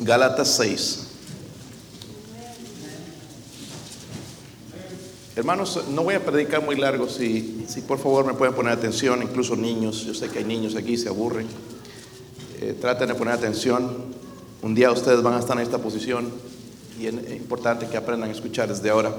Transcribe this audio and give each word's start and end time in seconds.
Gálatas 0.00 0.56
6. 0.56 1.00
Hermanos, 5.36 5.84
no 5.90 6.04
voy 6.04 6.14
a 6.14 6.24
predicar 6.24 6.62
muy 6.62 6.76
largo, 6.76 7.08
si, 7.08 7.64
si 7.68 7.80
por 7.80 7.98
favor 7.98 8.24
me 8.24 8.34
pueden 8.34 8.54
poner 8.54 8.72
atención, 8.72 9.20
incluso 9.22 9.56
niños, 9.56 10.04
yo 10.04 10.14
sé 10.14 10.28
que 10.28 10.38
hay 10.38 10.44
niños 10.44 10.76
aquí, 10.76 10.96
se 10.96 11.08
aburren. 11.08 11.46
Eh, 12.60 12.76
traten 12.80 13.08
de 13.08 13.14
poner 13.14 13.34
atención. 13.34 14.14
Un 14.62 14.74
día 14.74 14.90
ustedes 14.92 15.22
van 15.22 15.34
a 15.34 15.40
estar 15.40 15.56
en 15.56 15.64
esta 15.64 15.78
posición 15.78 16.30
y 17.00 17.06
es 17.06 17.14
importante 17.36 17.86
que 17.88 17.96
aprendan 17.96 18.30
a 18.30 18.32
escuchar 18.32 18.68
desde 18.68 18.90
ahora. 18.90 19.12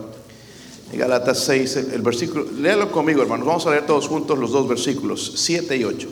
En 0.92 1.00
Gálatas 1.00 1.40
6, 1.44 1.76
el, 1.76 1.92
el 1.92 2.02
versículo, 2.02 2.48
léalo 2.60 2.92
conmigo, 2.92 3.22
hermanos. 3.22 3.46
Vamos 3.46 3.68
a 3.68 3.72
leer 3.72 3.86
todos 3.86 4.08
juntos 4.08 4.40
los 4.40 4.52
dos 4.52 4.68
versículos, 4.68 5.34
7 5.36 5.76
y 5.76 5.84
8. 5.84 6.08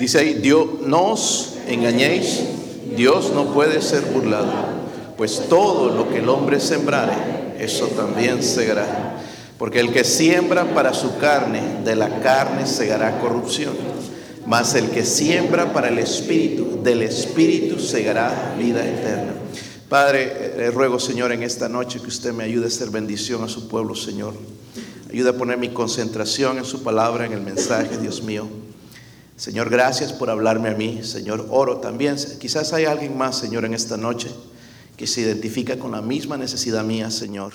Dice 0.00 0.18
ahí, 0.18 0.34
Dios, 0.34 0.66
no 0.82 1.12
os 1.12 1.54
engañéis, 1.68 2.40
Dios 2.96 3.32
no 3.34 3.52
puede 3.52 3.82
ser 3.82 4.02
burlado, 4.06 4.52
pues 5.16 5.48
todo 5.48 5.94
lo 5.94 6.08
que 6.08 6.18
el 6.18 6.28
hombre 6.28 6.60
sembrare, 6.60 7.54
eso 7.58 7.86
también 7.88 8.42
segará. 8.42 9.20
Porque 9.58 9.80
el 9.80 9.92
que 9.92 10.04
siembra 10.04 10.74
para 10.74 10.92
su 10.92 11.16
carne, 11.18 11.60
de 11.84 11.96
la 11.96 12.20
carne 12.20 12.66
segará 12.66 13.20
corrupción. 13.20 13.74
Mas 14.46 14.74
el 14.74 14.90
que 14.90 15.04
siembra 15.04 15.72
para 15.72 15.88
el 15.88 15.98
espíritu, 15.98 16.80
del 16.82 17.02
espíritu 17.02 17.80
segará 17.80 18.54
vida 18.58 18.86
eterna. 18.86 19.32
Padre, 19.88 20.54
le 20.56 20.70
ruego, 20.70 20.98
Señor, 20.98 21.32
en 21.32 21.42
esta 21.42 21.68
noche 21.68 22.00
que 22.00 22.08
usted 22.08 22.32
me 22.32 22.44
ayude 22.44 22.66
a 22.66 22.70
ser 22.70 22.90
bendición 22.90 23.44
a 23.44 23.48
su 23.48 23.68
pueblo, 23.68 23.94
Señor. 23.94 24.34
Ayuda 25.10 25.30
a 25.30 25.34
poner 25.34 25.58
mi 25.58 25.68
concentración 25.68 26.58
en 26.58 26.64
su 26.64 26.82
palabra, 26.82 27.24
en 27.24 27.32
el 27.32 27.40
mensaje, 27.40 27.96
Dios 27.98 28.22
mío. 28.22 28.46
Señor, 29.36 29.68
gracias 29.68 30.14
por 30.14 30.30
hablarme 30.30 30.70
a 30.70 30.74
mí. 30.74 31.02
Señor, 31.04 31.46
oro 31.50 31.76
también. 31.76 32.16
Quizás 32.40 32.72
hay 32.72 32.86
alguien 32.86 33.18
más, 33.18 33.36
Señor, 33.36 33.66
en 33.66 33.74
esta 33.74 33.98
noche 33.98 34.30
que 34.96 35.06
se 35.06 35.20
identifica 35.20 35.78
con 35.78 35.92
la 35.92 36.00
misma 36.00 36.38
necesidad 36.38 36.82
mía, 36.82 37.10
Señor. 37.10 37.52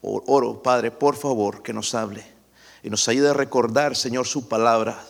Oro, 0.00 0.62
Padre, 0.62 0.92
por 0.92 1.16
favor, 1.16 1.62
que 1.62 1.72
nos 1.72 1.92
hable 1.96 2.24
y 2.84 2.90
nos 2.90 3.08
ayude 3.08 3.30
a 3.30 3.34
recordar, 3.34 3.96
Señor, 3.96 4.28
su 4.28 4.46
palabra. 4.46 5.04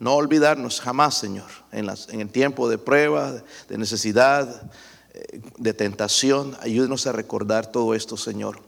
No 0.00 0.14
olvidarnos 0.14 0.80
jamás, 0.80 1.16
Señor, 1.16 1.48
en, 1.70 1.88
en 2.08 2.20
el 2.20 2.28
tiempo 2.28 2.68
de 2.68 2.78
prueba, 2.78 3.40
de 3.68 3.78
necesidad, 3.78 4.68
eh, 5.14 5.40
de 5.58 5.74
tentación. 5.74 6.56
Ayúdenos 6.60 7.06
a 7.06 7.12
recordar 7.12 7.70
todo 7.70 7.94
esto, 7.94 8.16
Señor. 8.16 8.58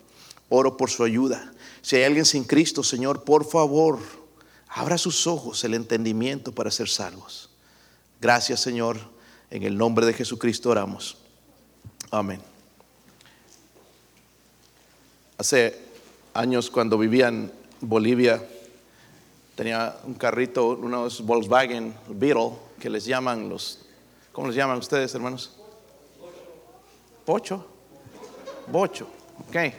Oro 0.49 0.77
por 0.77 0.91
su 0.91 1.03
ayuda. 1.03 1.53
Si 1.83 1.97
hay 1.97 2.05
alguien 2.05 2.25
sin 2.25 2.45
Cristo, 2.45 2.85
Señor, 2.85 3.25
por 3.25 3.45
favor, 3.45 3.99
abra 4.75 4.99
sus 4.99 5.27
ojos, 5.27 5.63
el 5.65 5.75
entendimiento 5.75 6.53
para 6.53 6.71
ser 6.71 6.89
salvos. 6.89 7.49
Gracias, 8.21 8.61
Señor. 8.61 8.99
En 9.51 9.63
el 9.63 9.79
nombre 9.79 10.05
de 10.05 10.13
Jesucristo 10.13 10.71
oramos. 10.71 11.17
Amén. 12.11 12.41
Hace 15.39 15.81
años 16.33 16.71
cuando 16.71 16.99
vivía 16.99 17.29
en 17.29 17.53
Bolivia, 17.81 18.45
tenía 19.55 19.97
un 20.05 20.15
carrito, 20.15 20.71
unos 20.71 21.25
Volkswagen 21.25 21.95
Beetle, 22.09 22.51
que 22.81 22.91
les 22.91 23.05
llaman 23.05 23.49
los, 23.49 23.79
¿cómo 24.33 24.49
les 24.49 24.57
llaman 24.57 24.79
ustedes, 24.79 25.15
hermanos? 25.15 25.53
Pocho. 27.25 27.65
Bocho. 28.67 29.07
Ok. 29.49 29.73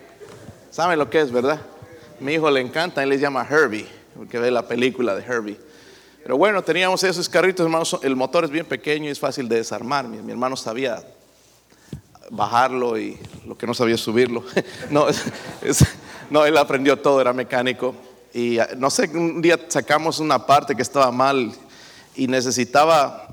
¿Saben 0.71 0.97
lo 0.97 1.09
que 1.09 1.19
es, 1.19 1.31
verdad? 1.31 1.59
Mi 2.21 2.33
hijo 2.33 2.49
le 2.49 2.61
encanta, 2.61 3.03
él 3.03 3.09
les 3.09 3.19
llama 3.19 3.45
Herbie, 3.49 3.87
porque 4.15 4.39
ve 4.39 4.51
la 4.51 4.67
película 4.67 5.15
de 5.15 5.23
Herbie. 5.23 5.57
Pero 6.23 6.37
bueno, 6.37 6.63
teníamos 6.63 7.03
esos 7.03 7.29
carritos, 7.29 7.63
hermanos, 7.63 7.99
el 8.01 8.15
motor 8.15 8.45
es 8.45 8.49
bien 8.49 8.65
pequeño 8.65 9.05
y 9.05 9.09
es 9.09 9.19
fácil 9.19 9.47
de 9.47 9.57
desarmar. 9.57 10.07
Mi, 10.07 10.17
mi 10.17 10.31
hermano 10.31 10.55
sabía 10.55 11.03
bajarlo 12.31 12.97
y 12.97 13.17
lo 13.45 13.57
que 13.57 13.67
no 13.67 13.73
sabía 13.73 13.97
subirlo. 13.97 14.43
No, 14.89 15.07
es, 15.07 15.23
es, 15.61 15.85
no, 16.29 16.45
él 16.45 16.57
aprendió 16.57 16.97
todo, 16.97 17.21
era 17.21 17.33
mecánico. 17.33 17.95
Y 18.33 18.57
no 18.77 18.89
sé, 18.89 19.09
un 19.13 19.41
día 19.41 19.59
sacamos 19.67 20.19
una 20.19 20.45
parte 20.45 20.75
que 20.75 20.81
estaba 20.81 21.11
mal 21.11 21.53
y 22.15 22.27
necesitaba, 22.27 23.27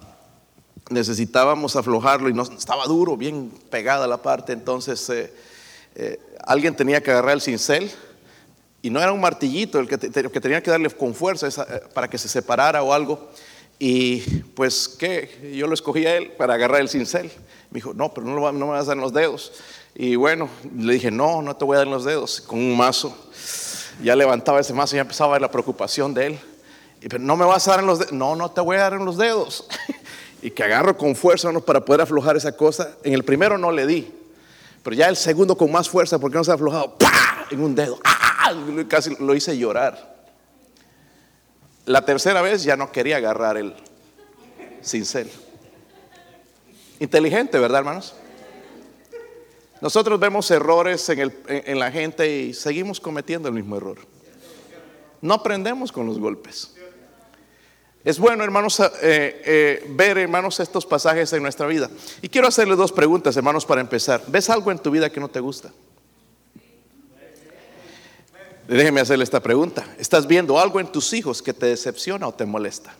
necesitábamos 0.90 1.76
aflojarlo 1.76 2.28
y 2.28 2.34
no, 2.34 2.42
estaba 2.42 2.86
duro, 2.86 3.16
bien 3.16 3.50
pegada 3.70 4.06
la 4.06 4.18
parte. 4.18 4.52
Entonces 4.52 5.08
eh, 5.10 5.32
eh, 5.94 6.20
alguien 6.44 6.76
tenía 6.76 7.02
que 7.02 7.10
agarrar 7.10 7.34
el 7.34 7.40
cincel 7.40 7.90
y 8.82 8.91
no 8.91 9.00
era 9.00 9.12
un 9.12 9.20
martillito 9.20 9.78
el 9.78 9.87
que, 9.87 9.97
te, 9.97 10.10
que 10.10 10.41
tenía 10.41 10.60
que 10.60 10.70
darle 10.70 10.91
con 10.91 11.15
fuerza 11.15 11.47
esa, 11.47 11.62
eh, 11.62 11.82
para 11.94 12.10
que 12.10 12.19
se 12.19 12.28
separara 12.28 12.82
o 12.82 12.93
algo. 12.93 13.31
Y 13.78 14.20
pues, 14.54 14.88
¿qué? 14.88 15.54
Yo 15.56 15.69
lo 15.69 15.75
escogí 15.75 16.04
a 16.04 16.16
él 16.16 16.32
para 16.32 16.54
agarrar 16.54 16.81
el 16.81 16.88
cincel. 16.88 17.31
Me 17.70 17.76
dijo, 17.76 17.94
no, 17.94 18.12
pero 18.12 18.26
no, 18.26 18.34
no 18.53 18.66
me 18.66 18.72
vas 18.72 18.82
a 18.82 18.87
dar 18.87 18.97
en 18.97 19.03
los 19.03 19.12
dedos. 19.12 19.53
Y 19.94 20.16
bueno, 20.16 20.48
le 20.76 20.94
dije, 20.94 21.12
no, 21.12 21.43
no 21.43 21.54
te 21.56 21.65
voy 21.65 21.76
a 21.76 21.78
dar 21.78 21.87
en 21.87 21.93
los 21.93 22.04
dedos. 22.04 22.41
Con 22.41 22.59
un 22.59 22.76
mazo. 22.76 23.16
Ya 24.03 24.16
levantaba 24.16 24.60
ese 24.60 24.75
mazo 24.75 24.97
y 24.97 24.99
ya 24.99 25.03
empezaba 25.03 25.38
la 25.38 25.50
preocupación 25.50 26.12
de 26.12 26.26
él. 26.26 26.41
Y, 27.00 27.09
pero 27.09 27.22
no 27.22 27.37
me 27.37 27.44
vas 27.44 27.69
a 27.69 27.72
dar 27.72 27.81
en 27.81 27.87
los 27.87 28.00
dedos. 28.00 28.12
No, 28.12 28.34
no 28.34 28.50
te 28.50 28.60
voy 28.60 28.76
a 28.76 28.81
dar 28.81 28.94
en 28.94 29.04
los 29.04 29.16
dedos. 29.16 29.66
y 30.43 30.50
que 30.50 30.64
agarro 30.64 30.97
con 30.97 31.14
fuerza 31.14 31.53
¿no? 31.53 31.60
para 31.60 31.84
poder 31.84 32.00
aflojar 32.00 32.37
esa 32.37 32.53
cosa. 32.56 32.97
En 33.04 33.14
el 33.14 33.25
primero 33.25 33.59
no 33.59 33.70
le 33.70 33.87
di. 33.87 34.12
Pero 34.82 34.97
ya 34.97 35.09
el 35.09 35.16
segundo 35.16 35.56
con 35.56 35.70
más 35.70 35.88
fuerza, 35.88 36.19
porque 36.19 36.37
no 36.37 36.43
se 36.43 36.50
ha 36.50 36.54
aflojado. 36.54 36.99
¡Pah! 36.99 37.47
En 37.50 37.62
un 37.62 37.75
dedo. 37.75 38.00
¡Ah! 38.03 38.21
Casi 38.88 39.16
lo 39.19 39.34
hice 39.34 39.56
llorar. 39.56 40.12
La 41.86 42.04
tercera 42.04 42.42
vez 42.42 42.62
ya 42.62 42.76
no 42.76 42.92
quería 42.92 43.16
agarrar 43.16 43.56
el 43.56 43.75
cincel. 44.82 45.30
Inteligente, 47.00 47.58
¿verdad, 47.58 47.81
hermanos? 47.81 48.14
Nosotros 49.81 50.20
vemos 50.20 50.48
errores 50.52 51.08
en, 51.08 51.19
el, 51.19 51.32
en, 51.48 51.78
la 51.81 51.91
gente 51.91 52.28
y 52.28 52.54
seguimos 52.54 53.00
cometiendo 53.00 53.48
el 53.48 53.54
mismo 53.54 53.76
error. 53.76 53.98
No 55.20 55.34
aprendemos 55.34 55.91
con 55.91 56.06
los 56.06 56.20
golpes. 56.20 56.72
Es 58.04 58.19
bueno, 58.19 58.44
hermanos, 58.44 58.78
eh, 58.78 58.91
eh, 59.02 59.86
ver, 59.91 60.19
hermanos, 60.19 60.58
estos 60.60 60.86
pasajes 60.86 61.32
en 61.32 61.42
nuestra 61.42 61.66
vida. 61.66 61.91
Y 62.20 62.28
quiero 62.28 62.48
hacerle 62.48 62.76
dos 62.76 62.92
preguntas, 62.92 63.36
hermanos, 63.36 63.66
para 63.66 63.81
empezar. 63.81 64.22
¿Ves 64.28 64.50
algo 64.50 64.70
en 64.70 64.78
tu 64.78 64.91
vida 64.91 65.10
que 65.10 65.20
no 65.20 65.28
te 65.28 65.41
gusta? 65.41 65.72
Déjeme 68.68 69.00
hacerle 69.00 69.24
esta 69.24 69.40
pregunta. 69.40 69.84
¿Estás 69.98 70.26
viendo 70.26 70.58
algo 70.58 70.80
en 70.80 70.86
tus 70.86 71.12
hijos 71.12 71.42
que 71.42 71.52
te 71.52 71.66
decepciona 71.66 72.28
o 72.28 72.32
te 72.32 72.46
molesta? 72.46 72.94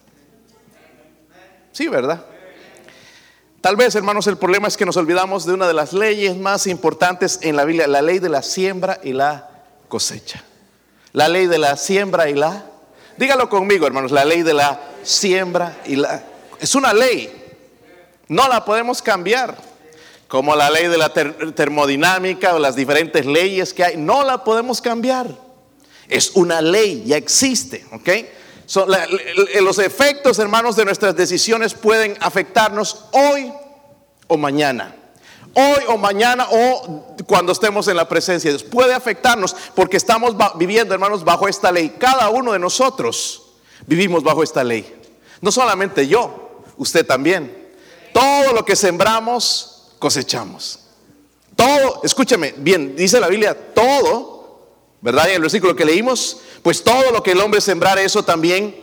Sí, 1.73 1.89
¿verdad? 1.89 2.27
Tal 3.61 3.77
vez, 3.77 3.95
hermanos, 3.95 4.27
el 4.27 4.37
problema 4.37 4.67
es 4.67 4.77
que 4.77 4.85
nos 4.85 4.97
olvidamos 4.97 5.47
de 5.47 5.55
una 5.55 5.69
de 5.69 5.73
las 5.73 5.93
leyes 5.93 6.37
más 6.37 6.67
importantes 6.67 7.39
en 7.43 7.55
la 7.55 7.65
Biblia, 7.65 7.87
la 7.87 8.03
ley 8.03 8.19
de 8.19 8.29
la 8.29 8.43
siembra 8.43 8.99
y 9.05 9.13
la 9.13 9.51
cosecha. 9.89 10.43
La 11.13 11.29
ley 11.29 11.47
de 11.47 11.59
la 11.59 11.77
siembra 11.77 12.29
y 12.29 12.35
la... 12.35 12.67
Dígalo 13.17 13.49
conmigo, 13.49 13.87
hermanos, 13.87 14.11
la 14.11 14.25
ley 14.25 14.43
de 14.43 14.55
la 14.55 14.81
siembra 15.05 15.79
y 15.87 15.95
la... 15.95 16.25
Es 16.59 16.75
una 16.75 16.93
ley. 16.93 17.31
No 18.27 18.49
la 18.49 18.65
podemos 18.65 19.01
cambiar. 19.01 19.57
Como 20.27 20.57
la 20.57 20.71
ley 20.71 20.89
de 20.89 20.99
la 20.99 21.13
ter 21.13 21.55
termodinámica 21.55 22.55
o 22.55 22.59
las 22.59 22.75
diferentes 22.75 23.27
leyes 23.27 23.73
que 23.73 23.85
hay. 23.85 23.97
No 23.97 24.25
la 24.25 24.43
podemos 24.43 24.81
cambiar. 24.81 25.52
Es 26.13 26.33
una 26.35 26.61
ley, 26.61 27.05
ya 27.07 27.17
existe, 27.17 27.87
¿ok? 27.93 28.09
So, 28.67 28.87
los 29.61 29.79
efectos, 29.79 30.39
hermanos, 30.39 30.77
de 30.77 30.85
nuestras 30.85 31.17
decisiones 31.17 31.75
pueden 31.75 32.17
afectarnos 32.21 33.07
hoy 33.13 33.53
o 34.29 34.37
mañana. 34.37 34.95
Hoy 35.55 35.85
o 35.89 35.99
mañana 35.99 36.47
o 36.51 37.17
cuando 37.27 37.53
estemos 37.53 37.89
en 37.89 37.97
la 37.97 38.09
presencia 38.09 38.51
de 38.51 38.57
Dios. 38.57 38.71
Puede 38.71 38.95
afectarnos 38.95 39.55
porque 39.75 39.97
estamos 39.97 40.35
viviendo, 40.57 40.95
hermanos, 40.95 41.25
bajo 41.25 41.49
esta 41.49 41.71
ley. 41.73 41.97
Cada 41.99 42.31
uno 42.31 42.53
de 42.53 42.59
nosotros 42.59 43.43
vivimos 43.87 44.23
bajo 44.23 44.43
esta 44.43 44.65
ley. 44.65 45.01
No 45.41 45.51
solamente 45.51 46.07
yo, 46.07 46.63
usted 46.77 47.07
también. 47.07 47.71
Todo 48.13 48.53
lo 48.53 48.65
que 48.65 48.77
sembramos, 48.77 49.93
cosechamos. 49.99 50.79
Todo, 51.57 52.01
escúchame 52.05 52.55
bien, 52.57 52.97
dice 52.97 53.21
la 53.21 53.29
Biblia, 53.29 53.55
todo, 53.75 54.42
¿verdad? 55.03 55.29
En 55.29 55.35
el 55.35 55.43
versículo 55.43 55.77
que 55.77 55.85
leímos, 55.85 56.39
pues 56.63 56.83
todo 56.83 57.11
lo 57.11 57.23
que 57.23 57.33
el 57.33 57.41
hombre 57.41 57.61
sembrar, 57.61 57.99
eso 57.99 58.25
también. 58.25 58.75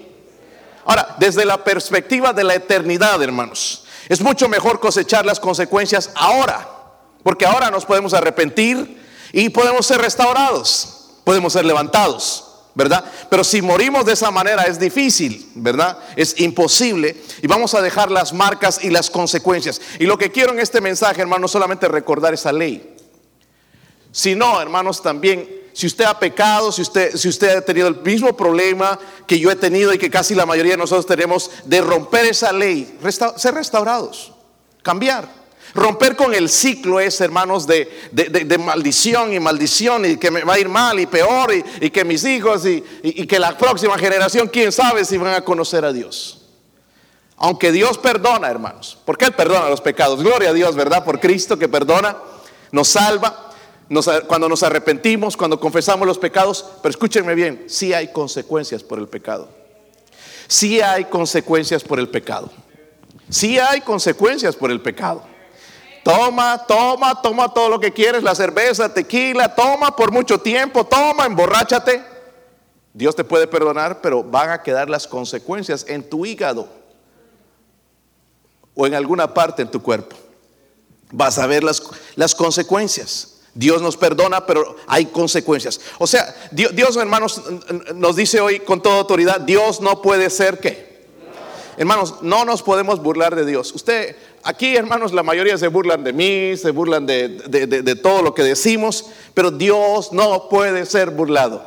Ahora, 0.85 1.15
desde 1.17 1.45
la 1.45 1.63
perspectiva 1.63 2.33
de 2.33 2.43
la 2.43 2.55
eternidad, 2.55 3.23
hermanos, 3.23 3.85
es 4.09 4.21
mucho 4.21 4.49
mejor 4.49 4.79
cosechar 4.79 5.25
las 5.25 5.39
consecuencias 5.39 6.11
ahora, 6.15 6.67
porque 7.23 7.45
ahora 7.45 7.71
nos 7.71 7.85
podemos 7.85 8.13
arrepentir 8.13 9.01
y 9.31 9.49
podemos 9.49 9.85
ser 9.85 10.01
restaurados, 10.01 11.11
podemos 11.23 11.53
ser 11.53 11.65
levantados. 11.65 12.45
¿verdad? 12.75 13.03
Pero 13.29 13.43
si 13.43 13.61
morimos 13.61 14.05
de 14.05 14.13
esa 14.13 14.31
manera 14.31 14.63
es 14.63 14.79
difícil, 14.79 15.51
¿verdad? 15.55 15.97
Es 16.15 16.39
imposible 16.39 17.21
y 17.41 17.47
vamos 17.47 17.73
a 17.73 17.81
dejar 17.81 18.09
las 18.09 18.31
marcas 18.31 18.81
y 18.81 18.89
las 18.89 19.09
consecuencias. 19.09 19.81
Y 19.99 20.05
lo 20.05 20.17
que 20.17 20.31
quiero 20.31 20.53
en 20.53 20.59
este 20.59 20.79
mensaje, 20.79 21.19
hermanos, 21.19 21.41
no 21.41 21.47
solamente 21.49 21.89
recordar 21.89 22.33
esa 22.33 22.53
ley, 22.53 22.95
sino, 24.11 24.61
hermanos, 24.61 25.01
también 25.01 25.49
si 25.79 25.87
usted 25.87 26.03
ha 26.03 26.19
pecado, 26.19 26.73
si 26.73 26.81
usted, 26.81 27.15
si 27.15 27.29
usted 27.29 27.55
ha 27.55 27.61
tenido 27.61 27.87
el 27.87 28.01
mismo 28.01 28.35
problema 28.35 28.99
que 29.25 29.39
yo 29.39 29.49
he 29.49 29.55
tenido 29.55 29.93
y 29.93 29.97
que 29.97 30.09
casi 30.09 30.35
la 30.35 30.45
mayoría 30.45 30.73
de 30.73 30.77
nosotros 30.77 31.05
tenemos, 31.05 31.49
de 31.63 31.79
romper 31.79 32.25
esa 32.25 32.51
ley, 32.51 32.99
ser 33.37 33.53
restaurados, 33.53 34.33
cambiar. 34.83 35.29
Romper 35.73 36.17
con 36.17 36.33
el 36.33 36.49
ciclo 36.49 36.99
es, 36.99 37.21
hermanos, 37.21 37.65
de, 37.65 37.87
maldición 38.59 39.31
y 39.31 39.39
maldición 39.39 40.03
y 40.03 40.17
que 40.17 40.29
me 40.29 40.43
va 40.43 40.55
a 40.55 40.59
ir 40.59 40.67
mal 40.67 40.99
y 40.99 41.05
peor 41.05 41.53
y, 41.79 41.89
que 41.89 42.03
mis 42.03 42.25
hijos 42.25 42.65
y, 42.65 42.83
y, 43.01 43.25
que 43.25 43.39
la 43.39 43.57
próxima 43.57 43.97
generación, 43.97 44.49
quién 44.49 44.73
sabe 44.73 45.05
si 45.05 45.17
van 45.17 45.33
a 45.33 45.45
conocer 45.45 45.85
a 45.85 45.93
Dios. 45.93 46.41
Aunque 47.37 47.71
Dios 47.71 47.97
perdona, 47.97 48.49
hermanos, 48.49 48.97
porque 49.05 49.23
Él 49.23 49.31
perdona 49.31 49.69
los 49.69 49.79
pecados. 49.79 50.21
Gloria 50.21 50.49
a 50.49 50.53
Dios, 50.53 50.75
¿verdad? 50.75 51.05
Por 51.05 51.21
Cristo 51.21 51.57
que 51.57 51.69
perdona, 51.69 52.17
nos 52.73 52.89
salva, 52.89 53.48
cuando 54.27 54.47
nos 54.47 54.63
arrepentimos, 54.63 55.35
cuando 55.35 55.59
confesamos 55.59 56.07
los 56.07 56.17
pecados. 56.17 56.65
Pero 56.81 56.91
escúchenme 56.91 57.35
bien, 57.35 57.65
sí 57.67 57.93
hay 57.93 58.11
consecuencias 58.11 58.83
por 58.83 58.99
el 58.99 59.07
pecado. 59.07 59.49
Sí 60.47 60.81
hay 60.81 61.05
consecuencias 61.05 61.83
por 61.83 61.99
el 61.99 62.09
pecado. 62.09 62.51
Sí 63.29 63.59
hay 63.59 63.81
consecuencias 63.81 64.55
por 64.55 64.71
el 64.71 64.81
pecado. 64.81 65.23
Toma, 66.03 66.65
toma, 66.67 67.21
toma 67.21 67.53
todo 67.53 67.69
lo 67.69 67.79
que 67.79 67.93
quieres, 67.93 68.23
la 68.23 68.33
cerveza, 68.33 68.91
tequila, 68.93 69.53
toma 69.53 69.95
por 69.95 70.11
mucho 70.11 70.39
tiempo, 70.39 70.85
toma, 70.85 71.25
emborráchate. 71.25 72.03
Dios 72.93 73.15
te 73.15 73.23
puede 73.23 73.47
perdonar, 73.47 74.01
pero 74.01 74.23
van 74.23 74.49
a 74.49 74.63
quedar 74.63 74.89
las 74.89 75.07
consecuencias 75.07 75.85
en 75.87 76.09
tu 76.09 76.25
hígado 76.25 76.67
o 78.73 78.87
en 78.87 78.95
alguna 78.95 79.33
parte 79.33 79.61
en 79.61 79.69
tu 79.69 79.81
cuerpo. 79.81 80.15
Vas 81.11 81.37
a 81.37 81.47
ver 81.47 81.63
las, 81.63 81.83
las 82.15 82.33
consecuencias. 82.33 83.38
Dios 83.59 83.81
nos 83.81 83.97
perdona, 83.97 84.45
pero 84.45 84.77
hay 84.87 85.07
consecuencias. 85.07 85.81
O 85.97 86.07
sea, 86.07 86.33
Dios, 86.51 86.95
hermanos, 86.95 87.41
nos 87.93 88.15
dice 88.15 88.39
hoy 88.39 88.61
con 88.61 88.81
toda 88.81 88.99
autoridad, 88.99 89.41
Dios 89.41 89.81
no 89.81 90.01
puede 90.01 90.29
ser 90.29 90.61
qué. 90.61 90.87
Hermanos, 91.75 92.15
no 92.21 92.45
nos 92.45 92.63
podemos 92.63 93.03
burlar 93.03 93.35
de 93.35 93.45
Dios. 93.45 93.73
Usted, 93.75 94.15
aquí 94.43 94.77
hermanos, 94.77 95.11
la 95.11 95.23
mayoría 95.23 95.57
se 95.57 95.67
burlan 95.67 96.05
de 96.05 96.13
mí, 96.13 96.55
se 96.55 96.71
burlan 96.71 97.05
de, 97.05 97.99
todo 98.01 98.21
lo 98.21 98.33
que 98.33 98.43
decimos, 98.43 99.07
pero 99.33 99.51
Dios 99.51 100.13
no 100.13 100.47
puede 100.47 100.85
ser 100.85 101.09
burlado. 101.09 101.61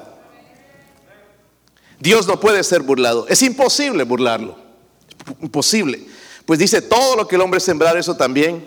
Dios 2.00 2.26
no 2.26 2.40
puede 2.40 2.64
ser 2.64 2.80
burlado. 2.80 3.26
Es 3.28 3.42
imposible 3.42 4.04
burlarlo. 4.04 4.56
Imposible. 5.42 6.00
Pues 6.46 6.58
dice, 6.58 6.80
todo 6.80 7.16
lo 7.16 7.28
que 7.28 7.36
el 7.36 7.42
hombre 7.42 7.60
sembrar, 7.60 7.98
eso 7.98 8.16
también. 8.16 8.64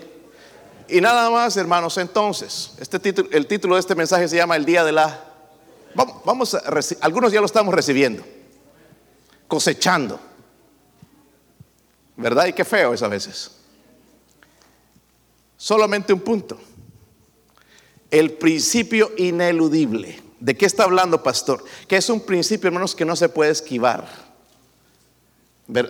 Y 0.88 1.00
nada 1.00 1.28
más, 1.30 1.56
hermanos, 1.56 1.96
entonces, 1.98 2.72
este 2.78 2.98
título, 2.98 3.28
el 3.32 3.46
título 3.46 3.74
de 3.74 3.80
este 3.80 3.94
mensaje 3.94 4.28
se 4.28 4.36
llama 4.36 4.56
El 4.56 4.64
Día 4.64 4.84
de 4.84 4.92
la... 4.92 5.24
Vamos, 5.94 6.22
vamos 6.24 6.54
a, 6.54 6.62
algunos 7.00 7.32
ya 7.32 7.40
lo 7.40 7.46
estamos 7.46 7.74
recibiendo, 7.74 8.22
cosechando. 9.48 10.20
¿Verdad? 12.16 12.46
Y 12.46 12.52
qué 12.52 12.64
feo 12.64 12.94
es 12.94 13.02
a 13.02 13.08
veces. 13.08 13.50
Solamente 15.56 16.12
un 16.12 16.20
punto. 16.20 16.58
El 18.10 18.32
principio 18.32 19.10
ineludible. 19.16 20.22
¿De 20.38 20.56
qué 20.56 20.66
está 20.66 20.84
hablando, 20.84 21.22
pastor? 21.22 21.64
Que 21.88 21.96
es 21.96 22.08
un 22.08 22.20
principio, 22.20 22.68
hermanos, 22.68 22.94
que 22.94 23.04
no 23.04 23.16
se 23.16 23.28
puede 23.28 23.50
esquivar. 23.50 24.06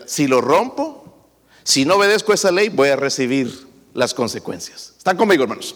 Si 0.07 0.27
lo 0.27 0.41
rompo, 0.41 1.29
si 1.65 1.85
no 1.85 1.97
obedezco 1.97 2.33
esa 2.33 2.51
ley, 2.51 2.69
voy 2.69 2.89
a 2.89 2.97
recibir 2.97 3.66
las 3.97 4.15
consecuencias. 4.15 4.93
¿Están 4.97 5.17
conmigo, 5.17 5.43
hermanos? 5.43 5.75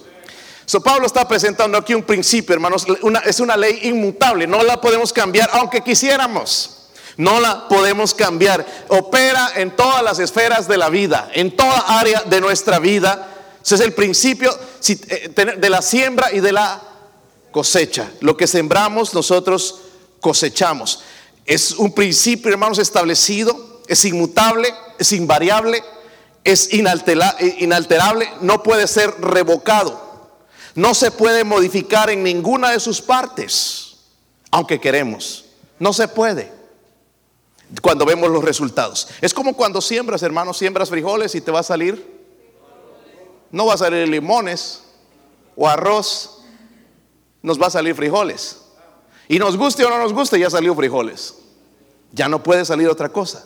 So, 0.67 0.81
Pablo 0.81 1.07
está 1.07 1.27
presentando 1.27 1.77
aquí 1.77 1.95
un 1.95 2.05
principio, 2.05 2.55
hermanos. 2.55 2.87
es 3.25 3.41
una 3.41 3.57
ley 3.57 3.81
inmutable, 3.85 4.47
no 4.47 4.63
la 4.63 4.81
podemos 4.81 5.13
cambiar, 5.13 5.51
aunque 5.55 5.81
quisiéramos. 5.81 6.77
No 7.17 7.41
la 7.41 7.69
podemos 7.69 8.15
cambiar. 8.15 8.65
Opera 8.89 9.53
en 9.57 9.75
todas 9.75 10.03
las 10.03 10.19
esferas 10.21 10.69
de 10.69 10.79
la 10.79 10.89
vida, 10.89 11.29
en 11.35 11.55
toda 11.55 11.99
área 11.99 12.23
de 12.23 12.41
nuestra 12.41 12.79
vida. 12.79 13.59
Es 13.63 13.81
el 13.81 13.93
principio 13.93 14.57
eh, 14.89 15.57
de 15.59 15.71
la 15.71 15.83
siembra 15.83 16.33
y 16.33 16.41
de 16.41 16.53
la 16.53 16.81
cosecha. 17.51 18.11
Lo 18.21 18.37
que 18.37 18.47
sembramos, 18.47 19.13
nosotros 19.13 19.81
cosechamos. 20.21 21.03
Es 21.45 21.73
un 21.73 21.93
principio, 21.93 22.53
hermanos, 22.53 22.79
establecido, 22.79 23.83
es 23.89 24.05
inmutable, 24.05 24.73
es 24.99 25.13
invariable, 25.13 25.83
es 26.45 26.73
inalterable, 26.73 28.29
no 28.41 28.63
puede 28.63 28.87
ser 28.87 29.11
revocado. 29.21 30.11
No 30.75 30.95
se 30.95 31.11
puede 31.11 31.45
modificar 31.45 32.11
en 32.11 32.23
ninguna 32.23 32.71
de 32.71 32.81
sus 32.81 33.03
partes, 33.03 33.97
aunque 34.51 34.81
queremos. 34.81 35.47
No 35.79 35.93
se 35.93 36.09
puede 36.09 36.53
cuando 37.83 38.05
vemos 38.05 38.31
los 38.31 38.45
resultados. 38.45 39.09
Es 39.21 39.35
como 39.35 39.55
cuando 39.55 39.81
siembras, 39.81 40.23
hermano, 40.23 40.53
siembras 40.53 40.91
frijoles 40.91 41.35
y 41.35 41.41
te 41.41 41.51
va 41.51 41.61
a 41.61 41.65
salir, 41.65 42.21
no 43.51 43.67
va 43.67 43.75
a 43.75 43.79
salir 43.79 44.09
limones 44.09 44.83
o 45.57 45.69
arroz, 45.69 46.39
nos 47.43 47.61
va 47.61 47.67
a 47.67 47.71
salir 47.71 47.95
frijoles. 47.95 48.59
Y 49.29 49.39
nos 49.39 49.57
guste 49.57 49.85
o 49.85 49.91
no 49.91 49.99
nos 49.99 50.13
guste, 50.13 50.39
ya 50.39 50.51
salió 50.51 50.75
frijoles. 50.75 51.37
Ya 52.13 52.29
no 52.29 52.43
puede 52.43 52.65
salir 52.65 52.89
otra 52.89 53.09
cosa. 53.09 53.45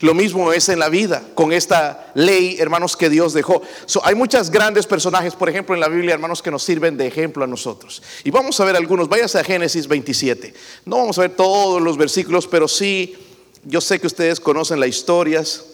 Lo 0.00 0.14
mismo 0.14 0.52
es 0.52 0.68
en 0.68 0.78
la 0.78 0.88
vida 0.88 1.22
con 1.34 1.52
esta 1.52 2.12
ley, 2.14 2.56
hermanos, 2.58 2.96
que 2.96 3.10
Dios 3.10 3.32
dejó. 3.32 3.62
hay 4.04 4.14
muchos 4.14 4.50
grandes 4.50 4.86
personajes, 4.86 5.34
por 5.34 5.48
ejemplo, 5.48 5.74
en 5.74 5.80
la 5.80 5.88
Biblia, 5.88 6.14
hermanos, 6.14 6.42
que 6.42 6.50
nos 6.50 6.62
sirven 6.62 6.96
de 6.96 7.06
ejemplo 7.06 7.44
a 7.44 7.46
nosotros. 7.46 8.02
Y 8.24 8.30
vamos 8.30 8.58
a 8.60 8.64
ver 8.64 8.76
algunos. 8.76 9.08
Váyase 9.08 9.38
a 9.38 9.44
Génesis 9.44 9.88
27. 9.88 10.54
No 10.84 10.98
vamos 10.98 11.18
a 11.18 11.22
ver 11.22 11.36
todos 11.36 11.82
los 11.82 11.96
versículos, 11.96 12.46
pero 12.46 12.68
sí 12.68 13.16
yo 13.64 13.80
sé 13.80 14.00
que 14.00 14.06
ustedes 14.06 14.40
conocen 14.40 14.80
las 14.80 14.88
historias. 14.88 15.64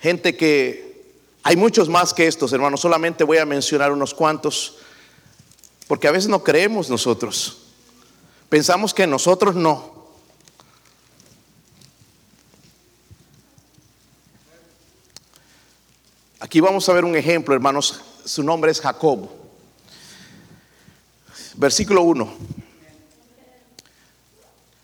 Gente 0.00 0.36
que 0.36 1.04
hay 1.42 1.56
muchos 1.56 1.88
más 1.88 2.12
que 2.12 2.26
estos, 2.26 2.52
hermanos. 2.52 2.80
Solamente 2.80 3.24
voy 3.24 3.38
a 3.38 3.46
mencionar 3.46 3.92
unos 3.92 4.14
cuantos. 4.14 4.76
Porque 5.86 6.08
a 6.08 6.12
veces 6.12 6.28
no 6.28 6.44
creemos 6.44 6.90
nosotros. 6.90 7.58
Pensamos 8.48 8.92
que 8.92 9.06
nosotros 9.06 9.54
no. 9.54 9.97
Aquí 16.40 16.60
vamos 16.60 16.88
a 16.88 16.92
ver 16.92 17.04
un 17.04 17.16
ejemplo, 17.16 17.52
hermanos. 17.52 18.00
Su 18.24 18.44
nombre 18.44 18.70
es 18.70 18.80
Jacob. 18.80 19.28
Versículo 21.56 22.02
1. 22.02 22.32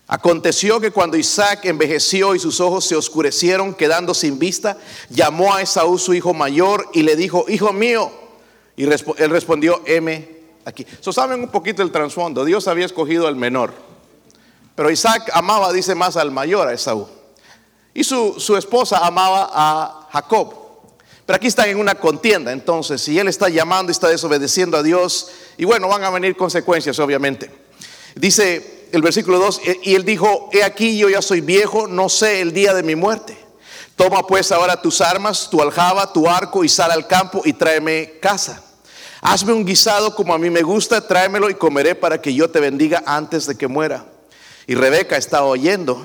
Aconteció 0.07 0.81
que 0.81 0.91
cuando 0.91 1.15
Isaac 1.15 1.63
envejeció 1.63 2.35
y 2.35 2.39
sus 2.39 2.59
ojos 2.59 2.85
se 2.85 2.97
oscurecieron, 2.97 3.73
quedando 3.73 4.13
sin 4.13 4.37
vista, 4.37 4.77
llamó 5.09 5.55
a 5.55 5.61
Esaú 5.61 5.97
su 5.97 6.13
hijo 6.13 6.33
mayor 6.33 6.89
y 6.93 7.03
le 7.03 7.15
dijo, 7.15 7.45
hijo 7.47 7.71
mío. 7.71 8.11
Y 8.75 8.83
él 8.83 9.29
respondió, 9.29 9.81
M 9.85 10.27
aquí. 10.65 10.85
So, 10.99 11.13
saben 11.13 11.39
un 11.39 11.49
poquito 11.49 11.81
el 11.81 11.91
trasfondo. 11.91 12.43
Dios 12.43 12.67
había 12.67 12.85
escogido 12.85 13.27
al 13.27 13.37
menor. 13.37 13.73
Pero 14.75 14.91
Isaac 14.91 15.31
amaba, 15.33 15.71
dice 15.71 15.95
más, 15.95 16.17
al 16.17 16.31
mayor, 16.31 16.67
a 16.67 16.73
Esaú. 16.73 17.07
Y 17.93 18.03
su, 18.03 18.41
su 18.41 18.57
esposa 18.57 18.97
amaba 19.07 19.49
a 19.53 20.09
Jacob. 20.11 20.64
Pero 21.25 21.37
aquí 21.37 21.47
están 21.47 21.69
en 21.69 21.77
una 21.77 21.95
contienda. 21.95 22.51
Entonces, 22.51 23.01
si 23.01 23.17
él 23.17 23.27
está 23.27 23.49
llamando 23.49 23.89
y 23.89 23.93
está 23.93 24.09
desobedeciendo 24.09 24.77
a 24.77 24.83
Dios, 24.83 25.29
y 25.57 25.65
bueno, 25.65 25.87
van 25.87 26.03
a 26.03 26.09
venir 26.09 26.35
consecuencias, 26.35 26.99
obviamente. 26.99 27.49
Dice 28.15 28.87
el 28.91 29.01
versículo 29.01 29.39
2, 29.39 29.61
y 29.83 29.95
él 29.95 30.05
dijo, 30.05 30.49
he 30.53 30.63
aquí 30.63 30.97
yo 30.97 31.09
ya 31.09 31.21
soy 31.21 31.41
viejo, 31.41 31.87
no 31.87 32.09
sé 32.09 32.41
el 32.41 32.53
día 32.53 32.73
de 32.73 32.83
mi 32.83 32.95
muerte. 32.95 33.37
Toma 33.95 34.27
pues 34.27 34.51
ahora 34.51 34.81
tus 34.81 35.01
armas, 35.01 35.49
tu 35.49 35.61
aljaba, 35.61 36.11
tu 36.11 36.27
arco 36.27 36.63
y 36.63 36.69
sal 36.69 36.91
al 36.91 37.07
campo 37.07 37.41
y 37.45 37.53
tráeme 37.53 38.19
casa. 38.21 38.61
Hazme 39.21 39.53
un 39.53 39.65
guisado 39.65 40.13
como 40.15 40.33
a 40.33 40.37
mí 40.37 40.49
me 40.49 40.61
gusta, 40.61 41.07
tráemelo 41.07 41.49
y 41.49 41.55
comeré 41.55 41.95
para 41.95 42.21
que 42.21 42.33
yo 42.33 42.49
te 42.49 42.59
bendiga 42.59 43.03
antes 43.05 43.47
de 43.47 43.55
que 43.55 43.67
muera. 43.67 44.05
Y 44.67 44.75
Rebeca 44.75 45.17
estaba 45.17 45.45
oyendo, 45.47 45.99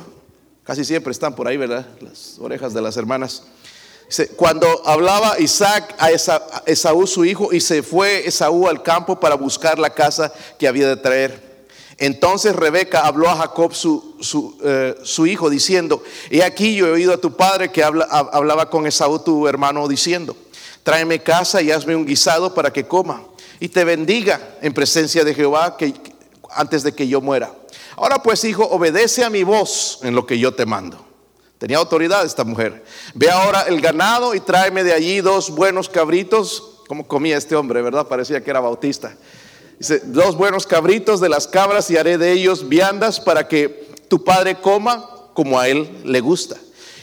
casi 0.65 0.85
siempre 0.85 1.11
están 1.11 1.35
por 1.35 1.49
ahí, 1.49 1.57
¿verdad? 1.57 1.87
Las 2.01 2.39
orejas 2.39 2.73
de 2.73 2.81
las 2.81 2.97
hermanas. 2.97 3.43
Cuando 4.37 4.83
hablaba 4.87 5.39
Isaac 5.39 5.95
a 5.99 6.11
Esaú 6.11 7.07
su 7.07 7.25
hijo 7.25 7.53
y 7.53 7.61
se 7.61 7.83
fue 7.83 8.27
Esaú 8.27 8.67
al 8.67 8.83
campo 8.83 9.21
para 9.21 9.37
buscar 9.37 9.79
la 9.79 9.91
casa 9.91 10.33
que 10.59 10.67
había 10.67 10.89
de 10.89 10.97
traer. 10.97 11.51
Entonces 11.97 12.57
Rebeca 12.57 13.07
habló 13.07 13.29
a 13.29 13.37
Jacob, 13.37 13.75
su, 13.75 14.59
eh, 14.65 14.95
hijo, 15.27 15.51
diciendo, 15.51 16.03
he 16.31 16.43
aquí 16.43 16.75
yo 16.75 16.87
he 16.87 16.93
oído 16.93 17.13
a 17.13 17.19
tu 17.19 17.37
padre 17.37 17.71
que 17.71 17.85
hablaba 17.85 18.71
con 18.71 18.87
Esaú, 18.87 19.19
tu 19.19 19.47
hermano, 19.47 19.87
diciendo, 19.87 20.35
tráeme 20.83 21.23
casa 21.23 21.61
y 21.61 21.71
hazme 21.71 21.95
un 21.95 22.07
guisado 22.07 22.55
para 22.55 22.73
que 22.73 22.87
coma 22.89 23.23
y 23.61 23.69
te 23.69 23.85
bendiga 23.85 24.57
en 24.63 24.73
presencia 24.73 25.25
de 25.25 25.35
Jehová 25.35 25.77
antes 26.51 26.83
de 26.83 26.95
que 26.95 27.07
yo 27.07 27.21
muera. 27.21 27.53
Ahora 27.97 28.23
pues, 28.23 28.43
hijo, 28.45 28.65
obedece 28.65 29.23
a 29.23 29.31
mi 29.31 29.45
voz 29.45 29.99
en 30.03 30.15
lo 30.15 30.27
que 30.27 30.39
yo 30.39 30.55
te 30.55 30.65
mando. 30.65 31.10
Tenía 31.61 31.77
autoridad 31.77 32.25
esta 32.25 32.43
mujer. 32.43 32.83
Ve 33.13 33.29
ahora 33.29 33.65
el 33.69 33.83
ganado 33.83 34.35
y 34.35 34.41
tráeme 34.41 34.83
de 34.83 34.95
allí 34.95 35.21
dos 35.21 35.51
buenos 35.51 35.91
cabritos, 35.91 36.81
como 36.89 37.07
comía 37.07 37.37
este 37.37 37.55
hombre, 37.55 37.83
¿verdad? 37.83 38.09
Parecía 38.09 38.43
que 38.43 38.49
era 38.49 38.61
bautista. 38.61 39.15
Dice, 39.79 40.01
dos 40.07 40.37
buenos 40.37 40.67
cabritos 40.67 41.21
de 41.21 41.29
las 41.29 41.47
cabras 41.47 41.91
y 41.91 41.99
haré 41.99 42.17
de 42.17 42.33
ellos 42.33 42.67
viandas 42.67 43.21
para 43.21 43.47
que 43.47 43.91
tu 44.09 44.25
padre 44.25 44.55
coma 44.63 45.07
como 45.35 45.61
a 45.61 45.69
él 45.69 46.01
le 46.03 46.21
gusta. 46.21 46.57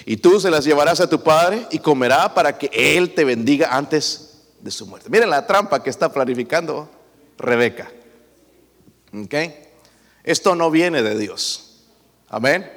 y 0.07 0.17
tú 0.17 0.39
se 0.39 0.49
las 0.49 0.63
llevarás 0.63 1.01
a 1.01 1.09
tu 1.09 1.21
padre 1.21 1.67
y 1.69 1.79
comerá 1.79 2.33
para 2.33 2.57
que 2.57 2.71
él 2.73 3.13
te 3.13 3.25
bendiga 3.25 3.75
antes 3.75 4.39
de 4.61 4.71
su 4.71 4.87
muerte. 4.87 5.09
Miren 5.09 5.29
la 5.29 5.45
trampa 5.45 5.83
que 5.83 5.89
está 5.89 6.11
planificando 6.11 6.89
Rebeca. 7.37 7.91
¿Ok? 9.13 9.35
Esto 10.23 10.55
no 10.55 10.71
viene 10.71 11.03
de 11.03 11.17
Dios. 11.17 11.83
Amén. 12.29 12.76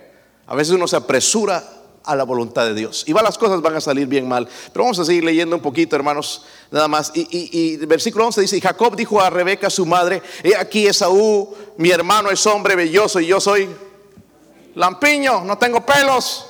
A 0.50 0.56
veces 0.56 0.74
uno 0.74 0.88
se 0.88 0.96
apresura 0.96 1.62
a 2.02 2.16
la 2.16 2.24
voluntad 2.24 2.66
de 2.66 2.74
Dios. 2.74 3.04
Y 3.06 3.12
va, 3.12 3.22
las 3.22 3.38
cosas 3.38 3.62
van 3.62 3.76
a 3.76 3.80
salir 3.80 4.08
bien 4.08 4.26
mal. 4.26 4.48
Pero 4.72 4.82
vamos 4.82 4.98
a 4.98 5.04
seguir 5.04 5.22
leyendo 5.22 5.54
un 5.54 5.62
poquito, 5.62 5.94
hermanos, 5.94 6.44
nada 6.72 6.88
más. 6.88 7.12
Y, 7.14 7.28
y, 7.30 7.76
versículo 7.86 8.26
11 8.26 8.40
dice, 8.40 8.56
y 8.56 8.60
Jacob 8.60 8.96
dijo 8.96 9.20
a 9.20 9.30
Rebeca, 9.30 9.70
su 9.70 9.86
madre, 9.86 10.20
he 10.42 10.56
aquí 10.56 10.88
Esaú, 10.88 11.54
mi 11.76 11.90
hermano 11.90 12.32
es 12.32 12.44
hombre 12.46 12.74
belloso 12.74 13.20
y 13.20 13.28
yo 13.28 13.40
soy 13.40 13.68
lampiño, 14.74 15.44
no 15.44 15.56
tengo 15.56 15.86
pelos. 15.86 16.46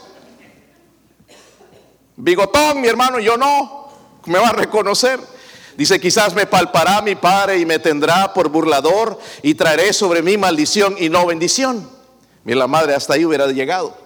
Bigotón, 2.16 2.80
mi 2.80 2.88
hermano, 2.88 3.18
yo 3.18 3.36
no, 3.36 3.90
me 4.24 4.38
va 4.38 4.48
a 4.48 4.52
reconocer. 4.52 5.20
Dice, 5.76 6.00
quizás 6.00 6.34
me 6.34 6.46
palpará 6.46 7.02
mi 7.02 7.16
padre 7.16 7.58
y 7.58 7.66
me 7.66 7.78
tendrá 7.78 8.32
por 8.32 8.48
burlador 8.48 9.18
y 9.42 9.52
traeré 9.52 9.92
sobre 9.92 10.22
mí 10.22 10.38
maldición 10.38 10.96
y 10.98 11.10
no 11.10 11.26
bendición. 11.26 11.99
Mira, 12.50 12.58
la 12.58 12.66
madre 12.66 12.96
hasta 12.96 13.14
ahí 13.14 13.24
hubiera 13.24 13.46
llegado. 13.46 13.96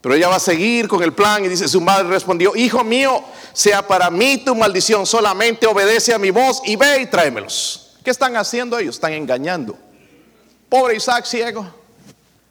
Pero 0.00 0.16
ella 0.16 0.26
va 0.26 0.34
a 0.34 0.40
seguir 0.40 0.88
con 0.88 1.04
el 1.04 1.12
plan 1.12 1.44
y 1.44 1.48
dice, 1.48 1.68
su 1.68 1.80
madre 1.80 2.08
respondió, 2.08 2.56
hijo 2.56 2.82
mío, 2.82 3.22
sea 3.52 3.86
para 3.86 4.10
mí 4.10 4.38
tu 4.38 4.56
maldición, 4.56 5.06
solamente 5.06 5.68
obedece 5.68 6.12
a 6.12 6.18
mi 6.18 6.32
voz 6.32 6.62
y 6.64 6.74
ve 6.74 7.02
y 7.02 7.06
tráemelos. 7.06 7.92
¿Qué 8.02 8.10
están 8.10 8.34
haciendo 8.34 8.76
ellos? 8.76 8.96
Están 8.96 9.12
engañando. 9.12 9.78
Pobre 10.68 10.96
Isaac 10.96 11.26
ciego. 11.26 11.64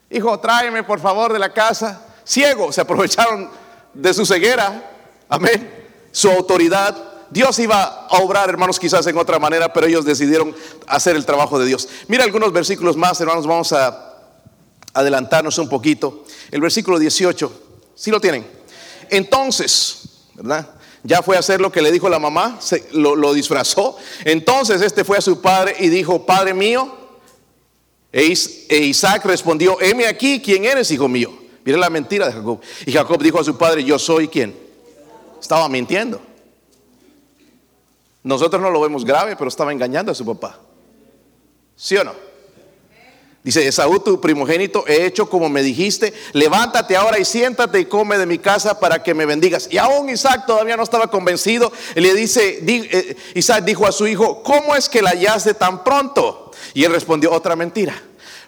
Hijo, 0.09 0.39
tráeme 0.39 0.83
por 0.83 1.01
favor 1.01 1.33
de 1.33 1.39
la 1.39 1.51
casa. 1.51 2.01
Ciego, 2.23 2.71
se 2.71 2.79
aprovecharon 2.79 3.49
de 3.93 4.13
su 4.13 4.25
ceguera. 4.25 4.89
Amén. 5.27 5.69
Su 6.13 6.31
autoridad. 6.31 6.95
Dios 7.29 7.59
iba 7.59 8.07
a 8.09 8.19
obrar, 8.19 8.47
hermanos, 8.47 8.79
quizás 8.79 9.05
en 9.07 9.17
otra 9.17 9.37
manera, 9.37 9.73
pero 9.73 9.85
ellos 9.85 10.05
decidieron 10.05 10.55
hacer 10.87 11.17
el 11.17 11.25
trabajo 11.25 11.59
de 11.59 11.65
Dios. 11.65 11.89
Mira 12.07 12.23
algunos 12.23 12.53
versículos 12.53 12.95
más, 12.95 13.19
hermanos, 13.19 13.45
vamos 13.45 13.73
a 13.73 14.14
adelantarnos 14.95 15.57
un 15.59 15.69
poquito. 15.69 16.23
El 16.49 16.61
versículo 16.61 16.97
18, 16.97 17.51
si 17.93 18.09
lo 18.09 18.19
tienen? 18.19 18.47
Entonces, 19.09 19.99
¿verdad? 20.33 20.69
Ya 21.03 21.21
fue 21.21 21.35
a 21.35 21.39
hacer 21.39 21.61
lo 21.61 21.71
que 21.71 21.83
le 21.83 21.91
dijo 21.91 22.09
la 22.09 22.17
mamá, 22.17 22.57
se, 22.59 22.87
lo, 22.93 23.15
lo 23.15 23.33
disfrazó. 23.33 23.95
Entonces 24.23 24.81
este 24.81 25.03
fue 25.03 25.17
a 25.17 25.21
su 25.21 25.39
padre 25.39 25.75
y 25.79 25.89
dijo, 25.89 26.25
Padre 26.25 26.55
mío, 26.55 26.91
e, 28.11 28.33
e 28.69 28.77
Isaac 28.77 29.25
respondió, 29.25 29.79
heme 29.81 30.07
aquí, 30.07 30.41
¿quién 30.41 30.65
eres, 30.65 30.89
hijo 30.89 31.07
mío? 31.07 31.31
Mira 31.63 31.77
la 31.77 31.89
mentira 31.89 32.27
de 32.27 32.33
Jacob. 32.33 32.59
Y 32.85 32.91
Jacob 32.91 33.21
dijo 33.21 33.39
a 33.39 33.43
su 33.43 33.57
padre, 33.57 33.83
yo 33.83 33.99
soy 33.99 34.27
quien. 34.27 34.55
Estaba 35.39 35.67
mintiendo. 35.69 36.21
Nosotros 38.23 38.61
no 38.61 38.71
lo 38.71 38.81
vemos 38.81 39.05
grave, 39.05 39.35
pero 39.35 39.49
estaba 39.49 39.71
engañando 39.71 40.11
a 40.11 40.15
su 40.15 40.25
papá. 40.25 40.59
¿Sí 41.75 41.97
o 41.97 42.03
no? 42.03 42.13
Dice, 43.45 43.67
Esaú, 43.67 43.99
tu 43.99 44.19
primogénito, 44.19 44.87
he 44.87 45.05
hecho 45.05 45.29
como 45.29 45.49
me 45.49 45.61
dijiste, 45.61 46.15
levántate 46.33 46.95
ahora 46.95 47.19
y 47.19 47.25
siéntate 47.25 47.79
y 47.79 47.85
come 47.85 48.17
de 48.17 48.25
mi 48.25 48.39
casa 48.39 48.79
para 48.79 49.03
que 49.03 49.13
me 49.13 49.27
bendigas. 49.27 49.67
Y 49.69 49.77
aún 49.77 50.09
Isaac 50.09 50.47
todavía 50.47 50.75
no 50.75 50.81
estaba 50.81 51.11
convencido. 51.11 51.71
le 51.93 52.15
dice, 52.15 52.57
eh, 52.65 53.15
Isaac 53.35 53.63
dijo 53.63 53.85
a 53.85 53.91
su 53.91 54.07
hijo, 54.07 54.41
¿cómo 54.41 54.75
es 54.75 54.89
que 54.89 55.03
la 55.03 55.11
hallaste 55.11 55.53
tan 55.53 55.83
pronto? 55.83 56.49
Y 56.73 56.85
él 56.85 56.91
respondió 56.91 57.31
otra 57.31 57.55
mentira. 57.55 57.93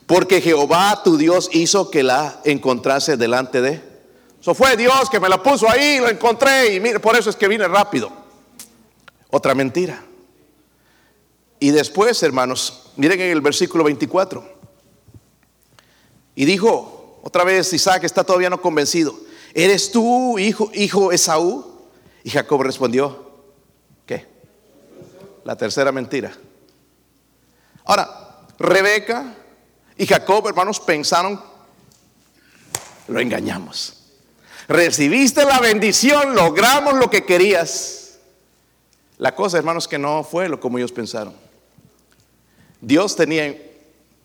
Porque 0.07 0.41
Jehová 0.41 0.99
tu 1.03 1.15
Dios 1.15 1.51
hizo 1.53 1.91
que 1.91 2.01
la 2.01 2.41
encontrase 2.43 3.17
delante 3.17 3.61
de. 3.61 3.79
Eso 4.41 4.55
fue 4.55 4.75
Dios 4.77 5.11
que 5.11 5.19
me 5.19 5.29
la 5.29 5.43
puso 5.43 5.69
ahí, 5.69 5.99
lo 5.99 6.09
encontré 6.09 6.73
y 6.73 6.79
mire, 6.79 6.99
por 6.99 7.15
eso 7.15 7.29
es 7.29 7.35
que 7.35 7.47
vine 7.47 7.67
rápido. 7.67 8.11
Otra 9.29 9.53
mentira. 9.53 10.03
Y 11.59 11.69
después, 11.69 12.23
hermanos, 12.23 12.89
miren 12.95 13.21
en 13.21 13.29
el 13.29 13.41
versículo 13.41 13.83
24. 13.83 14.56
Y 16.37 16.45
dijo, 16.45 17.19
otra 17.23 17.43
vez 17.43 17.73
Isaac 17.73 18.03
está 18.03 18.23
todavía 18.23 18.51
no 18.51 18.61
convencido. 18.61 19.19
¿Eres 19.55 19.91
tú, 19.91 20.37
hijo, 20.37 20.69
hijo 20.75 21.11
Esaú? 21.11 21.65
Y 22.23 22.29
Jacob 22.29 22.61
respondió, 22.61 23.31
¿qué? 24.05 24.27
La 25.43 25.55
tercera 25.55 25.91
mentira. 25.91 26.31
Ahora, 27.85 28.45
Rebeca 28.59 29.33
y 29.97 30.05
Jacob, 30.05 30.47
hermanos, 30.47 30.79
pensaron, 30.79 31.41
lo 33.07 33.19
engañamos. 33.19 34.03
Recibiste 34.67 35.43
la 35.43 35.59
bendición, 35.59 36.35
logramos 36.35 36.93
lo 36.93 37.09
que 37.09 37.25
querías. 37.25 38.19
La 39.17 39.33
cosa, 39.33 39.57
hermanos, 39.57 39.87
que 39.87 39.97
no 39.97 40.23
fue 40.23 40.49
lo 40.49 40.59
como 40.59 40.77
ellos 40.77 40.91
pensaron. 40.91 41.33
Dios 42.79 43.15
tenía, 43.15 43.59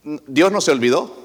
Dios 0.02 0.52
no 0.52 0.60
se 0.60 0.72
olvidó. 0.72 1.21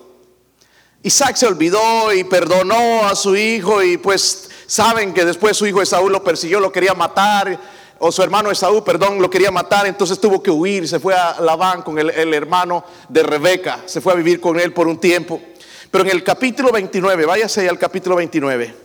Isaac 1.04 1.36
se 1.36 1.46
olvidó 1.46 2.14
y 2.14 2.24
perdonó 2.24 3.08
a 3.08 3.16
su 3.16 3.36
hijo 3.36 3.84
y 3.84 3.98
pues 3.98 4.50
saben 4.66 5.14
que 5.14 5.26
después 5.26 5.56
su 5.56 5.66
hijo 5.66 5.82
Esaú 5.82 6.10
lo 6.10 6.24
persiguió, 6.24 6.60
lo 6.60 6.72
quería 6.72 6.94
matar 6.94 7.60
o 8.00 8.12
su 8.12 8.22
hermano 8.22 8.52
Esaú, 8.52 8.84
perdón, 8.84 9.22
lo 9.22 9.30
quería 9.30 9.52
matar, 9.52 9.88
entonces 9.88 10.20
tuvo 10.20 10.44
que 10.44 10.52
huir, 10.52 10.88
se 10.88 11.00
fue 11.00 11.16
a 11.16 11.40
Labán 11.40 11.82
con 11.82 11.98
el, 11.98 12.10
el, 12.12 12.34
hermano 12.34 12.84
de 13.10 13.24
Rebeca, 13.24 13.84
se 13.86 14.02
fue 14.02 14.14
a 14.14 14.16
vivir 14.16 14.40
con 14.40 14.60
él 14.60 14.74
por 14.74 14.88
un 14.88 15.00
tiempo. 15.00 15.42
Pero 15.90 16.04
en 16.04 16.12
el 16.12 16.24
capítulo 16.24 16.72
29, 16.72 17.26
váyase 17.26 17.68
al 17.68 17.80
capítulo 17.80 18.18
29. 18.18 18.76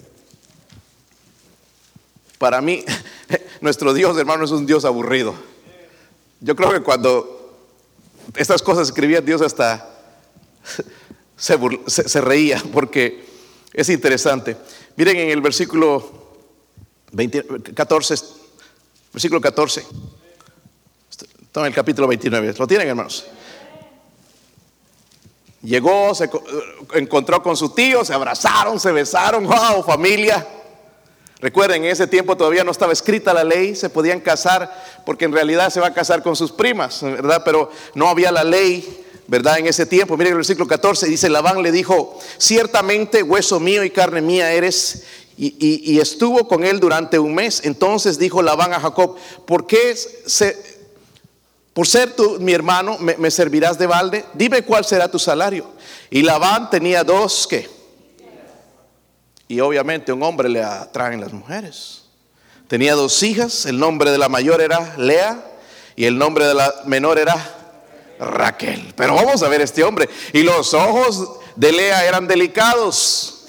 Para 2.38 2.61
mí, 2.61 2.85
nuestro 3.61 3.92
Dios, 3.92 4.16
hermano, 4.16 4.45
es 4.45 4.50
un 4.50 4.66
Dios 4.66 4.85
aburrido. 4.85 5.35
Yo 6.40 6.57
creo 6.57 6.71
que 6.71 6.81
cuando 6.81 7.57
estas 8.35 8.62
cosas 8.62 8.88
escribía 8.88 9.21
Dios 9.21 9.42
hasta 9.42 9.88
se, 11.42 12.20
reía 12.20 12.62
porque 12.72 13.25
es 13.72 13.88
interesante. 13.88 14.56
Miren 14.96 15.16
en 15.16 15.30
el 15.30 15.40
versículo 15.40 16.38
20, 17.11 17.75
14 17.75 18.14
Versículo 19.12 19.40
14. 19.42 19.84
Está 21.42 21.61
en 21.61 21.66
el 21.66 21.75
capítulo 21.75 22.08
29. 22.08 22.54
¿Lo 22.58 22.66
tienen, 22.66 22.88
hermanos? 22.88 23.26
Llegó, 25.62 26.14
se 26.14 26.30
encontró 26.94 27.42
con 27.42 27.56
su 27.56 27.70
tío, 27.70 28.04
se 28.04 28.14
abrazaron, 28.14 28.80
se 28.80 28.90
besaron, 28.90 29.46
wow, 29.46 29.82
familia. 29.84 30.46
Recuerden, 31.40 31.84
en 31.84 31.90
ese 31.90 32.06
tiempo 32.06 32.37
todavía 32.37 32.64
no 32.64 32.70
estaba 32.70 32.92
escrita 32.92 33.34
la 33.34 33.44
ley, 33.44 33.75
se 33.76 33.90
podían 33.90 34.20
casar, 34.20 34.72
porque 35.04 35.26
en 35.26 35.32
realidad 35.32 35.68
se 35.70 35.80
va 35.80 35.88
a 35.88 35.94
casar 35.94 36.22
con 36.22 36.37
sus 36.37 36.52
primas, 36.52 37.02
¿verdad? 37.02 37.42
Pero 37.44 37.70
no 37.94 38.08
había 38.08 38.32
la 38.32 38.44
ley, 38.44 39.04
¿verdad? 39.32 39.60
En 39.60 39.66
ese 39.66 39.86
tiempo, 39.86 40.14
miren 40.18 40.32
el 40.32 40.36
versículo 40.36 40.66
14, 40.66 41.06
dice, 41.06 41.30
Labán 41.30 41.62
le 41.62 41.72
dijo, 41.72 42.20
ciertamente 42.36 43.22
hueso 43.22 43.58
mío 43.60 43.82
y 43.82 43.88
carne 43.88 44.20
mía 44.20 44.52
eres, 44.52 45.04
y, 45.38 45.98
estuvo 45.98 46.46
con 46.46 46.64
él 46.64 46.78
durante 46.78 47.18
un 47.18 47.34
mes. 47.34 47.62
Entonces 47.64 48.18
dijo 48.18 48.42
Labán 48.42 48.74
a 48.74 48.80
Jacob, 48.80 49.16
¿por 49.46 49.66
qué 49.66 49.96
por 51.72 51.88
ser 51.88 52.14
tú 52.14 52.36
mi 52.40 52.52
hermano 52.52 52.98
me, 52.98 53.30
servirás 53.30 53.78
de 53.78 53.86
balde? 53.86 54.26
Dime 54.34 54.64
cuál 54.64 54.84
será 54.84 55.10
tu 55.10 55.18
salario. 55.18 55.66
Y 56.10 56.20
Labán 56.20 56.68
tenía 56.68 57.02
dos 57.02 57.46
que. 57.46 57.70
Y 59.48 59.60
obviamente 59.60 60.12
un 60.12 60.22
hombre 60.22 60.50
le 60.50 60.62
atraen 60.62 61.22
las 61.22 61.32
mujeres. 61.32 62.02
Tenía 62.68 62.92
dos 62.92 63.22
hijas, 63.22 63.64
el 63.64 63.78
nombre 63.78 64.10
de 64.10 64.18
la 64.18 64.28
mayor 64.28 64.60
era 64.60 64.94
Lea 64.98 65.42
y 65.96 66.04
el 66.04 66.18
nombre 66.18 66.46
de 66.46 66.54
la 66.54 66.74
menor 66.84 67.18
era 67.18 67.62
Raquel. 68.19 68.92
Pero 68.97 69.14
vamos 69.14 69.42
a 69.42 69.49
ver 69.49 69.61
este 69.61 69.83
hombre. 69.85 70.09
Y 70.33 70.42
los 70.42 70.75
ojos 70.75 71.38
de 71.57 71.73
Lea 71.73 72.07
eran 72.07 72.26
delicados 72.26 73.42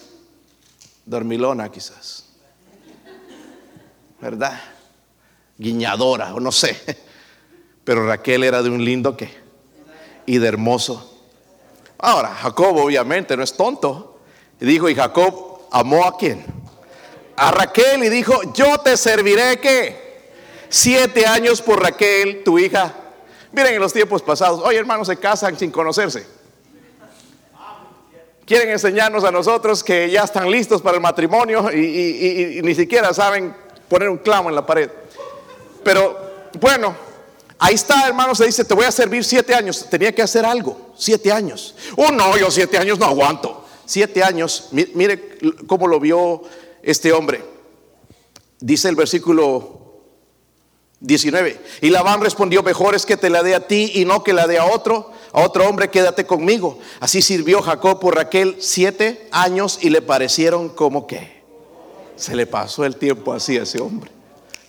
dormilona 1.05 1.69
quizás, 1.69 2.25
¿verdad? 4.19 4.59
Guiñadora 5.57 6.33
o 6.33 6.39
no 6.39 6.51
sé. 6.51 6.79
Pero 7.83 8.07
Raquel 8.07 8.43
era 8.43 8.61
de 8.63 8.69
un 8.69 8.83
lindo 8.83 9.17
que 9.17 9.29
y 10.25 10.37
de 10.37 10.47
hermoso. 10.47 11.09
Ahora, 11.97 12.33
Jacob 12.33 12.77
obviamente 12.77 13.35
no 13.35 13.43
es 13.43 13.55
tonto. 13.55 14.21
Y 14.59 14.65
dijo, 14.65 14.87
y 14.89 14.95
Jacob 14.95 15.67
amó 15.71 16.05
a 16.05 16.17
quién? 16.17 16.45
A 17.35 17.51
Raquel 17.51 18.03
y 18.03 18.09
dijo, 18.09 18.53
yo 18.53 18.77
te 18.79 18.95
serviré 18.95 19.59
que 19.59 20.31
siete 20.69 21.25
años 21.25 21.61
por 21.61 21.81
Raquel, 21.81 22.43
tu 22.43 22.57
hija. 22.57 22.95
Miren 23.53 23.75
en 23.75 23.79
los 23.79 23.93
tiempos 23.93 24.21
pasados, 24.21 24.61
hoy 24.63 24.75
hermanos 24.75 25.07
se 25.07 25.15
casan 25.15 25.57
sin 25.57 25.71
conocerse 25.71 26.25
quieren 28.45 28.69
enseñarnos 28.69 29.23
a 29.23 29.31
nosotros 29.31 29.83
que 29.83 30.09
ya 30.09 30.23
están 30.23 30.49
listos 30.49 30.81
para 30.81 30.95
el 30.95 31.01
matrimonio 31.01 31.71
y, 31.71 32.59
ni 32.63 32.75
siquiera 32.75 33.13
saben 33.13 33.55
poner 33.87 34.09
un 34.09 34.17
clavo 34.17 34.49
en 34.49 34.55
la 34.55 34.65
pared. 34.65 34.89
Pero 35.83 36.49
bueno, 36.59 36.95
ahí 37.59 37.75
está, 37.75 38.07
hermano, 38.07 38.35
se 38.35 38.45
dice, 38.45 38.65
te 38.65 38.73
voy 38.73 38.85
a 38.85 38.91
servir 38.91 39.23
siete 39.23 39.53
años. 39.53 39.87
Tenía 39.89 40.13
que 40.13 40.21
hacer 40.21 40.45
algo, 40.45 40.93
siete 40.97 41.31
años. 41.31 41.75
Oh, 41.95 42.11
no, 42.11 42.37
yo 42.37 42.51
siete 42.51 42.77
años 42.77 42.99
no 42.99 43.05
aguanto. 43.05 43.65
Siete 43.85 44.23
años, 44.23 44.69
mire 44.71 45.37
cómo 45.67 45.87
lo 45.87 45.99
vio 45.99 46.43
este 46.81 47.11
hombre. 47.11 47.43
Dice 48.59 48.87
el 48.87 48.95
versículo 48.95 49.82
19. 51.03 51.59
Y 51.81 51.89
Labán 51.89 52.21
respondió, 52.21 52.63
mejor 52.63 52.95
es 52.95 53.05
que 53.05 53.17
te 53.17 53.29
la 53.29 53.43
dé 53.43 53.55
a 53.55 53.67
ti 53.67 53.91
y 53.93 54.05
no 54.05 54.23
que 54.23 54.31
la 54.31 54.47
dé 54.47 54.57
a 54.57 54.65
otro, 54.65 55.11
a 55.33 55.41
otro 55.41 55.67
hombre, 55.67 55.89
quédate 55.89 56.25
conmigo. 56.25 56.79
Así 57.01 57.21
sirvió 57.21 57.61
Jacob 57.61 57.99
por 57.99 58.15
Raquel 58.15 58.55
siete 58.59 59.27
años 59.31 59.79
y 59.81 59.89
le 59.89 60.01
parecieron 60.01 60.69
como 60.69 61.05
que 61.05 61.43
se 62.15 62.35
le 62.35 62.47
pasó 62.47 62.85
el 62.85 62.95
tiempo 62.95 63.33
así 63.33 63.57
a 63.57 63.63
ese 63.63 63.81
hombre. 63.81 64.09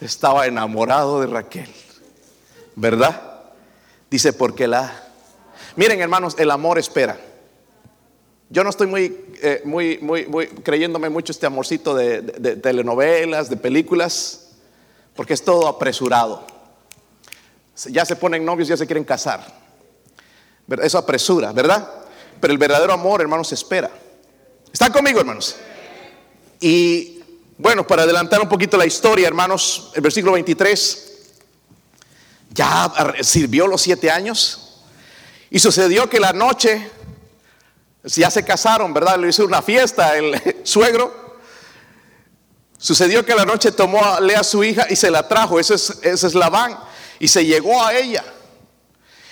Estaba 0.00 0.46
enamorado 0.46 1.20
de 1.20 1.28
Raquel, 1.28 1.68
¿verdad? 2.74 3.42
Dice, 4.10 4.32
porque 4.32 4.66
la... 4.66 5.02
Miren 5.76 6.00
hermanos, 6.00 6.34
el 6.38 6.50
amor 6.50 6.80
espera. 6.80 7.16
Yo 8.50 8.64
no 8.64 8.70
estoy 8.70 8.88
muy, 8.88 9.24
eh, 9.40 9.62
muy, 9.64 9.98
muy, 9.98 10.48
creyéndome 10.48 11.08
mucho 11.10 11.30
este 11.30 11.46
amorcito 11.46 11.94
de, 11.94 12.22
de 12.22 12.56
telenovelas, 12.56 13.48
de 13.48 13.56
películas, 13.56 14.43
porque 15.14 15.34
es 15.34 15.44
todo 15.44 15.68
apresurado. 15.68 16.46
Ya 17.86 18.04
se 18.04 18.16
ponen 18.16 18.44
novios, 18.44 18.68
ya 18.68 18.76
se 18.76 18.86
quieren 18.86 19.04
casar. 19.04 19.44
Eso 20.82 20.98
apresura, 20.98 21.52
¿verdad? 21.52 21.88
Pero 22.40 22.52
el 22.52 22.58
verdadero 22.58 22.92
amor, 22.92 23.20
hermanos, 23.20 23.52
espera. 23.52 23.90
¿Están 24.72 24.92
conmigo, 24.92 25.20
hermanos? 25.20 25.56
Y 26.60 27.20
bueno, 27.58 27.86
para 27.86 28.02
adelantar 28.02 28.40
un 28.40 28.48
poquito 28.48 28.76
la 28.76 28.86
historia, 28.86 29.28
hermanos, 29.28 29.92
el 29.94 30.00
versículo 30.00 30.32
23 30.32 31.12
ya 32.50 32.92
sirvió 33.20 33.66
los 33.66 33.82
siete 33.82 34.10
años 34.10 34.82
y 35.50 35.58
sucedió 35.58 36.08
que 36.08 36.20
la 36.20 36.32
noche 36.32 36.90
ya 38.04 38.30
se 38.30 38.44
casaron, 38.44 38.92
¿verdad? 38.92 39.18
Le 39.18 39.28
hizo 39.28 39.44
una 39.44 39.62
fiesta 39.62 40.16
el 40.16 40.60
suegro. 40.64 41.23
Sucedió 42.84 43.24
que 43.24 43.34
la 43.34 43.46
noche 43.46 43.72
tomó 43.72 44.04
a 44.04 44.20
Lea 44.20 44.44
su 44.44 44.62
hija 44.62 44.86
y 44.90 44.94
se 44.94 45.10
la 45.10 45.26
trajo. 45.26 45.58
Ese 45.58 45.74
es, 46.02 46.34
Labán. 46.34 46.78
Y 47.18 47.28
se 47.28 47.46
llegó 47.46 47.82
a 47.82 47.94
ella. 47.94 48.22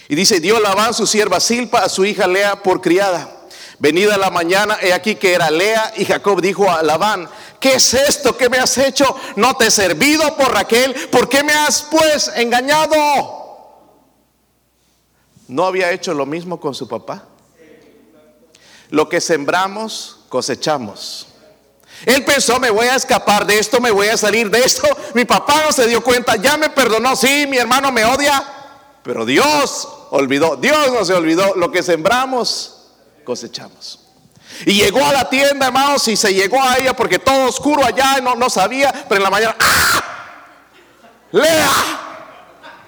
Y 0.08 0.14
dice, 0.14 0.40
dio 0.40 0.58
Labán 0.58 0.94
su 0.94 1.06
sierva 1.06 1.38
Silpa 1.38 1.80
a 1.80 1.90
su 1.90 2.02
hija 2.06 2.26
Lea 2.26 2.62
por 2.62 2.80
criada. 2.80 3.28
Venida 3.78 4.16
la 4.16 4.30
mañana, 4.30 4.78
he 4.80 4.94
aquí 4.94 5.16
que 5.16 5.34
era 5.34 5.50
Lea 5.50 5.92
y 5.98 6.06
Jacob 6.06 6.40
dijo 6.40 6.70
a 6.70 6.82
Labán, 6.82 7.28
¿qué 7.60 7.74
es 7.74 7.92
esto 7.92 8.34
que 8.38 8.48
me 8.48 8.56
has 8.56 8.78
hecho? 8.78 9.14
¿No 9.36 9.54
te 9.54 9.66
he 9.66 9.70
servido 9.70 10.34
por 10.34 10.50
Raquel? 10.50 10.94
¿Por 11.10 11.28
qué 11.28 11.44
me 11.44 11.52
has 11.52 11.82
pues 11.82 12.32
engañado? 12.34 12.94
¿No 15.48 15.66
había 15.66 15.92
hecho 15.92 16.14
lo 16.14 16.24
mismo 16.24 16.58
con 16.58 16.74
su 16.74 16.88
papá? 16.88 17.26
Lo 18.88 19.10
que 19.10 19.20
sembramos, 19.20 20.20
cosechamos. 20.30 21.31
Él 22.04 22.24
pensó, 22.24 22.58
me 22.58 22.70
voy 22.70 22.86
a 22.86 22.96
escapar 22.96 23.46
de 23.46 23.58
esto, 23.58 23.80
me 23.80 23.90
voy 23.90 24.08
a 24.08 24.16
salir 24.16 24.50
de 24.50 24.60
esto. 24.60 24.88
Mi 25.14 25.24
papá 25.24 25.62
no 25.66 25.72
se 25.72 25.86
dio 25.86 26.02
cuenta, 26.02 26.36
ya 26.36 26.56
me 26.56 26.70
perdonó, 26.70 27.14
sí, 27.16 27.46
mi 27.48 27.58
hermano 27.58 27.92
me 27.92 28.04
odia, 28.04 28.42
pero 29.02 29.24
Dios 29.24 29.88
olvidó, 30.10 30.56
Dios 30.56 30.92
no 30.92 31.04
se 31.04 31.14
olvidó, 31.14 31.54
lo 31.54 31.70
que 31.70 31.82
sembramos, 31.82 32.88
cosechamos. 33.24 34.00
Y 34.66 34.74
llegó 34.74 35.04
a 35.04 35.12
la 35.12 35.28
tienda, 35.28 35.66
hermanos, 35.66 36.06
y 36.08 36.16
se 36.16 36.32
llegó 36.32 36.62
a 36.62 36.78
ella 36.78 36.94
porque 36.94 37.18
todo 37.18 37.48
oscuro 37.48 37.84
allá, 37.84 38.20
no, 38.20 38.34
no 38.34 38.50
sabía, 38.50 38.92
pero 39.08 39.16
en 39.16 39.22
la 39.22 39.30
mañana, 39.30 39.56
¡ah! 39.58 40.02
Lea, 41.32 41.70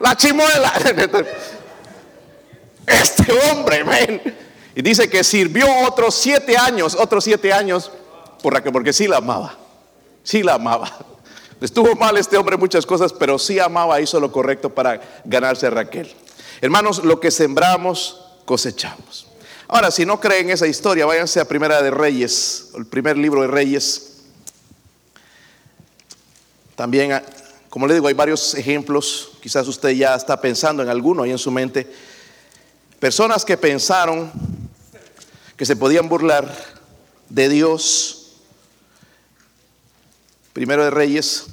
la 0.01 0.17
chimuela. 0.17 0.73
Este 2.87 3.33
hombre, 3.51 3.83
ven. 3.83 4.37
Y 4.75 4.83
dice 4.83 5.09
que 5.09 5.25
sirvió 5.25 5.67
otros 5.87 6.15
siete 6.15 6.57
años, 6.57 6.95
otros 6.95 7.25
siete 7.25 7.51
años, 7.51 7.91
por 8.45 8.53
Raquel, 8.53 8.73
porque 8.73 8.93
sí 8.93 9.09
la 9.09 9.17
amaba, 9.17 9.57
sí 10.23 10.43
la 10.43 10.55
amaba. 10.55 10.93
Estuvo 11.63 11.95
mal 11.95 12.19
este 12.19 12.37
hombre 12.37 12.59
muchas 12.59 12.85
cosas, 12.85 13.11
pero 13.11 13.39
sí 13.39 13.59
amaba, 13.59 14.03
hizo 14.03 14.21
lo 14.21 14.31
correcto 14.31 14.69
para 14.69 15.01
ganarse 15.25 15.67
a 15.67 15.71
Raquel. 15.71 16.15
Hermanos, 16.61 17.03
lo 17.03 17.19
que 17.21 17.31
sembramos, 17.31 18.21
cosechamos. 18.45 19.29
Ahora, 19.67 19.91
si 19.91 20.05
no 20.05 20.21
creen 20.21 20.51
esa 20.51 20.67
historia, 20.67 21.07
váyanse 21.07 21.41
a 21.41 21.49
Primera 21.49 21.81
de 21.81 21.91
Reyes, 21.91 22.69
el 22.77 22.85
primer 22.85 23.17
libro 23.17 23.41
de 23.41 23.47
Reyes. 23.47 24.19
También, 26.77 27.23
como 27.71 27.87
le 27.87 27.95
digo, 27.95 28.09
hay 28.09 28.15
varios 28.15 28.55
ejemplos. 28.57 29.39
Quizás 29.41 29.67
usted 29.69 29.89
ya 29.93 30.15
está 30.15 30.39
pensando 30.39 30.83
en 30.83 30.91
alguno 30.91 31.23
ahí 31.23 31.31
en 31.31 31.39
su 31.39 31.51
mente. 31.51 31.91
Personas 33.01 33.43
que 33.43 33.57
pensaron 33.57 34.31
que 35.57 35.65
se 35.65 35.77
podían 35.77 36.11
burlar 36.11 36.55
de 37.31 37.49
Dios. 37.49 38.24
Primero 40.55 40.85
de 40.85 40.91
Reyes. 40.91 41.47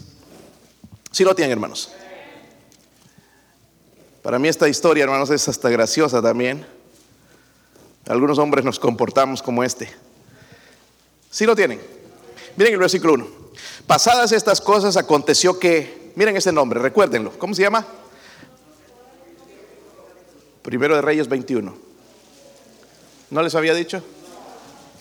Si 1.11 1.23
lo 1.23 1.35
tienen, 1.35 1.51
hermanos. 1.51 1.91
Para 4.21 4.37
mí 4.37 4.47
esta 4.47 4.69
historia, 4.69 5.03
hermanos, 5.03 5.31
es 5.31 5.49
hasta 5.49 5.69
graciosa 5.69 6.21
también. 6.21 6.65
Algunos 8.07 8.37
hombres 8.37 8.63
nos 8.63 8.79
comportamos 8.79 9.41
como 9.41 9.63
este. 9.63 9.89
Si 11.31 11.47
lo 11.47 11.55
tienen. 11.55 11.81
Miren 12.55 12.73
el 12.73 12.79
versículo 12.79 13.15
1. 13.15 13.27
Pasadas 13.87 14.31
estas 14.33 14.61
cosas 14.61 14.95
aconteció 14.95 15.57
que, 15.57 16.11
miren 16.15 16.37
ese 16.37 16.51
nombre, 16.51 16.79
recuérdenlo. 16.79 17.31
¿Cómo 17.39 17.55
se 17.55 17.63
llama? 17.63 17.83
Primero 20.61 20.95
de 20.95 21.01
Reyes 21.01 21.27
21. 21.27 21.75
¿No 23.31 23.41
les 23.41 23.55
había 23.55 23.73
dicho? 23.73 24.03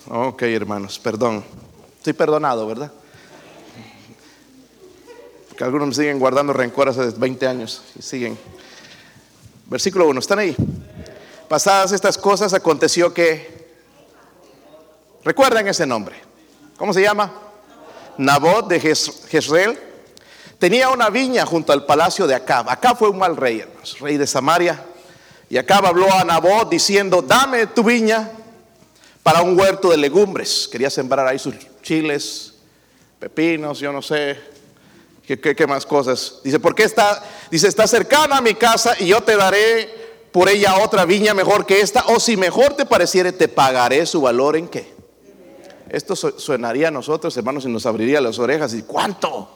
Ok, 0.08 0.40
hermanos, 0.42 0.98
perdón. 0.98 1.44
Estoy 1.98 2.14
perdonado, 2.14 2.66
¿verdad? 2.66 2.90
Porque 5.60 5.76
algunos 5.76 5.94
siguen 5.94 6.18
guardando 6.18 6.54
rencor 6.54 6.88
hace 6.88 7.10
20 7.10 7.46
años 7.46 7.82
y 7.94 8.00
siguen. 8.00 8.38
Versículo 9.66 10.08
1, 10.08 10.18
¿están 10.18 10.38
ahí? 10.38 10.56
Pasadas 11.50 11.92
estas 11.92 12.16
cosas 12.16 12.54
aconteció 12.54 13.12
que, 13.12 13.68
recuerden 15.22 15.68
ese 15.68 15.84
nombre, 15.84 16.16
¿cómo 16.78 16.94
se 16.94 17.02
llama? 17.02 17.30
Nabot 18.16 18.68
de 18.68 18.80
Jezreel. 18.80 19.78
Tenía 20.58 20.88
una 20.88 21.10
viña 21.10 21.44
junto 21.44 21.74
al 21.74 21.84
palacio 21.84 22.26
de 22.26 22.34
Acab. 22.34 22.70
Acab 22.70 22.96
fue 22.96 23.10
un 23.10 23.18
mal 23.18 23.36
rey, 23.36 23.60
hermanos, 23.60 23.98
rey 24.00 24.16
de 24.16 24.26
Samaria, 24.26 24.82
y 25.50 25.58
acá 25.58 25.76
habló 25.76 26.10
a 26.10 26.24
Nabot 26.24 26.70
diciendo, 26.70 27.20
dame 27.20 27.66
tu 27.66 27.84
viña 27.84 28.30
para 29.22 29.42
un 29.42 29.60
huerto 29.60 29.90
de 29.90 29.98
legumbres. 29.98 30.66
Quería 30.72 30.88
sembrar 30.88 31.26
ahí 31.26 31.38
sus 31.38 31.54
chiles, 31.82 32.54
pepinos, 33.18 33.78
yo 33.78 33.92
no 33.92 34.00
sé, 34.00 34.49
qué, 35.38 35.66
más 35.66 35.86
cosas. 35.86 36.40
Dice, 36.42 36.58
¿por 36.58 36.74
qué 36.74 36.84
está? 36.84 37.22
Dice, 37.50 37.68
está 37.68 37.86
cercana 37.86 38.38
a 38.38 38.40
mi 38.40 38.54
casa 38.54 38.94
y 38.98 39.06
yo 39.06 39.20
te 39.20 39.36
daré 39.36 39.88
por 40.32 40.48
ella 40.48 40.78
otra 40.78 41.04
viña 41.04 41.34
mejor 41.34 41.66
que 41.66 41.80
esta. 41.80 42.04
O 42.08 42.18
si 42.18 42.36
mejor 42.36 42.74
te 42.74 42.86
pareciere, 42.86 43.32
te 43.32 43.48
pagaré 43.48 44.06
su 44.06 44.20
valor 44.22 44.56
en 44.56 44.68
qué. 44.68 44.92
Esto 45.88 46.14
suenaría 46.16 46.88
a 46.88 46.90
nosotros, 46.92 47.36
hermanos, 47.36 47.64
y 47.64 47.68
nos 47.68 47.84
abriría 47.86 48.20
las 48.20 48.38
orejas. 48.38 48.74
¿Y 48.74 48.82
cuánto? 48.82 49.48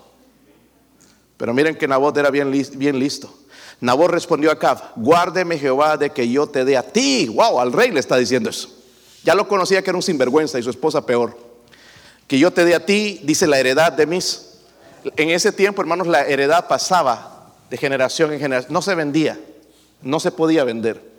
Pero 1.36 1.54
miren 1.54 1.76
que 1.76 1.88
Nabot 1.88 2.16
era 2.16 2.30
bien, 2.30 2.50
bien 2.74 2.98
listo. 2.98 3.32
Nabor 3.80 4.10
respondió 4.10 4.50
a 4.50 4.58
Cab, 4.58 4.92
guárdeme 4.96 5.58
Jehová 5.58 5.96
de 5.96 6.10
que 6.10 6.28
yo 6.28 6.46
te 6.46 6.64
dé 6.64 6.76
a 6.76 6.82
ti. 6.82 7.28
Wow, 7.28 7.60
al 7.60 7.72
rey 7.72 7.90
le 7.90 8.00
está 8.00 8.16
diciendo 8.16 8.50
eso. 8.50 8.68
Ya 9.24 9.34
lo 9.34 9.48
conocía 9.48 9.82
que 9.82 9.90
era 9.90 9.96
un 9.96 10.02
sinvergüenza 10.02 10.58
y 10.58 10.62
su 10.62 10.70
esposa 10.70 11.04
peor. 11.04 11.36
Que 12.26 12.38
yo 12.38 12.52
te 12.52 12.64
dé 12.64 12.74
a 12.74 12.84
ti, 12.84 13.20
dice 13.24 13.46
la 13.46 13.58
heredad 13.58 13.92
de 13.92 14.06
mis. 14.06 14.53
En 15.16 15.30
ese 15.30 15.52
tiempo, 15.52 15.82
hermanos, 15.82 16.06
la 16.06 16.26
heredad 16.26 16.66
pasaba 16.68 17.52
de 17.70 17.76
generación 17.76 18.32
en 18.32 18.40
generación. 18.40 18.72
No 18.72 18.82
se 18.82 18.94
vendía, 18.94 19.38
no 20.02 20.20
se 20.20 20.30
podía 20.30 20.64
vender. 20.64 21.14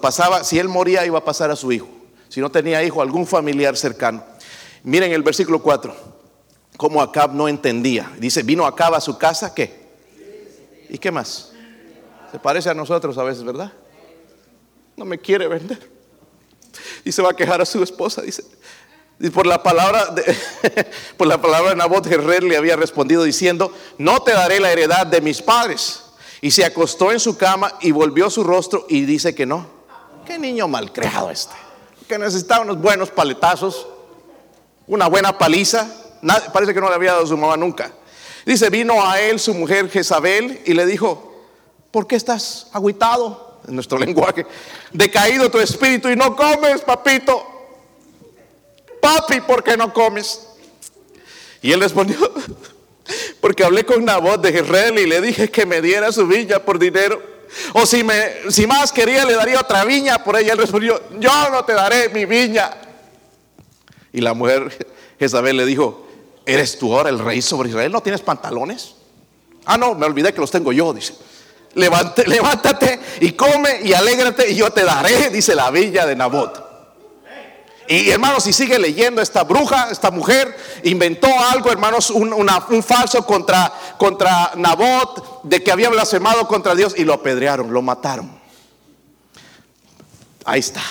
Pasaba, 0.00 0.44
si 0.44 0.58
él 0.58 0.68
moría, 0.68 1.06
iba 1.06 1.18
a 1.18 1.24
pasar 1.24 1.50
a 1.50 1.56
su 1.56 1.72
hijo. 1.72 1.88
Si 2.28 2.40
no 2.40 2.50
tenía 2.50 2.82
hijo, 2.82 3.00
algún 3.00 3.26
familiar 3.26 3.76
cercano. 3.76 4.22
Miren 4.82 5.12
el 5.12 5.22
versículo 5.22 5.62
4, 5.62 5.94
cómo 6.76 7.00
Acab 7.00 7.34
no 7.34 7.48
entendía. 7.48 8.12
Dice, 8.18 8.42
vino 8.42 8.66
Acab 8.66 8.94
a 8.94 9.00
su 9.00 9.16
casa, 9.16 9.54
¿qué? 9.54 9.88
¿Y 10.88 10.98
qué 10.98 11.10
más? 11.10 11.52
Se 12.30 12.38
parece 12.38 12.68
a 12.68 12.74
nosotros 12.74 13.16
a 13.18 13.22
veces, 13.22 13.44
¿verdad? 13.44 13.72
No 14.96 15.04
me 15.04 15.18
quiere 15.18 15.48
vender. 15.48 15.90
Y 17.04 17.12
se 17.12 17.22
va 17.22 17.30
a 17.30 17.34
quejar 17.34 17.60
a 17.60 17.64
su 17.64 17.82
esposa, 17.82 18.22
dice. 18.22 18.44
Y 19.20 19.30
por 19.30 19.46
la 19.46 19.62
palabra 19.62 20.06
de, 20.06 20.36
por 21.16 21.26
la 21.26 21.40
palabra 21.40 21.70
de 21.70 21.76
Nabot 21.76 22.06
le 22.06 22.56
había 22.56 22.76
respondido 22.76 23.24
diciendo, 23.24 23.72
no 23.98 24.22
te 24.22 24.32
daré 24.32 24.60
la 24.60 24.70
heredad 24.70 25.06
de 25.06 25.20
mis 25.20 25.42
padres. 25.42 26.04
Y 26.40 26.52
se 26.52 26.64
acostó 26.64 27.10
en 27.10 27.18
su 27.18 27.36
cama 27.36 27.72
y 27.80 27.90
volvió 27.90 28.30
su 28.30 28.44
rostro 28.44 28.86
y 28.88 29.02
dice 29.02 29.34
que 29.34 29.44
no. 29.44 29.66
Qué 30.24 30.38
niño 30.38 30.68
malcriado 30.68 31.30
este. 31.30 31.54
Que 32.06 32.18
necesitaba 32.18 32.62
unos 32.62 32.80
buenos 32.80 33.10
paletazos, 33.10 33.88
una 34.86 35.08
buena 35.08 35.36
paliza. 35.36 35.88
parece 36.52 36.72
que 36.72 36.80
no 36.80 36.88
le 36.88 36.94
había 36.94 37.12
dado 37.12 37.26
su 37.26 37.36
mamá 37.36 37.56
nunca. 37.56 37.92
Dice, 38.46 38.70
vino 38.70 39.04
a 39.04 39.20
él 39.20 39.40
su 39.40 39.52
mujer 39.52 39.90
Jezabel 39.90 40.62
y 40.64 40.74
le 40.74 40.86
dijo, 40.86 41.28
¿Por 41.90 42.06
qué 42.06 42.16
estás 42.16 42.68
aguitado? 42.72 43.60
En 43.66 43.74
nuestro 43.74 43.98
lenguaje. 44.04 44.46
Decaído 44.92 45.50
tu 45.50 45.58
espíritu 45.58 46.08
y 46.08 46.16
no 46.16 46.36
comes, 46.36 46.82
papito. 46.82 47.57
Papi, 49.00 49.40
¿por 49.40 49.62
qué 49.62 49.76
no 49.76 49.92
comes? 49.92 50.46
Y 51.62 51.72
él 51.72 51.80
respondió, 51.80 52.16
porque 53.40 53.64
hablé 53.64 53.84
con 53.84 54.04
Nabot 54.04 54.40
de 54.40 54.52
Jezreel 54.52 54.98
y 54.98 55.06
le 55.06 55.20
dije 55.20 55.50
que 55.50 55.66
me 55.66 55.80
diera 55.80 56.12
su 56.12 56.26
viña 56.26 56.60
por 56.60 56.78
dinero. 56.78 57.20
O 57.72 57.86
si, 57.86 58.04
me, 58.04 58.50
si 58.50 58.66
más 58.66 58.92
quería, 58.92 59.24
le 59.24 59.34
daría 59.34 59.60
otra 59.60 59.84
viña 59.84 60.22
por 60.22 60.36
ella. 60.36 60.52
Él 60.52 60.58
respondió, 60.58 61.00
yo 61.18 61.50
no 61.50 61.64
te 61.64 61.72
daré 61.72 62.08
mi 62.10 62.26
viña. 62.26 62.70
Y 64.12 64.20
la 64.20 64.34
mujer 64.34 64.86
Jezabel 65.18 65.56
le 65.56 65.66
dijo, 65.66 66.06
¿eres 66.44 66.78
tú 66.78 66.96
ahora 66.96 67.10
el 67.10 67.18
rey 67.18 67.42
sobre 67.42 67.70
Israel? 67.70 67.92
¿No 67.92 68.02
tienes 68.02 68.20
pantalones? 68.20 68.94
Ah, 69.64 69.76
no, 69.76 69.94
me 69.94 70.06
olvidé 70.06 70.32
que 70.32 70.40
los 70.40 70.50
tengo 70.50 70.72
yo, 70.72 70.92
dice. 70.92 71.14
levántate 71.74 72.98
y 73.20 73.32
come 73.32 73.80
y 73.84 73.92
alégrate 73.92 74.50
y 74.50 74.56
yo 74.56 74.70
te 74.70 74.84
daré, 74.84 75.30
dice 75.30 75.54
la 75.54 75.70
villa 75.70 76.06
de 76.06 76.16
Nabot. 76.16 76.67
Y 77.90 78.10
hermanos, 78.10 78.44
si 78.44 78.52
sigue 78.52 78.78
leyendo, 78.78 79.22
esta 79.22 79.44
bruja, 79.44 79.88
esta 79.90 80.10
mujer, 80.10 80.54
inventó 80.84 81.26
algo, 81.26 81.72
hermanos, 81.72 82.10
un, 82.10 82.82
falso 82.82 83.24
contra, 83.24 83.72
contra 83.96 84.52
Nabot, 84.56 85.42
de 85.44 85.62
que 85.62 85.72
había 85.72 85.88
blasfemado 85.88 86.46
contra 86.46 86.74
Dios 86.74 86.92
y 86.98 87.04
lo 87.04 87.14
apedrearon, 87.14 87.72
lo 87.72 87.80
mataron. 87.80 88.38
Ahí 90.44 90.60
está. 90.60 90.82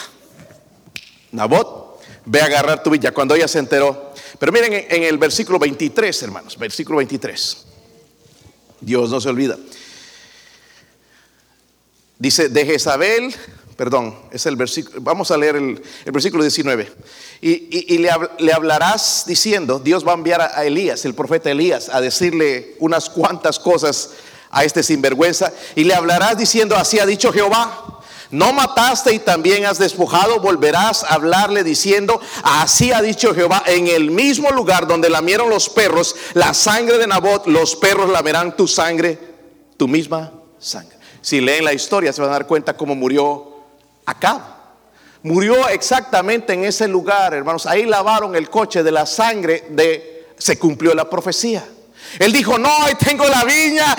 Nabot, 1.31 2.01
ve 2.25 2.41
a 2.41 2.45
agarrar 2.45 2.81
tu 2.81 2.89
villa. 2.89 3.13
Cuando 3.13 3.35
ella 3.35 3.47
se 3.47 3.59
enteró. 3.59 4.13
Pero 4.39 4.51
miren 4.51 4.87
en 4.89 5.03
el 5.03 5.19
versículo 5.19 5.59
23, 5.59 6.23
hermanos, 6.23 6.57
versículo 6.57 6.97
23. 6.97 7.65
Dios 8.81 9.11
no 9.11 9.21
se 9.21 9.29
olvida. 9.29 9.55
Dice, 12.17 12.49
de 12.49 12.65
Jezabel 12.65 13.35
perdón, 13.77 14.15
es 14.31 14.45
el 14.47 14.55
versículo, 14.55 14.99
vamos 15.01 15.29
a 15.29 15.37
leer 15.37 15.55
el, 15.55 15.81
versículo 16.11 16.43
19. 16.43 16.91
Y, 17.41 17.99
le, 17.99 18.51
hablarás 18.51 19.23
diciendo, 19.27 19.79
Dios 19.79 20.05
va 20.05 20.11
a 20.11 20.15
enviar 20.15 20.41
a, 20.41 20.65
Elías, 20.65 21.05
el 21.05 21.13
profeta 21.13 21.51
Elías, 21.51 21.89
a 21.89 22.01
decirle 22.01 22.75
unas 22.79 23.07
cuantas 23.09 23.59
cosas 23.59 24.09
a 24.49 24.63
este 24.63 24.81
sinvergüenza. 24.81 25.53
Y 25.75 25.83
le 25.83 25.93
hablarás 25.93 26.37
diciendo, 26.37 26.75
así 26.75 26.99
ha 26.99 27.05
dicho 27.05 27.31
Jehová. 27.31 28.01
No 28.31 28.51
mataste 28.51 29.13
y 29.13 29.19
también 29.19 29.65
has 29.65 29.77
despojado, 29.77 30.41
volverás 30.41 31.03
a 31.03 31.13
hablarle 31.13 31.63
diciendo, 31.63 32.19
así 32.43 32.91
ha 32.91 33.01
dicho 33.01 33.33
Jehová, 33.33 33.63
en 33.67 33.87
el 33.87 34.11
mismo 34.11 34.49
lugar 34.49 34.85
donde 34.85 35.09
lamieron 35.09 35.49
los 35.49 35.69
perros 35.69 36.13
la 36.33 36.53
sangre 36.53 36.97
de 36.97 37.07
Nabot, 37.07 37.47
los 37.47 37.77
perros 37.77 38.09
lamerán 38.09 38.57
tu 38.57 38.67
sangre, 38.67 39.17
tu 39.77 39.87
misma 39.87 40.33
sangre. 40.59 40.97
Si 41.21 41.39
leen 41.39 41.63
la 41.63 41.73
historia 41.73 42.11
se 42.11 42.21
van 42.21 42.31
a 42.31 42.33
dar 42.33 42.47
cuenta 42.47 42.75
cómo 42.75 42.95
murió 42.95 43.46
acá. 44.07 44.55
Murió 45.21 45.67
exactamente 45.67 46.53
en 46.53 46.63
ese 46.63 46.87
lugar, 46.87 47.33
hermanos. 47.33 47.65
Ahí 47.65 47.85
lavaron 47.85 48.35
el 48.35 48.49
coche 48.49 48.81
de 48.81 48.91
la 48.91 49.05
sangre 49.05 49.65
de... 49.69 50.33
Se 50.37 50.57
cumplió 50.57 50.93
la 50.93 51.09
profecía. 51.09 51.67
Él 52.19 52.31
dijo, 52.31 52.57
no, 52.57 52.71
tengo 52.99 53.27
la 53.27 53.43
viña, 53.43 53.95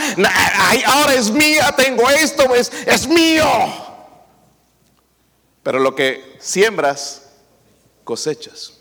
ahora 0.86 1.14
es 1.14 1.30
mía, 1.30 1.74
tengo 1.76 2.08
esto, 2.08 2.54
es, 2.54 2.72
es 2.86 3.06
mío. 3.06 3.44
Pero 5.62 5.78
lo 5.78 5.94
que 5.94 6.36
siembras, 6.40 7.28
cosechas. 8.04 8.74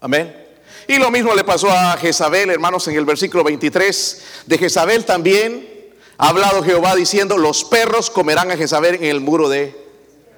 Amén. 0.00 0.44
Y 0.86 0.96
lo 0.96 1.10
mismo 1.10 1.34
le 1.34 1.44
pasó 1.44 1.70
a 1.70 1.96
Jezabel, 1.96 2.50
hermanos, 2.50 2.86
en 2.88 2.96
el 2.96 3.06
versículo 3.06 3.42
23. 3.42 4.22
De 4.46 4.58
Jezabel 4.58 5.04
también 5.06 5.94
ha 6.18 6.28
hablado 6.28 6.62
Jehová 6.62 6.94
diciendo, 6.94 7.38
los 7.38 7.64
perros 7.64 8.10
comerán 8.10 8.50
a 8.50 8.56
Jezabel 8.56 8.96
en 8.96 9.04
el 9.04 9.20
muro 9.20 9.48
de 9.48 9.83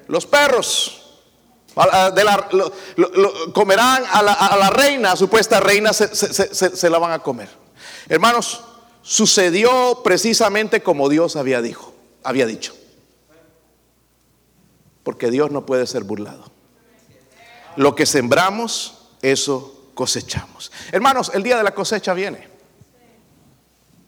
los 0.07 0.25
perros. 0.25 1.03
Comerán 3.53 4.03
a 4.11 4.21
la, 4.23 4.69
reina, 4.71 5.15
supuesta 5.15 5.59
reina, 5.59 5.93
se, 5.93 6.89
la 6.89 6.97
van 6.97 7.11
a 7.11 7.19
comer. 7.19 7.49
Hermanos, 8.09 8.63
sucedió 9.03 10.01
precisamente 10.03 10.81
como 10.81 11.07
Dios 11.07 11.35
había, 11.35 11.61
dijo, 11.61 11.93
había 12.23 12.47
dicho. 12.47 12.73
Porque 15.03 15.29
Dios 15.29 15.51
no 15.51 15.65
puede 15.65 15.85
ser 15.85 16.03
burlado. 16.03 16.51
Lo 17.75 17.95
que 17.95 18.07
sembramos, 18.07 19.09
eso 19.21 19.91
cosechamos. 19.93 20.71
Hermanos, 20.91 21.31
el 21.33 21.43
día 21.43 21.57
de 21.57 21.63
la 21.63 21.75
cosecha 21.75 22.13
viene. 22.13 22.47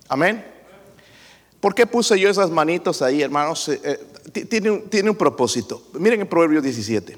Amén. 0.08 0.59
¿Por 1.60 1.76
qué 1.76 1.86
puse 1.86 2.18
yo 2.20 2.30
esas 2.30 2.50
manitos 2.50 3.02
ahí, 3.02 3.22
hermanos? 3.22 3.68
Eh, 3.68 3.82
eh, 3.84 4.46
tiene, 4.46 4.72
un, 4.72 4.90
tiene 4.90 5.10
un 5.10 5.16
propósito. 5.16 5.84
Miren 5.94 6.22
en 6.22 6.28
Proverbios 6.28 6.64
17. 6.64 7.18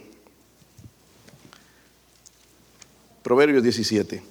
Proverbios 3.21 3.61
17. 3.61 4.23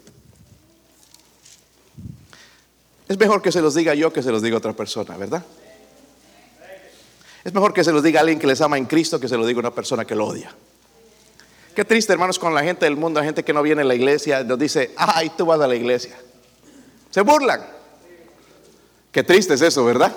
Es 3.08 3.18
mejor 3.18 3.42
que 3.42 3.52
se 3.52 3.60
los 3.60 3.74
diga 3.74 3.94
yo 3.94 4.12
que 4.12 4.22
se 4.22 4.32
los 4.32 4.42
diga 4.42 4.56
otra 4.56 4.72
persona, 4.72 5.16
¿verdad? 5.16 5.44
Es 7.44 7.54
mejor 7.54 7.72
que 7.72 7.84
se 7.84 7.92
los 7.92 8.02
diga 8.02 8.20
alguien 8.20 8.38
que 8.38 8.46
les 8.46 8.60
ama 8.60 8.78
en 8.78 8.86
Cristo 8.86 9.18
que 9.18 9.28
se 9.28 9.36
lo 9.36 9.46
diga 9.46 9.60
una 9.60 9.74
persona 9.74 10.04
que 10.04 10.14
lo 10.14 10.26
odia. 10.26 10.54
Qué 11.74 11.84
triste, 11.84 12.12
hermanos, 12.12 12.38
con 12.38 12.54
la 12.54 12.62
gente 12.62 12.84
del 12.84 12.96
mundo, 12.96 13.20
la 13.20 13.26
gente 13.26 13.44
que 13.44 13.52
no 13.52 13.62
viene 13.62 13.82
a 13.82 13.84
la 13.84 13.94
iglesia, 13.94 14.42
nos 14.42 14.58
dice, 14.58 14.92
ay, 14.96 15.30
tú 15.36 15.46
vas 15.46 15.60
a 15.60 15.68
la 15.68 15.76
iglesia. 15.76 16.18
Se 17.10 17.22
burlan. 17.22 17.79
Qué 19.12 19.22
triste 19.22 19.54
es 19.54 19.62
eso, 19.62 19.84
¿verdad? 19.84 20.16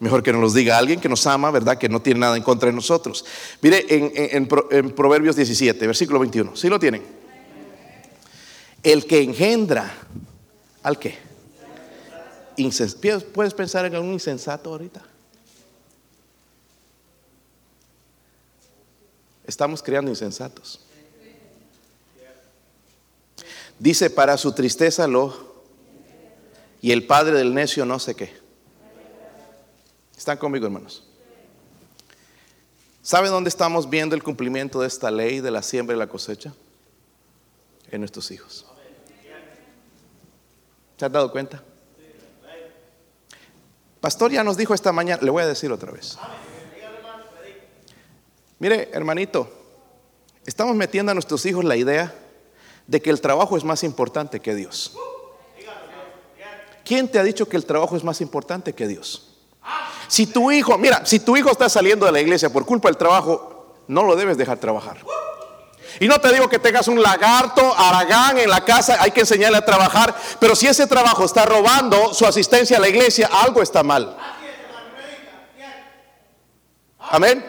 Mejor 0.00 0.22
que 0.22 0.32
nos 0.32 0.40
los 0.40 0.54
diga 0.54 0.76
alguien 0.76 1.00
que 1.00 1.08
nos 1.08 1.26
ama, 1.26 1.50
¿verdad? 1.50 1.78
Que 1.78 1.88
no 1.88 2.02
tiene 2.02 2.20
nada 2.20 2.36
en 2.36 2.42
contra 2.42 2.68
de 2.68 2.74
nosotros. 2.74 3.24
Mire 3.62 3.86
en, 3.88 4.46
Proverbios 4.94 5.36
17, 5.36 5.86
versículo 5.86 6.18
21. 6.18 6.56
¿Sí 6.56 6.68
lo 6.68 6.78
tienen? 6.78 7.02
El 8.82 9.06
que 9.06 9.22
engendra, 9.22 9.90
¿al 10.82 10.98
qué? 10.98 11.18
¿Puedes 13.32 13.54
pensar 13.54 13.86
en 13.86 13.94
algún 13.94 14.12
insensato 14.12 14.70
ahorita? 14.70 15.02
Estamos 19.46 19.82
creando 19.82 20.10
insensatos. 20.10 20.80
Dice, 23.78 24.10
para 24.10 24.36
su 24.36 24.52
tristeza 24.52 25.06
lo 25.06 25.53
y 26.84 26.92
el 26.92 27.06
padre 27.06 27.38
del 27.38 27.54
necio 27.54 27.86
no 27.86 27.98
sé 27.98 28.14
qué. 28.14 28.30
¿Están 30.14 30.36
conmigo, 30.36 30.66
hermanos? 30.66 31.02
¿Saben 33.00 33.30
dónde 33.30 33.48
estamos 33.48 33.88
viendo 33.88 34.14
el 34.14 34.22
cumplimiento 34.22 34.82
de 34.82 34.88
esta 34.88 35.10
ley 35.10 35.40
de 35.40 35.50
la 35.50 35.62
siembra 35.62 35.96
y 35.96 35.98
la 35.98 36.08
cosecha? 36.08 36.52
En 37.90 38.00
nuestros 38.02 38.30
hijos. 38.32 38.66
¿Se 40.98 41.06
han 41.06 41.12
dado 41.12 41.32
cuenta? 41.32 41.62
Pastor 44.02 44.32
ya 44.32 44.44
nos 44.44 44.58
dijo 44.58 44.74
esta 44.74 44.92
mañana, 44.92 45.22
le 45.22 45.30
voy 45.30 45.42
a 45.42 45.46
decir 45.46 45.72
otra 45.72 45.90
vez. 45.90 46.18
Mire, 48.58 48.90
hermanito, 48.92 49.50
estamos 50.44 50.76
metiendo 50.76 51.12
a 51.12 51.14
nuestros 51.14 51.46
hijos 51.46 51.64
la 51.64 51.76
idea 51.76 52.14
de 52.86 53.00
que 53.00 53.08
el 53.08 53.22
trabajo 53.22 53.56
es 53.56 53.64
más 53.64 53.82
importante 53.84 54.40
que 54.40 54.54
Dios. 54.54 54.94
¿Quién 56.84 57.08
te 57.08 57.18
ha 57.18 57.22
dicho 57.22 57.48
que 57.48 57.56
el 57.56 57.64
trabajo 57.64 57.96
es 57.96 58.04
más 58.04 58.20
importante 58.20 58.74
que 58.74 58.86
Dios? 58.86 59.30
Si 60.08 60.26
tu 60.26 60.52
hijo, 60.52 60.76
mira, 60.76 61.04
si 61.06 61.20
tu 61.20 61.36
hijo 61.36 61.50
está 61.50 61.68
saliendo 61.68 62.04
de 62.06 62.12
la 62.12 62.20
iglesia 62.20 62.52
por 62.52 62.66
culpa 62.66 62.88
del 62.88 62.96
trabajo, 62.96 63.74
no 63.88 64.02
lo 64.02 64.16
debes 64.16 64.36
dejar 64.36 64.58
trabajar. 64.58 64.98
Y 66.00 66.08
no 66.08 66.20
te 66.20 66.32
digo 66.32 66.48
que 66.48 66.58
tengas 66.58 66.88
un 66.88 67.00
lagarto, 67.02 67.74
aragán 67.76 68.38
en 68.38 68.50
la 68.50 68.64
casa, 68.64 68.96
hay 69.00 69.12
que 69.12 69.20
enseñarle 69.20 69.58
a 69.58 69.64
trabajar, 69.64 70.14
pero 70.40 70.54
si 70.54 70.66
ese 70.66 70.86
trabajo 70.86 71.24
está 71.24 71.46
robando 71.46 72.12
su 72.12 72.26
asistencia 72.26 72.76
a 72.76 72.80
la 72.80 72.88
iglesia, 72.88 73.30
algo 73.32 73.62
está 73.62 73.82
mal. 73.82 74.16
Amén. 76.98 77.44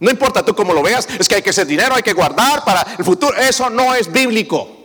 No 0.00 0.10
importa 0.10 0.44
tú 0.44 0.54
cómo 0.54 0.72
lo 0.72 0.82
veas, 0.82 1.08
es 1.18 1.28
que 1.28 1.34
hay 1.36 1.42
que 1.42 1.50
hacer 1.50 1.66
dinero, 1.66 1.94
hay 1.94 2.02
que 2.02 2.12
guardar 2.12 2.64
para 2.64 2.86
el 2.96 3.04
futuro. 3.04 3.36
Eso 3.36 3.68
no 3.68 3.94
es 3.94 4.10
bíblico. 4.10 4.77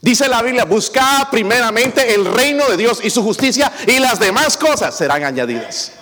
Dice 0.00 0.28
la 0.28 0.42
Biblia, 0.42 0.64
busca 0.64 1.28
primeramente 1.30 2.14
el 2.14 2.24
reino 2.24 2.66
de 2.68 2.76
Dios 2.76 3.00
y 3.02 3.10
su 3.10 3.22
justicia 3.22 3.72
y 3.86 3.98
las 3.98 4.20
demás 4.20 4.56
cosas 4.56 4.96
serán 4.96 5.24
añadidas. 5.24 5.92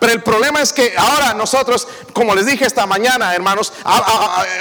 Pero 0.00 0.14
el 0.14 0.22
problema 0.22 0.60
es 0.60 0.72
que 0.72 0.92
ahora 0.96 1.32
nosotros, 1.32 1.86
como 2.12 2.34
les 2.34 2.46
dije 2.46 2.66
esta 2.66 2.86
mañana, 2.86 3.32
hermanos, 3.36 3.72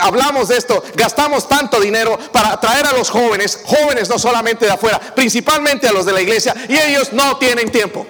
hablamos 0.02 0.50
de 0.50 0.58
esto, 0.58 0.84
gastamos 0.94 1.50
tanto 1.50 1.80
dinero 1.80 2.16
para 2.32 2.60
traer 2.60 2.86
a 2.86 2.92
los 2.92 3.10
jóvenes, 3.10 3.60
jóvenes 3.66 4.08
no 4.08 4.20
solamente 4.20 4.66
de 4.68 4.74
afuera, 4.74 5.00
principalmente 5.00 5.88
a 5.88 5.94
los 5.94 6.06
de 6.06 6.14
la 6.14 6.22
iglesia, 6.22 6.54
y 6.70 6.78
ellos 6.78 7.12
no 7.14 7.38
tienen 7.38 7.72
tiempo, 7.72 8.06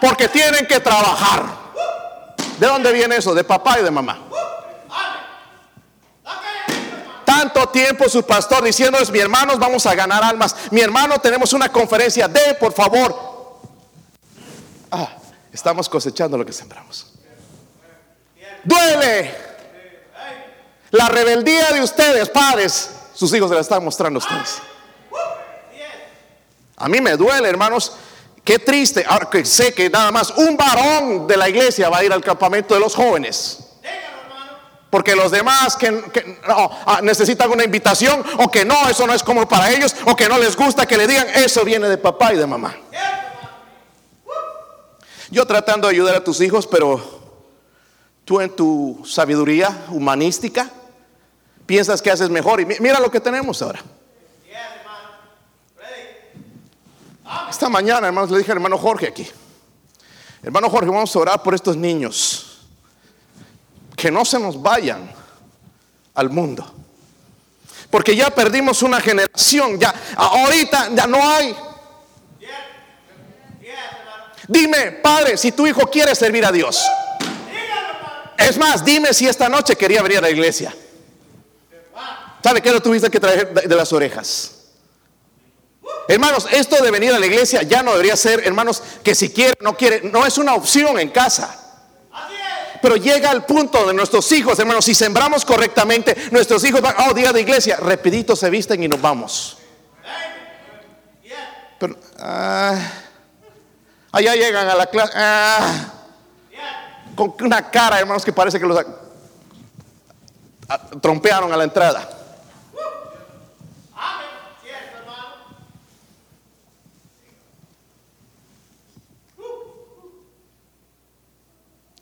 porque 0.00 0.28
tienen 0.28 0.66
que 0.66 0.80
trabajar. 0.80 1.44
¿De 2.58 2.66
dónde 2.66 2.90
viene 2.90 3.16
eso? 3.16 3.34
De 3.34 3.44
papá 3.44 3.78
y 3.78 3.84
de 3.84 3.90
mamá 3.90 4.29
tanto 7.30 7.68
tiempo 7.68 8.08
su 8.08 8.24
pastor 8.24 8.64
diciéndoles, 8.64 9.08
mi 9.08 9.20
hermanos, 9.20 9.56
vamos 9.56 9.86
a 9.86 9.94
ganar 9.94 10.24
almas. 10.24 10.56
Mi 10.72 10.80
hermano, 10.80 11.20
tenemos 11.20 11.52
una 11.52 11.70
conferencia 11.70 12.26
de, 12.26 12.54
por 12.54 12.72
favor. 12.72 13.60
Ah, 14.90 15.16
estamos 15.52 15.88
cosechando 15.88 16.36
lo 16.36 16.44
que 16.44 16.52
sembramos. 16.52 17.06
Duele. 18.64 19.32
La 20.90 21.08
rebeldía 21.08 21.70
de 21.70 21.80
ustedes, 21.82 22.28
padres, 22.30 22.90
Sus 23.14 23.32
hijos 23.32 23.48
se 23.48 23.54
la 23.54 23.60
están 23.60 23.84
mostrando 23.84 24.18
a 24.18 24.22
ustedes. 24.22 24.60
A 26.78 26.88
mí 26.88 27.00
me 27.00 27.16
duele, 27.16 27.48
hermanos. 27.48 27.92
Qué 28.42 28.58
triste. 28.58 29.04
Ahora 29.06 29.30
que 29.30 29.44
sé 29.44 29.72
que 29.72 29.88
nada 29.88 30.10
más 30.10 30.30
un 30.30 30.56
varón 30.56 31.28
de 31.28 31.36
la 31.36 31.48
iglesia 31.48 31.90
va 31.90 31.98
a 31.98 32.04
ir 32.04 32.12
al 32.12 32.24
campamento 32.24 32.74
de 32.74 32.80
los 32.80 32.96
jóvenes. 32.96 33.69
Porque 34.90 35.14
los 35.14 35.30
demás 35.30 35.76
que, 35.76 35.90
no, 35.92 36.70
ah, 36.84 37.00
necesitan 37.00 37.50
una 37.50 37.62
invitación 37.62 38.24
o 38.38 38.50
que 38.50 38.64
no, 38.64 38.88
eso 38.88 39.06
no 39.06 39.14
es 39.14 39.22
como 39.22 39.48
para 39.48 39.70
ellos, 39.70 39.94
o 40.04 40.16
que 40.16 40.28
no 40.28 40.36
les 40.36 40.56
gusta 40.56 40.84
que 40.84 40.96
le 40.96 41.06
digan, 41.06 41.28
eso 41.36 41.64
viene 41.64 41.88
de 41.88 41.96
papá 41.96 42.34
y 42.34 42.36
de 42.36 42.46
mamá. 42.46 42.76
Yo 45.30 45.46
tratando 45.46 45.86
de 45.86 45.94
ayudar 45.94 46.16
a 46.16 46.24
tus 46.24 46.40
hijos, 46.40 46.66
pero 46.66 47.00
tú 48.24 48.40
en 48.40 48.50
tu 48.50 49.00
sabiduría 49.06 49.86
humanística 49.90 50.68
piensas 51.66 52.02
que 52.02 52.10
haces 52.10 52.28
mejor. 52.28 52.60
Y 52.60 52.66
mira 52.66 52.98
lo 52.98 53.12
que 53.12 53.20
tenemos 53.20 53.62
ahora. 53.62 53.80
Esta 57.48 57.68
mañana, 57.68 58.08
hermanos, 58.08 58.28
le 58.32 58.38
dije 58.38 58.50
al 58.50 58.56
hermano 58.56 58.76
Jorge 58.76 59.06
aquí. 59.06 59.28
Hermano 60.42 60.68
Jorge, 60.68 60.90
vamos 60.90 61.14
a 61.14 61.18
orar 61.20 61.42
por 61.44 61.54
estos 61.54 61.76
niños 61.76 62.49
que 64.00 64.10
no 64.10 64.24
se 64.24 64.38
nos 64.38 64.60
vayan 64.62 65.12
al 66.14 66.30
mundo. 66.30 66.74
Porque 67.90 68.16
ya 68.16 68.30
perdimos 68.30 68.82
una 68.82 68.98
generación, 68.98 69.78
ya 69.78 69.94
ahorita 70.16 70.88
ya 70.94 71.06
no 71.06 71.18
hay. 71.28 71.54
Dime, 74.48 74.92
padre, 74.92 75.36
si 75.36 75.52
tu 75.52 75.66
hijo 75.66 75.82
quiere 75.90 76.14
servir 76.14 76.46
a 76.46 76.50
Dios. 76.50 76.82
Es 78.38 78.56
más, 78.56 78.82
dime 78.84 79.12
si 79.12 79.28
esta 79.28 79.50
noche 79.50 79.76
quería 79.76 80.02
venir 80.02 80.18
a 80.18 80.22
la 80.22 80.30
iglesia. 80.30 80.74
¿Sabe 82.42 82.62
qué 82.62 82.72
lo 82.72 82.80
tuviste 82.80 83.10
que 83.10 83.20
traer 83.20 83.52
de 83.52 83.76
las 83.76 83.92
orejas? 83.92 84.52
Hermanos, 86.08 86.48
esto 86.50 86.82
de 86.82 86.90
venir 86.90 87.12
a 87.12 87.18
la 87.18 87.26
iglesia 87.26 87.62
ya 87.62 87.82
no 87.82 87.92
debería 87.92 88.16
ser, 88.16 88.40
hermanos, 88.46 88.82
que 89.04 89.14
si 89.14 89.28
quiere, 89.28 89.58
no 89.60 89.76
quiere, 89.76 90.00
no 90.10 90.24
es 90.24 90.38
una 90.38 90.54
opción 90.54 90.98
en 90.98 91.10
casa. 91.10 91.59
Pero 92.80 92.96
llega 92.96 93.30
al 93.30 93.44
punto 93.44 93.86
de 93.86 93.94
nuestros 93.94 94.30
hijos, 94.32 94.58
hermanos, 94.58 94.84
si 94.84 94.94
sembramos 94.94 95.44
correctamente, 95.44 96.16
nuestros 96.30 96.64
hijos 96.64 96.80
van, 96.80 96.94
oh, 97.08 97.14
día 97.14 97.32
de 97.32 97.40
iglesia, 97.40 97.76
repidito 97.76 98.34
se 98.34 98.48
visten 98.48 98.82
y 98.82 98.88
nos 98.88 99.00
vamos. 99.00 99.58
Pero, 101.78 101.96
ah, 102.18 102.78
allá 104.12 104.34
llegan 104.34 104.68
a 104.68 104.74
la 104.74 104.86
clase, 104.86 105.12
ah, 105.16 105.92
con 107.14 107.34
una 107.40 107.70
cara, 107.70 107.98
hermanos, 107.98 108.24
que 108.24 108.32
parece 108.32 108.58
que 108.58 108.66
los 108.66 108.84
trompearon 111.00 111.52
a 111.52 111.56
la 111.56 111.64
entrada. 111.64 112.19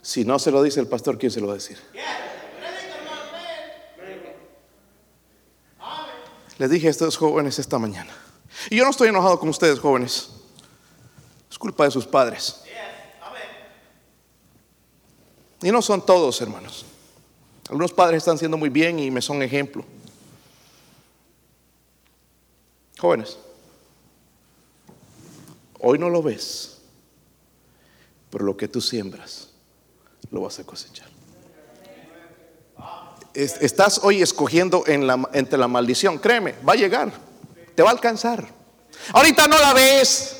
Si 0.09 0.25
no 0.25 0.39
se 0.39 0.51
lo 0.51 0.63
dice 0.63 0.81
el 0.81 0.87
pastor, 0.87 1.19
¿quién 1.19 1.31
se 1.31 1.39
lo 1.39 1.49
va 1.49 1.53
a 1.53 1.57
decir? 1.57 1.77
Les 6.57 6.71
dije 6.71 6.87
a 6.87 6.91
estos 6.91 7.19
jóvenes 7.19 7.59
esta 7.59 7.79
mañana. 7.79 8.17
Y 8.71 8.77
yo 8.77 8.85
no 8.85 8.91
estoy 8.91 9.11
enojado 9.11 9.39
con 9.39 9.51
ustedes, 9.51 9.79
jóvenes. 9.79 10.31
Es 11.51 11.59
culpa 11.59 11.85
de 11.85 11.91
sus 11.91 12.07
padres. 12.07 12.63
Y 15.61 15.71
no 15.71 15.83
son 15.83 16.01
todos, 16.07 16.41
hermanos. 16.41 16.87
Algunos 17.69 17.93
padres 17.93 18.17
están 18.17 18.39
siendo 18.39 18.57
muy 18.57 18.71
bien 18.71 18.99
y 18.99 19.11
me 19.11 19.21
son 19.21 19.43
ejemplo. 19.43 19.85
Jóvenes, 22.99 23.37
hoy 25.81 25.99
no 25.99 26.09
lo 26.09 26.23
ves, 26.23 26.79
pero 28.31 28.47
lo 28.47 28.57
que 28.57 28.69
tú 28.69 28.81
siembras 28.81 29.48
lo 30.31 30.43
vas 30.43 30.59
a 30.59 30.65
cosechar. 30.65 31.09
Estás 33.35 34.01
hoy 34.03 34.21
escogiendo 34.23 34.85
entre 34.87 35.59
la 35.59 35.69
maldición, 35.69 36.19
créeme, 36.19 36.55
va 36.69 36.73
a 36.73 36.77
llegar, 36.77 37.13
te 37.75 37.83
va 37.83 37.91
a 37.91 37.93
alcanzar. 37.93 38.49
Ahorita 39.13 39.47
no 39.47 39.59
la 39.59 39.73
ves. 39.73 40.35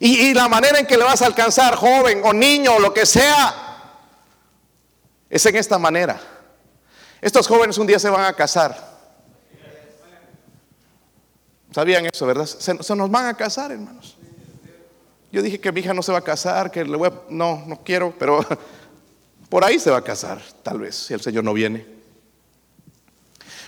Y, 0.00 0.32
la 0.32 0.48
manera 0.48 0.78
en 0.78 0.86
que 0.86 0.96
le 0.96 1.02
vas 1.02 1.22
a 1.22 1.26
alcanzar, 1.26 1.74
joven 1.74 2.20
o 2.24 2.32
niño 2.32 2.74
o 2.74 2.78
lo 2.78 2.94
que 2.94 3.04
sea, 3.04 3.94
es 5.28 5.44
en 5.46 5.56
esta 5.56 5.78
manera. 5.78 6.20
Estos 7.20 7.48
jóvenes 7.48 7.78
un 7.78 7.86
día 7.86 7.98
se 7.98 8.08
van 8.08 8.24
a 8.24 8.32
casar. 8.32 8.98
¿Sabían 11.72 12.06
eso, 12.06 12.26
verdad? 12.26 12.46
Se 12.46 12.96
nos 12.96 13.10
van 13.10 13.26
a 13.26 13.34
casar, 13.34 13.72
hermanos. 13.72 14.17
Yo 15.30 15.42
dije 15.42 15.60
que 15.60 15.70
mi 15.72 15.80
hija 15.80 15.92
no 15.92 16.02
se 16.02 16.12
va 16.12 16.18
a 16.18 16.22
casar, 16.22 16.70
que 16.70 16.84
le 16.84 16.96
voy 16.96 17.08
a, 17.08 17.12
no, 17.28 17.64
no 17.66 17.82
quiero, 17.82 18.14
pero 18.18 18.44
por 19.48 19.64
ahí 19.64 19.78
se 19.78 19.90
va 19.90 19.98
a 19.98 20.04
casar, 20.04 20.40
tal 20.62 20.80
vez, 20.80 20.94
si 20.94 21.14
el 21.14 21.20
Señor 21.20 21.44
no 21.44 21.52
viene. 21.52 21.86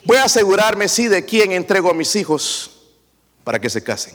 Voy 0.05 0.17
a 0.17 0.25
asegurarme, 0.25 0.89
sí, 0.89 1.09
de 1.09 1.25
quién 1.25 1.53
entrego 1.53 1.91
a 1.91 1.95
mis 1.95 2.17
hijos 2.17 2.71
para 3.45 3.59
que 3.59 3.69
se 3.69 3.83
casen. 3.83 4.15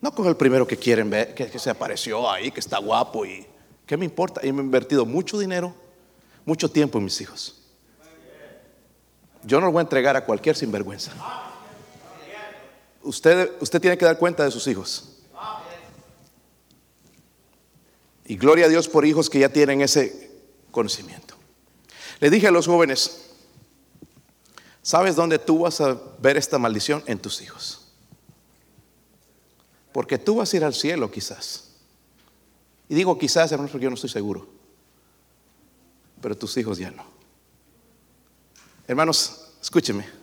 No 0.00 0.12
con 0.12 0.26
el 0.26 0.36
primero 0.36 0.66
que 0.66 0.76
quieren 0.76 1.08
ver, 1.08 1.32
que, 1.32 1.58
se 1.60 1.70
apareció 1.70 2.28
ahí, 2.28 2.50
que 2.50 2.58
está 2.58 2.78
guapo 2.78 3.24
y 3.24 3.46
¿qué 3.86 3.96
me 3.96 4.04
importa? 4.04 4.44
Y 4.44 4.50
me 4.50 4.60
he 4.60 4.64
invertido 4.64 5.06
mucho 5.06 5.38
dinero, 5.38 5.72
mucho 6.44 6.68
tiempo 6.68 6.98
en 6.98 7.04
mis 7.04 7.20
hijos. 7.20 7.62
Yo 9.44 9.60
no 9.60 9.66
lo 9.66 9.72
voy 9.72 9.78
a 9.78 9.82
entregar 9.82 10.16
a 10.16 10.24
cualquier 10.24 10.56
sinvergüenza. 10.56 11.12
Usted, 13.02 13.50
usted 13.60 13.80
tiene 13.80 13.98
que 13.98 14.04
dar 14.04 14.18
cuenta 14.18 14.44
de 14.44 14.50
sus 14.50 14.66
hijos. 14.66 15.08
Y 18.24 18.36
gloria 18.36 18.66
a 18.66 18.68
Dios 18.68 18.88
por 18.88 19.04
hijos 19.04 19.28
que 19.28 19.40
ya 19.40 19.48
tienen 19.48 19.80
ese 19.80 20.30
conocimiento. 20.70 21.34
Le 22.20 22.30
dije 22.30 22.46
a 22.46 22.50
los 22.52 22.66
jóvenes, 22.66 23.30
¿sabes 24.80 25.16
dónde 25.16 25.38
tú 25.38 25.60
vas 25.60 25.80
a 25.80 26.00
ver 26.20 26.36
esta 26.36 26.58
maldición? 26.58 27.02
En 27.06 27.18
tus 27.18 27.42
hijos. 27.42 27.88
Porque 29.92 30.18
tú 30.18 30.36
vas 30.36 30.52
a 30.52 30.56
ir 30.56 30.64
al 30.64 30.72
cielo 30.72 31.10
quizás. 31.10 31.72
Y 32.88 32.94
digo 32.94 33.18
quizás, 33.18 33.50
hermanos, 33.52 33.72
porque 33.72 33.84
yo 33.84 33.90
no 33.90 33.94
estoy 33.94 34.10
seguro. 34.10 34.46
Pero 36.20 36.36
tus 36.36 36.56
hijos 36.56 36.78
ya 36.78 36.90
no. 36.90 37.04
Hermanos, 38.86 39.48
escúcheme. 39.60 40.21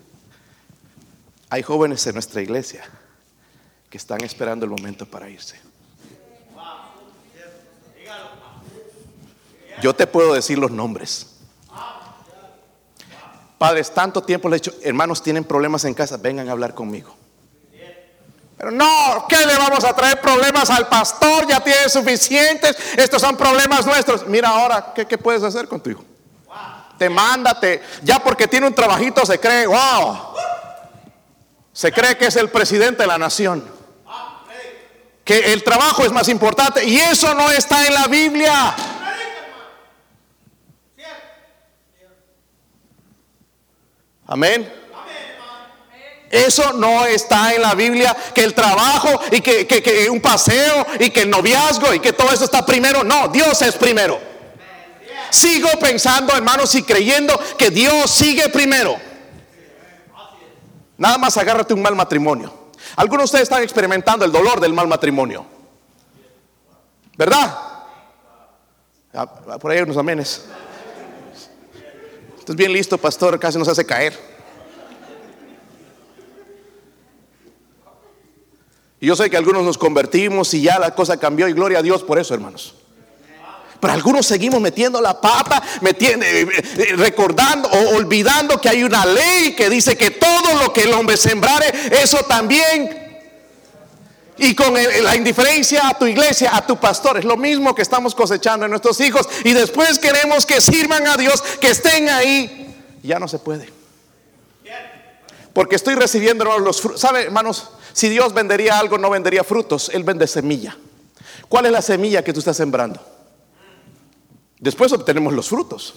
Hay 1.49 1.63
jóvenes 1.63 2.05
en 2.05 2.13
nuestra 2.13 2.41
iglesia 2.41 2.83
que 3.89 3.97
están 3.97 4.23
esperando 4.23 4.65
el 4.65 4.71
momento 4.71 5.05
para 5.05 5.29
irse. 5.29 5.59
Yo 9.81 9.95
te 9.95 10.05
puedo 10.05 10.33
decir 10.33 10.59
los 10.59 10.71
nombres. 10.71 11.27
Padres, 13.57 13.93
tanto 13.93 14.23
tiempo 14.23 14.47
le 14.47 14.55
he 14.55 14.59
dicho, 14.59 14.73
hermanos, 14.83 15.21
tienen 15.21 15.43
problemas 15.43 15.83
en 15.85 15.93
casa, 15.93 16.17
vengan 16.17 16.47
a 16.47 16.51
hablar 16.51 16.73
conmigo. 16.73 17.15
Pero 18.57 18.71
no, 18.71 19.25
¿qué 19.27 19.45
le 19.45 19.55
vamos 19.55 19.83
a 19.85 19.93
traer 19.93 20.19
problemas 20.19 20.69
al 20.69 20.87
pastor? 20.87 21.47
Ya 21.47 21.61
tiene 21.61 21.87
suficientes, 21.89 22.75
estos 22.97 23.21
son 23.21 23.37
problemas 23.37 23.85
nuestros. 23.85 24.27
Mira 24.27 24.49
ahora, 24.49 24.93
¿qué, 24.93 25.17
puedes 25.17 25.43
hacer 25.43 25.67
con 25.67 25.81
tu 25.81 25.89
hijo? 25.89 26.03
Te 26.97 27.09
ya 28.03 28.19
porque 28.19 28.47
tiene 28.47 28.67
un 28.67 28.75
trabajito 28.75 29.25
se 29.25 29.39
cree, 29.39 29.65
wow. 29.65 30.28
Se 31.79 31.93
cree 31.93 32.17
que 32.17 32.25
es 32.25 32.35
el 32.35 32.49
presidente 32.49 33.03
de 33.03 33.07
la 33.07 33.17
nación. 33.17 33.63
Que 35.23 35.53
el 35.53 35.63
trabajo 35.63 36.03
es 36.03 36.11
más 36.11 36.27
importante. 36.27 36.83
Y 36.83 36.99
eso 36.99 37.33
no 37.33 37.49
está 37.49 37.87
en 37.87 37.93
la 37.93 38.07
Biblia. 38.07 38.75
Amén. 44.27 44.73
Eso 46.29 46.73
no 46.73 47.05
está 47.05 47.53
en 47.53 47.61
la 47.61 47.73
Biblia, 47.75 48.13
que 48.35 48.43
el 48.43 48.53
trabajo 48.53 49.17
y 49.31 49.39
que, 49.39 50.09
un 50.11 50.19
paseo 50.19 50.85
y 50.99 51.09
que 51.11 51.21
el 51.21 51.29
noviazgo 51.29 51.93
y 51.93 52.01
que 52.01 52.11
todo 52.11 52.33
eso 52.33 52.43
está 52.43 52.65
primero. 52.65 53.05
No, 53.05 53.29
Dios 53.29 53.61
es 53.61 53.75
primero. 53.75 54.19
Sigo 55.29 55.69
pensando, 55.79 56.35
hermanos, 56.35 56.75
y 56.75 56.83
creyendo 56.83 57.39
que 57.57 57.69
Dios 57.69 58.11
sigue 58.11 58.49
primero. 58.49 59.08
Nada 60.99 61.17
más 61.17 61.37
agárrate 61.37 61.73
un 61.73 61.81
mal 61.81 61.95
matrimonio. 61.95 62.53
Algunos 62.97 63.23
de 63.23 63.25
ustedes 63.25 63.43
están 63.43 63.63
experimentando 63.63 64.25
el 64.25 64.31
dolor 64.31 64.59
del 64.59 64.73
mal 64.73 64.87
matrimonio. 64.87 65.45
¿Verdad? 67.17 67.57
Ah, 69.13 69.25
por 69.59 69.71
ahí 69.71 69.79
unos 69.81 69.95
amenes. 69.95 70.45
Estás 72.37 72.55
bien 72.55 72.73
listo, 72.73 72.97
pastor, 72.97 73.39
casi 73.39 73.57
nos 73.57 73.69
hace 73.69 73.85
caer. 73.85 74.13
Y 78.99 79.07
yo 79.07 79.15
sé 79.15 79.29
que 79.29 79.37
algunos 79.37 79.63
nos 79.63 79.77
convertimos 79.77 80.53
y 80.53 80.63
ya 80.63 80.79
la 80.79 80.93
cosa 80.93 81.15
cambió 81.15 81.47
y 81.47 81.53
gloria 81.53 81.79
a 81.79 81.81
Dios 81.81 82.03
por 82.03 82.19
eso, 82.19 82.33
hermanos. 82.33 82.75
Pero 83.79 83.93
algunos 83.93 84.25
seguimos 84.25 84.59
metiendo 84.59 84.99
la 84.99 85.19
pata, 85.19 85.61
metiendo, 85.81 86.25
eh, 86.25 86.47
eh, 86.77 86.93
recordando 86.97 87.69
o 87.69 87.95
olvidando 87.95 88.59
que 88.59 88.69
hay 88.69 88.83
una 88.83 89.05
ley 89.05 89.53
que 89.55 89.69
dice 89.69 89.97
que 89.97 90.11
todo 90.11 90.55
lo 90.61 90.73
que 90.73 90.83
el 90.83 90.93
hombre 90.93 91.15
sembrare, 91.15 91.71
eso 91.91 92.23
también 92.23 93.09
y 94.39 94.55
con 94.55 94.73
la 94.73 95.15
indiferencia 95.15 95.89
a 95.89 95.97
tu 95.97 96.05
iglesia, 96.05 96.55
a 96.55 96.65
tu 96.65 96.77
pastor, 96.77 97.17
es 97.17 97.25
lo 97.25 97.35
mismo 97.35 97.75
que 97.75 97.81
estamos 97.81 98.15
cosechando 98.15 98.65
en 98.65 98.71
nuestros 98.71 98.99
hijos. 99.01 99.27
Y 99.43 99.51
después 99.51 99.99
queremos 99.99 100.45
que 100.45 100.61
sirvan 100.61 101.05
a 101.07 101.17
Dios, 101.17 101.41
que 101.59 101.69
estén 101.69 102.09
ahí. 102.09 102.73
Ya 103.03 103.19
no 103.19 103.27
se 103.27 103.39
puede. 103.39 103.69
Porque 105.51 105.75
estoy 105.75 105.95
recibiendo 105.95 106.45
los 106.59 106.79
frutos. 106.79 107.01
¿Sabe, 107.01 107.23
hermanos? 107.23 107.71
Si 107.91 108.07
Dios 108.07 108.33
vendería 108.33 108.79
algo, 108.79 108.97
no 108.97 109.09
vendería 109.09 109.43
frutos. 109.43 109.91
Él 109.93 110.03
vende 110.03 110.25
semilla. 110.25 110.77
¿Cuál 111.49 111.65
es 111.65 111.71
la 111.73 111.81
semilla 111.81 112.23
que 112.23 112.31
tú 112.31 112.39
estás 112.39 112.55
sembrando? 112.55 113.01
Después 114.59 114.91
obtenemos 114.91 115.33
los 115.33 115.47
frutos. 115.49 115.95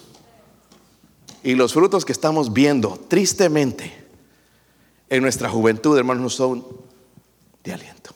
Y 1.43 1.55
los 1.55 1.73
frutos 1.73 2.05
que 2.05 2.13
estamos 2.13 2.53
viendo 2.53 2.99
tristemente 3.09 3.93
en 5.09 5.23
nuestra 5.23 5.51
juventud, 5.51 5.99
hermanos, 5.99 6.23
no 6.23 6.31
son 6.31 6.67
de 7.65 7.73
aliento. 7.73 8.15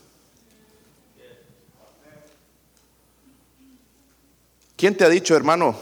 ¿Quién 4.77 4.97
te 4.97 5.05
ha 5.05 5.09
dicho, 5.09 5.35
hermano, 5.35 5.75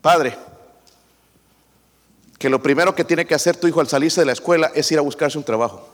padre, 0.00 0.36
que 2.38 2.50
lo 2.50 2.62
primero 2.62 2.94
que 2.94 3.02
tiene 3.02 3.26
que 3.26 3.34
hacer 3.34 3.56
tu 3.56 3.66
hijo 3.66 3.80
al 3.80 3.88
salirse 3.88 4.20
de 4.20 4.26
la 4.26 4.32
escuela 4.32 4.70
es 4.74 4.92
ir 4.92 4.98
a 4.98 5.02
buscarse 5.02 5.38
un 5.38 5.44
trabajo? 5.44 5.88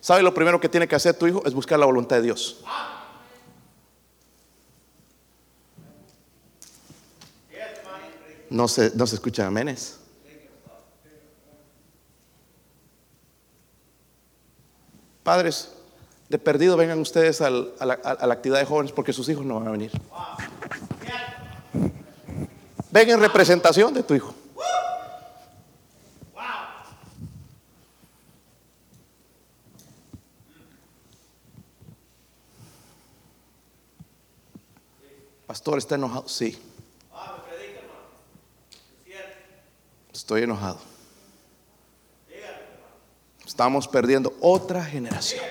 ¿Sabe 0.00 0.22
lo 0.22 0.32
primero 0.32 0.60
que 0.60 0.68
tiene 0.68 0.86
que 0.86 0.94
hacer 0.94 1.14
tu 1.14 1.26
hijo? 1.26 1.42
Es 1.44 1.52
buscar 1.52 1.78
la 1.78 1.86
voluntad 1.86 2.16
de 2.16 2.22
Dios. 2.22 2.60
No 8.54 8.68
se, 8.68 8.92
no 8.94 9.04
se 9.04 9.16
escuchan 9.16 9.48
amenes. 9.48 9.98
Padres, 15.24 15.72
de 16.28 16.38
perdido 16.38 16.76
vengan 16.76 17.00
ustedes 17.00 17.40
a, 17.40 17.50
la, 17.50 17.94
a, 17.94 18.26
la, 18.28 18.32
actividad 18.32 18.60
de 18.60 18.64
jóvenes 18.64 18.92
porque 18.92 19.12
sus 19.12 19.28
hijos 19.28 19.44
no 19.44 19.56
van 19.56 19.66
a 19.66 19.70
venir. 19.72 19.90
Ven 22.92 23.10
en 23.10 23.18
representación 23.18 23.92
de 23.92 24.04
tu 24.04 24.14
hijo. 24.14 24.32
Pastor, 35.48 35.78
¿está 35.78 35.96
enojado? 35.96 36.28
Sí. 36.28 36.56
Estoy 40.24 40.44
enojado. 40.44 40.78
Estamos 43.46 43.86
perdiendo 43.86 44.32
otra 44.40 44.82
generación. 44.82 45.44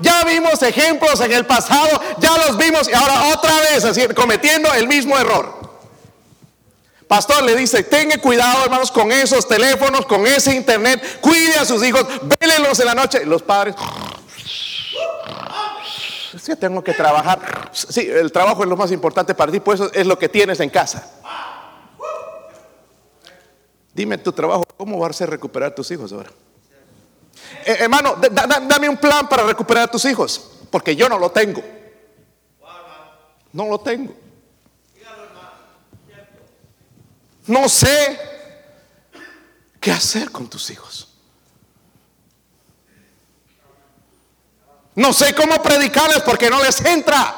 Ya 0.00 0.24
vimos 0.24 0.60
ejemplos 0.60 1.20
en 1.20 1.30
el 1.30 1.46
pasado, 1.46 2.00
ya 2.18 2.36
los 2.36 2.58
vimos 2.58 2.88
y 2.88 2.94
ahora 2.94 3.32
otra 3.32 3.52
vez 3.60 4.12
cometiendo 4.12 4.74
el 4.74 4.88
mismo 4.88 5.16
error. 5.16 5.78
Pastor 7.06 7.44
le 7.44 7.54
dice, 7.54 7.84
tenga 7.84 8.18
cuidado 8.18 8.64
hermanos 8.64 8.90
con 8.90 9.12
esos 9.12 9.46
teléfonos, 9.46 10.04
con 10.04 10.26
ese 10.26 10.56
internet, 10.56 11.20
cuide 11.20 11.54
a 11.54 11.64
sus 11.64 11.84
hijos, 11.84 12.04
vélenlos 12.40 12.80
en 12.80 12.86
la 12.86 12.94
noche. 12.96 13.24
Los 13.24 13.40
padres, 13.40 13.76
sí, 16.42 16.56
tengo 16.56 16.82
que 16.82 16.92
trabajar. 16.92 17.70
Sí, 17.72 18.00
el 18.00 18.32
trabajo 18.32 18.64
es 18.64 18.68
lo 18.68 18.76
más 18.76 18.90
importante 18.90 19.32
para 19.32 19.52
ti, 19.52 19.60
pues 19.60 19.78
eso 19.78 19.92
es 19.94 20.08
lo 20.08 20.18
que 20.18 20.28
tienes 20.28 20.58
en 20.58 20.70
casa. 20.70 21.08
Dime 23.96 24.18
tu 24.18 24.30
trabajo, 24.30 24.62
¿cómo 24.76 24.98
vas 24.98 25.22
a 25.22 25.24
recuperar 25.24 25.74
tus 25.74 25.90
hijos 25.90 26.12
ahora? 26.12 26.30
Eh, 27.64 27.78
hermano, 27.80 28.16
dame 28.16 28.90
un 28.90 28.98
plan 28.98 29.26
para 29.26 29.42
recuperar 29.44 29.84
a 29.84 29.90
tus 29.90 30.04
hijos, 30.04 30.50
porque 30.70 30.94
yo 30.94 31.08
no 31.08 31.18
lo 31.18 31.30
tengo. 31.30 31.64
No 33.54 33.64
lo 33.64 33.80
tengo. 33.80 34.14
No 37.46 37.70
sé 37.70 38.20
qué 39.80 39.92
hacer 39.92 40.30
con 40.30 40.50
tus 40.50 40.68
hijos. 40.68 41.08
No 44.94 45.10
sé 45.14 45.34
cómo 45.34 45.62
predicarles 45.62 46.20
porque 46.20 46.50
no 46.50 46.62
les 46.62 46.84
entra. 46.84 47.34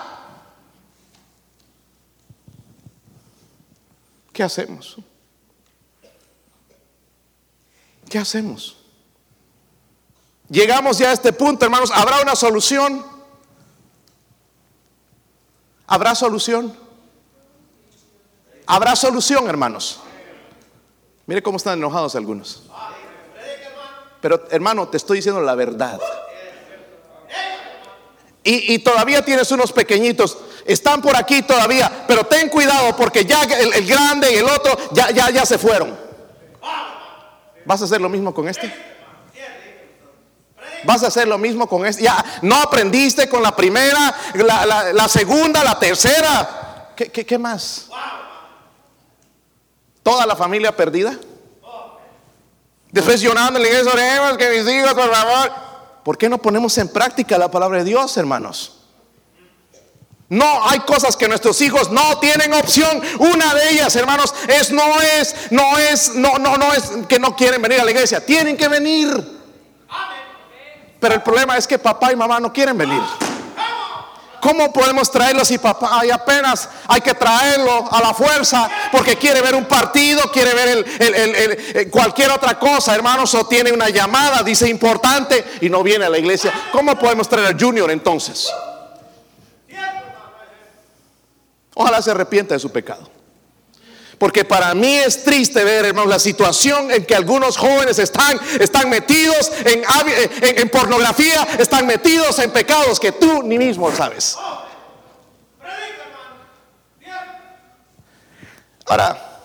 ¿Qué 4.32 4.42
hacemos? 4.42 4.98
¿Qué 8.08 8.18
hacemos? 8.18 8.76
Llegamos 10.48 10.98
ya 10.98 11.10
a 11.10 11.12
este 11.12 11.32
punto, 11.32 11.64
hermanos. 11.64 11.90
¿Habrá 11.92 12.22
una 12.22 12.34
solución? 12.34 13.04
¿Habrá 15.86 16.14
solución? 16.14 16.74
Habrá 18.66 18.96
solución, 18.96 19.48
hermanos. 19.48 20.00
Mire 21.26 21.42
cómo 21.42 21.58
están 21.58 21.78
enojados 21.78 22.14
algunos. 22.14 22.62
Pero 24.20 24.44
hermano, 24.50 24.88
te 24.88 24.96
estoy 24.96 25.18
diciendo 25.18 25.40
la 25.40 25.54
verdad. 25.54 26.00
Y, 28.42 28.78
todavía 28.78 29.22
tienes 29.22 29.50
unos 29.52 29.72
pequeñitos. 29.72 30.38
Están 30.64 31.02
por 31.02 31.14
aquí 31.14 31.42
todavía. 31.42 32.06
Pero 32.08 32.24
ten 32.24 32.48
cuidado 32.48 32.96
porque 32.96 33.26
ya 33.26 33.42
el, 33.42 33.86
grande 33.86 34.32
y 34.32 34.36
el 34.36 34.46
otro 34.46 34.74
ya, 34.92 35.10
ya, 35.10 35.28
ya 35.28 35.44
se 35.44 35.58
fueron. 35.58 36.07
¿Vas 37.68 37.82
a 37.82 37.84
hacer 37.84 38.00
lo 38.00 38.08
mismo 38.08 38.32
con 38.32 38.48
este? 38.48 38.72
Vas 40.84 41.02
a 41.02 41.08
hacer 41.08 41.28
lo 41.28 41.36
mismo 41.36 41.68
con 41.68 41.84
este. 41.84 42.02
Ya 42.02 42.24
no 42.40 42.56
aprendiste 42.56 43.28
con 43.28 43.42
la 43.42 43.54
primera, 43.54 44.14
la, 44.32 45.06
segunda, 45.06 45.62
la 45.62 45.78
tercera. 45.78 46.94
¿Qué, 46.96 47.38
más? 47.38 47.90
Toda 50.02 50.24
la 50.24 50.34
familia 50.34 50.74
perdida. 50.74 51.14
Después 52.90 53.20
llorando 53.20 53.60
que 53.60 54.50
mis 54.50 54.72
hijos, 54.72 54.94
por 54.94 55.12
favor. 55.12 55.52
¿Por 56.04 56.16
qué 56.16 56.30
no 56.30 56.38
ponemos 56.38 56.78
en 56.78 56.88
práctica 56.88 57.36
la 57.36 57.50
palabra 57.50 57.80
de 57.80 57.84
Dios, 57.84 58.16
hermanos? 58.16 58.77
No, 60.30 60.68
hay 60.68 60.80
cosas 60.80 61.16
que 61.16 61.26
nuestros 61.26 61.58
hijos 61.62 61.90
no 61.90 62.18
tienen 62.18 62.52
opción. 62.52 63.00
Una 63.18 63.54
de 63.54 63.70
ellas, 63.70 63.96
hermanos, 63.96 64.34
es 64.46 64.70
no 64.70 65.00
es, 65.00 65.34
no 65.50 65.78
es, 65.78 66.14
no, 66.14 66.38
no, 66.38 66.58
no 66.58 66.72
es 66.74 66.90
que 67.08 67.18
no 67.18 67.34
quieren 67.34 67.62
venir 67.62 67.80
a 67.80 67.84
la 67.84 67.90
iglesia. 67.90 68.24
Tienen 68.24 68.56
que 68.56 68.68
venir. 68.68 69.08
Pero 71.00 71.14
el 71.14 71.22
problema 71.22 71.56
es 71.56 71.66
que 71.66 71.78
papá 71.78 72.12
y 72.12 72.16
mamá 72.16 72.40
no 72.40 72.52
quieren 72.52 72.76
venir. 72.76 73.00
¿Cómo 74.40 74.72
podemos 74.72 75.10
traerlo 75.10 75.44
si 75.44 75.58
papá 75.58 75.98
hay 76.00 76.10
apenas 76.10 76.68
hay 76.86 77.00
que 77.00 77.14
traerlo 77.14 77.88
a 77.90 78.00
la 78.00 78.14
fuerza 78.14 78.70
porque 78.92 79.16
quiere 79.16 79.40
ver 79.42 79.54
un 79.54 79.64
partido, 79.64 80.30
quiere 80.30 80.54
ver 80.54 80.86
el, 81.00 81.90
cualquier 81.90 82.30
otra 82.30 82.58
cosa, 82.58 82.94
hermanos, 82.94 83.34
o 83.34 83.46
tiene 83.46 83.72
una 83.72 83.88
llamada, 83.88 84.42
dice 84.42 84.68
importante 84.68 85.44
y 85.60 85.68
no 85.68 85.82
viene 85.82 86.04
a 86.04 86.08
la 86.08 86.18
iglesia? 86.18 86.52
¿Cómo 86.70 86.96
podemos 86.96 87.28
traer 87.28 87.46
al 87.46 87.60
Junior 87.60 87.90
entonces? 87.90 88.48
Ojalá 91.80 92.02
se 92.02 92.10
arrepienta 92.10 92.54
de 92.54 92.58
su 92.58 92.72
pecado. 92.72 93.08
Porque 94.18 94.44
para 94.44 94.74
mí 94.74 94.96
es 94.96 95.22
triste 95.22 95.62
ver, 95.62 95.84
hermanos, 95.84 96.10
la 96.10 96.18
situación 96.18 96.90
en 96.90 97.04
que 97.04 97.14
algunos 97.14 97.56
jóvenes 97.56 98.00
están, 98.00 98.36
están 98.58 98.90
metidos 98.90 99.52
en, 99.64 99.84
en, 100.40 100.68
pornografía, 100.70 101.46
están 101.56 101.86
metidos 101.86 102.36
en 102.40 102.50
pecados 102.50 102.98
que 102.98 103.12
tú 103.12 103.44
ni 103.44 103.58
mismo 103.58 103.94
sabes. 103.94 104.36
Ahora, 108.86 109.40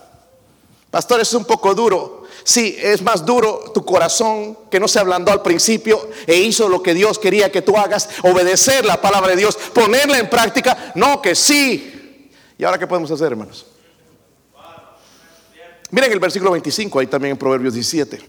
pastor, 0.90 1.22
es 1.22 1.32
un 1.36 1.46
poco 1.46 1.76
duro. 1.76 2.24
Sí, 2.44 2.76
es 2.82 3.04
más 3.04 3.24
duro 3.24 3.72
tu 3.76 3.86
corazón 3.86 4.58
que 4.72 4.80
no 4.80 4.88
se 4.88 4.98
ablandó 4.98 5.32
al 5.32 5.44
principio 5.44 6.10
e 6.26 6.38
hizo 6.38 6.68
lo 6.68 6.82
que 6.82 6.96
Dios 6.96 7.20
quería 7.20 7.52
que 7.52 7.62
tú 7.62 7.78
hagas, 7.78 8.10
obedecer 8.24 8.86
la 8.86 9.00
palabra 9.00 9.30
de 9.30 9.36
Dios, 9.36 9.56
ponerla 9.72 10.18
en 10.18 10.32
práctica. 10.32 10.94
No, 10.96 11.22
que 11.22 11.36
sí. 11.36 11.92
¿Y 12.64 12.66
ahora 12.66 12.80
qué 12.80 12.88
podemos 12.88 13.12
hacer, 13.12 13.28
hermanos? 13.28 13.66
Miren 15.92 16.14
el 16.14 16.20
versículo 16.20 16.52
25, 16.52 16.98
ahí 16.98 17.08
también 17.08 17.32
en 17.34 17.38
Proverbios 17.38 17.74
17. 17.74 18.22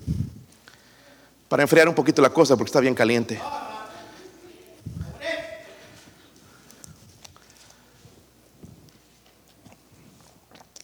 Para 1.49 1.63
enfriar 1.63 1.89
un 1.89 1.95
poquito 1.95 2.21
la 2.21 2.31
cosa 2.31 2.57
porque 2.57 2.71
está 2.71 2.81
bien 2.81 2.97
caliente. 2.97 3.41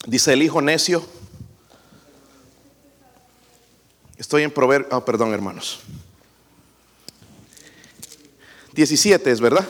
Dice 0.07 0.32
el 0.32 0.42
hijo 0.44 0.62
necio. 0.62 1.05
Estoy 4.16 4.44
en 4.44 4.53
Proverbios, 4.53 4.92
ah, 4.92 5.05
perdón 5.05 5.34
hermanos. 5.34 5.80
17 8.74 9.28
es 9.28 9.40
verdad. 9.40 9.68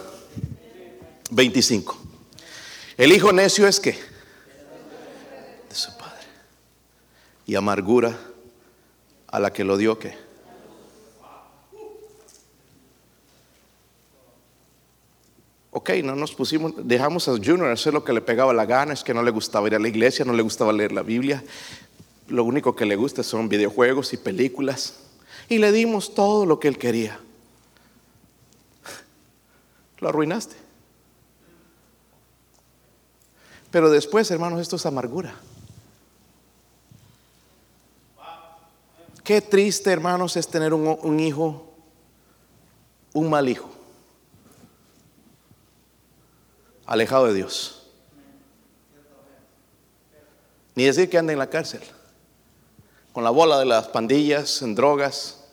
25. 1.31 2.00
El 3.01 3.13
hijo 3.13 3.33
necio 3.33 3.67
es 3.67 3.81
que 3.81 3.93
de 3.93 5.75
su 5.75 5.97
padre. 5.97 6.21
Y 7.47 7.55
amargura 7.55 8.15
a 9.29 9.41
la 9.41 9.51
que 9.55 9.65
lo 9.65 9.79
dio 9.79 9.99
que. 9.99 10.13
Ok, 15.71 15.91
no 16.05 16.15
nos 16.15 16.35
pusimos, 16.35 16.75
dejamos 16.77 17.27
a 17.27 17.33
Junior 17.33 17.71
hacer 17.71 17.95
lo 17.95 18.05
que 18.05 18.13
le 18.13 18.21
pegaba 18.21 18.53
la 18.53 18.67
gana, 18.67 18.93
es 18.93 19.03
que 19.03 19.15
no 19.15 19.23
le 19.23 19.31
gustaba 19.31 19.67
ir 19.69 19.77
a 19.77 19.79
la 19.79 19.89
iglesia, 19.89 20.27
no 20.27 20.35
le 20.35 20.43
gustaba 20.43 20.71
leer 20.71 20.93
la 20.93 21.03
Biblia, 21.03 21.43
lo 22.29 22.45
único 22.45 22.77
que 22.77 22.85
le 22.85 22.97
gusta 22.97 23.23
son 23.23 23.49
videojuegos 23.49 24.13
y 24.13 24.19
películas. 24.19 24.97
Y 25.49 25.57
le 25.57 25.73
dimos 25.73 26.15
todo 26.15 26.45
lo 26.45 26.61
que 26.61 26.69
él 26.69 26.77
quería. 26.77 27.19
Lo 30.01 30.11
arruinaste. 30.11 30.70
Pero 33.71 33.91
después, 33.91 34.31
hermanos, 34.31 34.61
esto 34.61 34.77
es 34.77 34.87
amargura. 34.87 35.35
Qué 39.23 39.41
triste, 39.41 39.93
hermanos, 39.93 40.37
es 40.37 40.49
tener 40.49 40.75
un, 40.75 41.21
hijo, 41.21 41.73
un 43.13 43.31
mal 43.31 43.49
hijo, 43.49 43.71
alejado 46.85 47.27
de 47.27 47.35
Dios. 47.35 47.87
Ni 50.75 50.85
decir 50.85 51.09
que 51.09 51.19
anda 51.19 51.33
en 51.33 51.39
la 51.39 51.49
cárcel, 51.49 51.83
con 53.13 53.23
la 53.23 53.31
bola 53.31 53.59
de 53.61 53.67
las 53.67 53.87
pandillas, 53.87 54.63
en 54.63 54.75
drogas. 54.75 55.45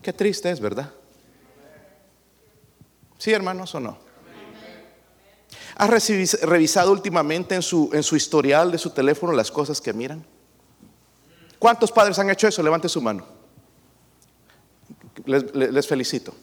Qué 0.00 0.12
triste 0.12 0.50
es, 0.50 0.60
¿verdad? 0.60 0.92
¿Sí, 3.18 3.32
hermanos, 3.32 3.74
o 3.74 3.80
no? 3.80 4.03
¿Has 5.76 6.08
revisado 6.42 6.92
últimamente 6.92 7.54
en 7.54 7.62
su, 7.62 7.90
en 7.92 8.02
su 8.02 8.14
historial 8.16 8.70
de 8.70 8.78
su 8.78 8.90
teléfono 8.90 9.32
las 9.32 9.50
cosas 9.50 9.80
que 9.80 9.92
miran? 9.92 10.24
¿Cuántos 11.58 11.90
padres 11.90 12.18
han 12.18 12.30
hecho 12.30 12.46
eso? 12.46 12.62
Levante 12.62 12.88
su 12.88 13.00
mano. 13.00 13.26
Les, 15.24 15.86
felicito. 15.86 16.34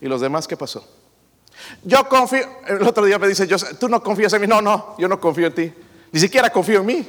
¿Y 0.00 0.06
los 0.06 0.20
demás 0.20 0.48
qué 0.48 0.56
pasó? 0.56 0.86
Yo 1.82 2.08
confío, 2.08 2.46
el 2.66 2.82
otro 2.82 3.04
día 3.04 3.18
me 3.18 3.28
dice, 3.28 3.46
tú 3.78 3.88
no 3.88 4.02
confías 4.02 4.32
en 4.32 4.40
mí. 4.40 4.46
No, 4.46 4.60
no, 4.60 4.96
yo 4.98 5.08
no 5.08 5.20
confío 5.20 5.46
en 5.46 5.54
ti. 5.54 5.72
Ni 6.12 6.20
siquiera 6.20 6.50
confío 6.50 6.80
en 6.80 6.86
mí. 6.86 7.08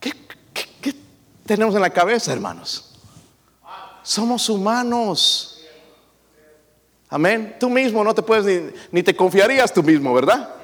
¿Qué, 0.00 0.12
qué, 0.52 0.64
qué 0.80 0.94
tenemos 1.46 1.74
en 1.74 1.80
la 1.82 1.90
cabeza, 1.90 2.32
hermanos? 2.32 2.96
Somos 4.02 4.48
humanos. 4.48 5.47
Amén. 7.10 7.56
Tú 7.58 7.70
mismo 7.70 8.04
no 8.04 8.14
te 8.14 8.22
puedes 8.22 8.44
ni, 8.44 8.70
ni 8.92 9.02
te 9.02 9.16
confiarías 9.16 9.72
tú 9.72 9.82
mismo, 9.82 10.12
¿verdad? 10.12 10.54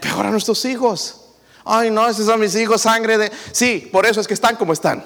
Peor 0.00 0.26
a 0.26 0.30
nuestros 0.30 0.64
hijos. 0.64 1.16
Ay, 1.64 1.90
no, 1.90 2.08
esos 2.08 2.26
son 2.26 2.40
mis 2.40 2.54
hijos, 2.56 2.80
sangre 2.80 3.18
de... 3.18 3.32
Sí, 3.52 3.88
por 3.92 4.06
eso 4.06 4.20
es 4.20 4.26
que 4.26 4.34
están 4.34 4.56
como 4.56 4.72
están. 4.72 5.04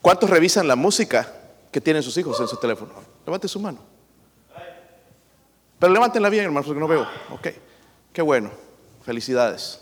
¿Cuántos 0.00 0.30
revisan 0.30 0.68
la 0.68 0.76
música 0.76 1.32
que 1.72 1.80
tienen 1.80 2.02
sus 2.02 2.16
hijos 2.16 2.38
en 2.40 2.46
su 2.46 2.56
teléfono? 2.58 2.92
Levante 3.24 3.48
su 3.48 3.58
mano. 3.58 3.78
Pero 5.78 5.92
levántenla 5.92 6.28
bien, 6.28 6.44
hermanos, 6.44 6.66
porque 6.66 6.80
no 6.80 6.88
veo. 6.88 7.06
Ok, 7.30 7.48
qué 8.12 8.22
bueno. 8.22 8.50
Felicidades. 9.02 9.80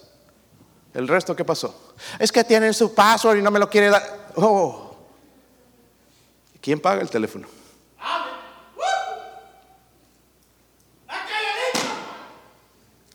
¿El 0.92 1.08
resto 1.08 1.36
qué 1.36 1.44
pasó? 1.44 1.92
Es 2.18 2.32
que 2.32 2.42
tienen 2.42 2.74
su 2.74 2.94
password 2.94 3.38
y 3.38 3.42
no 3.42 3.50
me 3.50 3.58
lo 3.58 3.68
quiere 3.68 3.90
dar. 3.90 4.30
Oh. 4.36 4.83
¿Quién 6.64 6.80
paga 6.80 7.02
el 7.02 7.10
teléfono? 7.10 7.46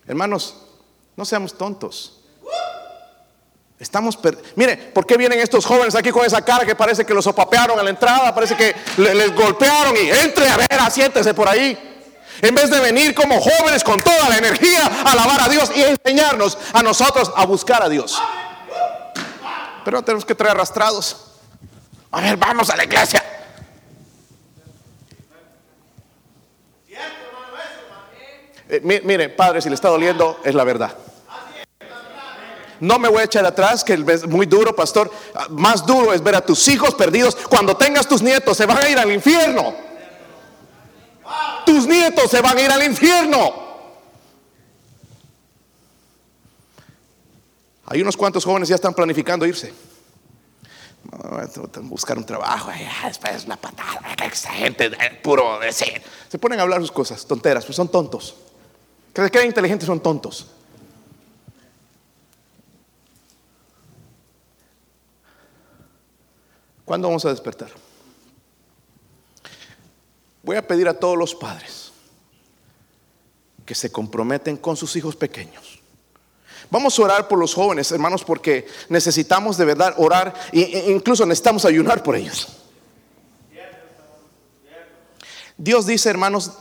Hermanos, 0.06 0.56
no 1.16 1.26
seamos 1.26 1.58
tontos. 1.58 2.22
Estamos, 3.80 4.20
mire, 4.56 4.78
¿por 4.94 5.04
qué 5.04 5.18
vienen 5.18 5.40
estos 5.40 5.66
jóvenes 5.66 5.96
aquí 5.96 6.12
con 6.12 6.24
esa 6.24 6.46
cara 6.46 6.64
que 6.64 6.76
parece 6.76 7.04
que 7.04 7.14
los 7.16 7.26
opapearon 7.26 7.80
a 7.80 7.82
la 7.82 7.90
entrada? 7.90 8.36
Parece 8.36 8.56
que 8.56 8.76
les 8.98 9.34
golpearon 9.34 9.96
y 9.98 10.12
entre 10.12 10.48
a 10.48 10.56
ver, 10.56 10.80
asiéntese 10.80 11.34
por 11.34 11.50
ahí. 11.50 12.06
En 12.44 12.54
vez 12.54 12.70
de 12.70 12.80
venir 12.80 13.16
como 13.16 13.42
jóvenes 13.42 13.84
con 13.84 14.00
toda 14.00 14.30
la 14.30 14.38
energía 14.38 14.86
a 14.86 15.14
alabar 15.14 15.42
a 15.42 15.50
Dios 15.50 15.72
y 15.76 15.82
enseñarnos 15.82 16.56
a 16.72 16.84
nosotros 16.84 17.32
a 17.36 17.48
buscar 17.48 17.82
a 17.82 17.90
Dios. 17.90 18.22
Pero 19.84 19.98
no 19.98 20.04
tenemos 20.04 20.24
que 20.24 20.36
traer 20.36 20.56
arrastrados. 20.56 21.26
A 22.12 22.22
ver, 22.22 22.38
vamos 22.38 22.70
a 22.70 22.76
la 22.76 22.84
iglesia. 22.84 23.19
Eh, 28.70 28.82
mire, 29.04 29.30
padre, 29.30 29.62
si 29.62 29.70
le 29.70 29.76
está 29.76 29.90
doliendo, 29.90 30.40
es 30.44 30.54
la 30.54 30.64
verdad. 30.64 30.96
No 32.80 32.98
me 32.98 33.10
voy 33.10 33.22
a 33.22 33.24
echar 33.26 33.46
atrás, 33.46 33.84
que 33.84 33.94
es 33.94 34.28
muy 34.28 34.46
duro, 34.46 34.74
pastor. 34.76 35.12
Más 35.50 35.86
duro 35.86 36.14
es 36.14 36.24
ver 36.24 36.36
a 36.36 36.42
tus 36.42 36.66
hijos 36.68 36.94
perdidos. 36.94 37.36
Cuando 37.36 37.76
tengas 37.76 38.08
tus 38.08 38.22
nietos, 38.22 38.56
se 38.56 38.66
van 38.66 38.78
a 38.78 38.88
ir 38.88 38.98
al 38.98 39.12
infierno. 39.12 39.74
Tus 41.66 41.88
nietos 41.88 42.32
se 42.32 42.42
van 42.42 42.58
a 42.58 42.62
ir 42.62 42.72
al 42.72 42.84
infierno. 42.84 43.68
Hay 47.88 48.02
unos 48.02 48.16
cuantos 48.16 48.46
jóvenes 48.46 48.70
ya 48.70 48.76
están 48.76 48.94
planificando 48.94 49.46
irse 49.46 49.74
buscar 51.84 52.18
un 52.18 52.26
trabajo, 52.26 52.72
después 53.06 53.46
una 53.46 53.58
patada, 53.58 54.16
esa 54.32 54.52
gente 54.52 54.92
puro 55.24 55.60
decir. 55.60 56.02
Se 56.28 56.38
ponen 56.38 56.60
a 56.60 56.64
hablar 56.64 56.82
sus 56.82 56.92
cosas, 56.92 57.26
tonteras, 57.26 57.66
pues 57.66 57.76
son 57.76 57.90
tontos. 57.90 58.36
Que 59.20 59.26
se 59.26 59.32
creen 59.32 59.48
inteligentes 59.48 59.86
son 59.86 60.00
tontos. 60.00 60.48
¿Cuándo 66.86 67.10
vamos 67.10 67.26
a 67.26 67.30
despertar? 67.30 67.70
Voy 70.42 70.56
a 70.56 70.66
pedir 70.66 70.88
a 70.88 70.94
todos 70.94 71.18
los 71.18 71.36
padres 71.36 71.92
que 73.66 73.76
se 73.76 73.92
comprometen 73.92 74.56
con 74.56 74.78
sus 74.78 74.96
hijos 74.96 75.18
pequeños 75.18 75.80
Vamos 76.72 76.98
a 76.98 77.02
orar 77.02 77.28
por 77.28 77.40
los 77.40 77.54
jóvenes, 77.54 77.92
hermanos, 77.92 78.24
porque 78.24 78.68
necesitamos 78.90 79.58
de 79.58 79.66
verdad 79.66 79.96
orar 79.98 80.34
e 80.54 80.92
incluso 80.92 81.26
necesitamos 81.26 81.66
ayunar 81.66 82.04
por 82.04 82.16
ellos. 82.16 82.48
Dios 85.58 85.86
dice, 85.88 86.10
hermanos, 86.10 86.54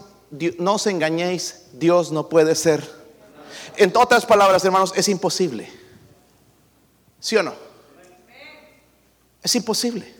no 0.58 0.74
os 0.74 0.86
engañéis, 0.86 1.62
Dios 1.72 2.12
no 2.12 2.28
puede 2.28 2.54
ser. 2.54 2.98
En 3.76 3.92
otras 3.96 4.26
palabras, 4.26 4.64
hermanos, 4.64 4.92
es 4.96 5.08
imposible. 5.08 5.70
¿Sí 7.20 7.36
o 7.36 7.42
no? 7.42 7.54
Es 9.42 9.54
imposible. 9.54 10.14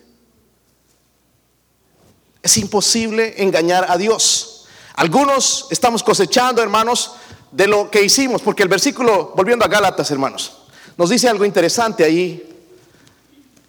Es 2.41 2.57
imposible 2.57 3.41
engañar 3.43 3.85
a 3.89 3.97
Dios. 3.97 4.67
Algunos 4.95 5.67
estamos 5.69 6.03
cosechando, 6.03 6.61
hermanos, 6.61 7.13
de 7.51 7.67
lo 7.67 7.89
que 7.89 8.01
hicimos, 8.03 8.41
porque 8.41 8.63
el 8.63 8.69
versículo, 8.69 9.33
volviendo 9.35 9.65
a 9.65 9.67
Gálatas, 9.67 10.09
hermanos, 10.11 10.57
nos 10.97 11.09
dice 11.09 11.29
algo 11.29 11.45
interesante 11.45 12.03
ahí, 12.03 12.45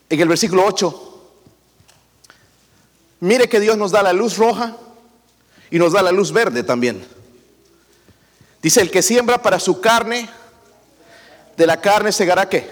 en 0.09 0.20
el 0.20 0.28
versículo 0.28 0.64
8. 0.64 1.07
Mire 3.20 3.49
que 3.49 3.61
Dios 3.61 3.76
nos 3.76 3.91
da 3.91 4.03
la 4.03 4.12
luz 4.12 4.36
roja 4.36 4.76
y 5.71 5.79
nos 5.79 5.93
da 5.93 6.03
la 6.03 6.12
luz 6.12 6.33
verde 6.33 6.62
también. 6.62 7.07
Dice, 8.62 8.81
el 8.81 8.91
que 8.91 9.03
siembra 9.03 9.43
para 9.43 9.59
su 9.61 9.81
carne, 9.81 10.29
de 11.57 11.66
la 11.66 11.81
carne 11.81 12.12
segará 12.12 12.49
qué? 12.49 12.68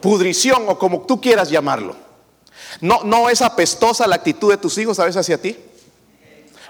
Pudrición 0.00 0.64
o 0.68 0.78
como 0.78 1.02
tú 1.02 1.20
quieras 1.20 1.50
llamarlo. 1.50 1.96
No, 2.80 3.02
no 3.04 3.28
es 3.28 3.42
apestosa 3.42 4.06
la 4.06 4.16
actitud 4.16 4.50
de 4.50 4.56
tus 4.56 4.76
hijos 4.78 4.98
a 4.98 5.04
veces 5.04 5.20
hacia 5.20 5.40
ti 5.40 5.56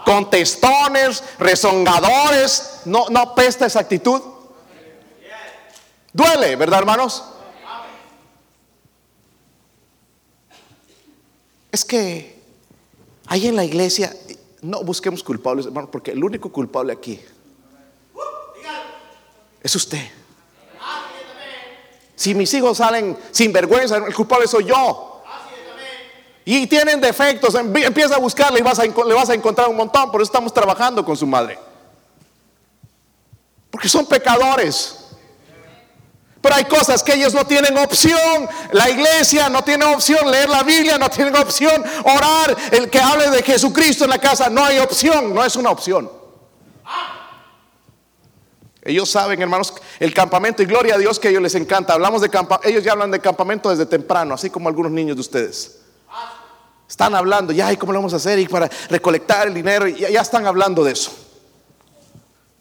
contestones, 0.08 1.22
rezongadores. 1.38 2.80
No, 2.86 3.06
no 3.10 3.20
apesta 3.20 3.66
esa 3.66 3.80
actitud. 3.80 4.22
Duele, 6.12 6.56
¿verdad, 6.56 6.78
hermanos? 6.80 7.24
Es 11.70 11.84
que 11.84 12.40
ahí 13.26 13.48
en 13.48 13.56
la 13.56 13.64
iglesia, 13.64 14.14
no 14.62 14.82
busquemos 14.82 15.22
culpables, 15.22 15.66
hermanos, 15.66 15.90
porque 15.90 16.12
el 16.12 16.22
único 16.22 16.50
culpable 16.50 16.92
aquí 16.92 17.20
es 19.62 19.74
usted. 19.74 20.06
Si 22.14 22.34
mis 22.34 22.52
hijos 22.54 22.78
salen 22.78 23.16
sin 23.30 23.52
vergüenza, 23.52 23.96
el 23.96 24.14
culpable 24.14 24.48
soy 24.48 24.64
yo 24.64 25.22
y 26.44 26.66
tienen 26.66 27.00
defectos, 27.00 27.54
empieza 27.54 28.16
a 28.16 28.18
buscarle 28.18 28.58
y 28.58 28.62
le 28.62 29.14
vas 29.14 29.30
a 29.30 29.34
encontrar 29.34 29.68
un 29.68 29.76
montón. 29.76 30.10
Por 30.10 30.22
eso 30.22 30.30
estamos 30.30 30.52
trabajando 30.52 31.04
con 31.04 31.16
su 31.16 31.26
madre. 31.26 31.58
Porque 33.70 33.88
son 33.88 34.06
pecadores. 34.06 35.07
Pero 36.40 36.54
hay 36.54 36.64
cosas 36.64 37.02
que 37.02 37.14
ellos 37.14 37.34
no 37.34 37.46
tienen 37.46 37.76
opción. 37.78 38.48
La 38.72 38.88
iglesia 38.88 39.48
no 39.48 39.62
tiene 39.62 39.84
opción. 39.84 40.30
Leer 40.30 40.48
la 40.48 40.62
Biblia 40.62 40.96
no 40.96 41.08
tienen 41.10 41.36
opción. 41.36 41.84
Orar, 42.04 42.56
el 42.70 42.88
que 42.88 43.00
hable 43.00 43.28
de 43.30 43.42
Jesucristo 43.42 44.04
en 44.04 44.10
la 44.10 44.18
casa, 44.18 44.48
no 44.48 44.64
hay 44.64 44.78
opción. 44.78 45.34
No 45.34 45.44
es 45.44 45.56
una 45.56 45.70
opción. 45.70 46.10
Ellos 48.82 49.10
saben, 49.10 49.42
hermanos, 49.42 49.74
el 49.98 50.14
campamento 50.14 50.62
y 50.62 50.66
gloria 50.66 50.94
a 50.94 50.98
Dios 50.98 51.18
que 51.18 51.28
a 51.28 51.30
ellos 51.30 51.42
les 51.42 51.54
encanta. 51.56 51.92
Hablamos 51.92 52.22
de 52.22 52.30
campamento, 52.30 52.68
ellos 52.68 52.84
ya 52.84 52.92
hablan 52.92 53.10
de 53.10 53.20
campamento 53.20 53.68
desde 53.68 53.84
temprano, 53.84 54.34
así 54.34 54.48
como 54.48 54.68
algunos 54.68 54.92
niños 54.92 55.16
de 55.16 55.20
ustedes. 55.20 55.80
Están 56.88 57.14
hablando, 57.14 57.52
ya, 57.52 57.70
¿y 57.70 57.76
cómo 57.76 57.92
lo 57.92 57.98
vamos 57.98 58.14
a 58.14 58.16
hacer? 58.16 58.38
Y 58.38 58.48
para 58.48 58.70
recolectar 58.88 59.46
el 59.46 59.52
dinero, 59.52 59.86
ya, 59.88 60.08
ya 60.08 60.22
están 60.22 60.46
hablando 60.46 60.82
de 60.84 60.92
eso. 60.92 61.10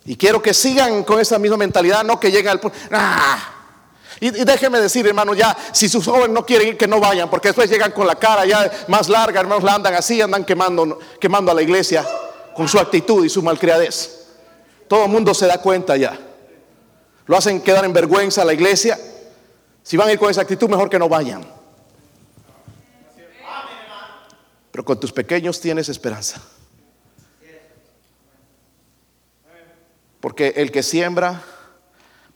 Y 0.04 0.18
quiero 0.18 0.42
que 0.42 0.54
sigan 0.54 1.04
con 1.04 1.22
esa 1.22 1.40
misma 1.40 1.56
mentalidad, 1.56 2.04
no 2.04 2.20
que 2.20 2.30
lleguen 2.30 2.50
al 2.50 2.60
punto. 2.60 2.78
¡Ah! 2.92 3.57
Y, 4.20 4.28
y, 4.28 4.46
déjeme 4.46 4.80
decir, 4.80 5.06
hermano, 5.06 5.34
ya, 5.36 5.56
si 5.72 5.88
sus 5.88 6.06
jóvenes 6.06 6.30
no 6.30 6.46
quieren 6.46 6.70
ir, 6.70 6.78
que 6.78 6.88
no 6.88 7.00
vayan, 7.00 7.30
porque 7.30 7.50
después 7.50 7.70
llegan 7.70 7.92
con 7.92 8.08
la 8.08 8.16
cara 8.16 8.46
ya 8.46 8.72
más 8.88 9.10
larga, 9.10 9.40
hermanos, 9.40 9.64
la 9.64 9.76
andan 9.76 9.94
así, 9.94 10.22
andan 10.22 10.44
quemando, 10.44 11.00
quemando 11.20 11.52
a 11.52 11.56
la 11.56 11.62
iglesia 11.62 12.06
con 12.56 12.68
su 12.68 12.80
actitud 12.80 13.24
y 13.24 13.30
su 13.30 13.44
malcriadez. 13.44 14.26
Todo 14.88 15.06
el 15.06 15.12
mundo 15.12 15.34
se 15.34 15.46
da 15.46 15.62
cuenta 15.62 15.96
ya. 15.96 16.18
Lo 17.28 17.38
hacen 17.38 17.62
quedar 17.62 17.86
en 17.86 17.94
vergüenza 17.94 18.42
a 18.42 18.46
la 18.46 18.54
iglesia. 18.54 18.98
Si 19.84 19.96
van 19.98 20.08
a 20.08 20.14
ir 20.14 20.20
con 20.20 20.32
esa 20.32 20.42
actitud, 20.42 20.68
mejor 20.68 20.90
que 20.90 20.98
no 20.98 21.08
vayan. 21.08 21.46
Pero 24.72 24.86
con 24.86 25.00
tus 25.00 25.12
pequeños 25.12 25.60
tienes 25.60 25.90
esperanza. 25.90 26.42
Porque 30.20 30.54
el 30.56 30.72
que 30.72 30.82
siembra 30.82 31.44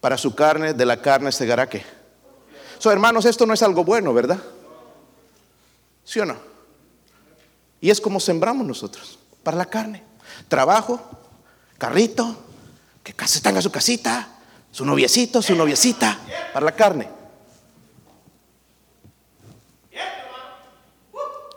para 0.01 0.17
su 0.17 0.35
carne, 0.35 0.73
de 0.73 0.85
la 0.85 1.01
carne 1.01 1.31
segará 1.31 1.69
que. 1.69 1.85
So, 2.79 2.91
hermanos, 2.91 3.25
esto 3.25 3.45
no 3.45 3.53
es 3.53 3.61
algo 3.61 3.85
bueno, 3.85 4.13
¿verdad? 4.13 4.39
¿Sí 6.03 6.19
o 6.19 6.25
no? 6.25 6.35
Y 7.79 7.91
es 7.91 8.01
como 8.01 8.19
sembramos 8.19 8.65
nosotros, 8.65 9.19
para 9.43 9.55
la 9.55 9.67
carne. 9.67 10.03
Trabajo, 10.47 10.99
carrito, 11.77 12.35
que 13.03 13.13
casi 13.13 13.41
tenga 13.41 13.61
su 13.61 13.71
casita, 13.71 14.27
su 14.71 14.83
noviecito, 14.83 15.41
su 15.41 15.55
noviecita, 15.55 16.19
para 16.51 16.65
la 16.65 16.71
carne. 16.75 17.07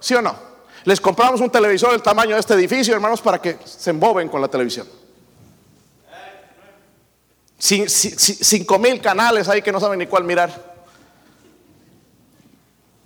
¿Sí 0.01 0.15
o 0.15 0.21
no? 0.21 0.37
Les 0.85 1.01
compramos 1.01 1.41
un 1.41 1.49
televisor 1.49 1.93
del 1.93 2.03
tamaño 2.03 2.35
de 2.35 2.41
este 2.41 2.53
edificio, 2.53 2.95
hermanos, 2.95 3.23
para 3.23 3.41
que 3.41 3.59
se 3.65 3.89
emboben 3.89 4.29
con 4.29 4.43
la 4.43 4.49
televisión. 4.49 4.87
Cinco 7.65 8.79
mil 8.79 9.01
canales 9.01 9.49
ahí 9.49 9.63
que 9.63 9.73
no 9.73 9.81
saben 9.81 9.99
ni 9.99 10.07
cuál 10.07 10.25
mirar. 10.25 10.75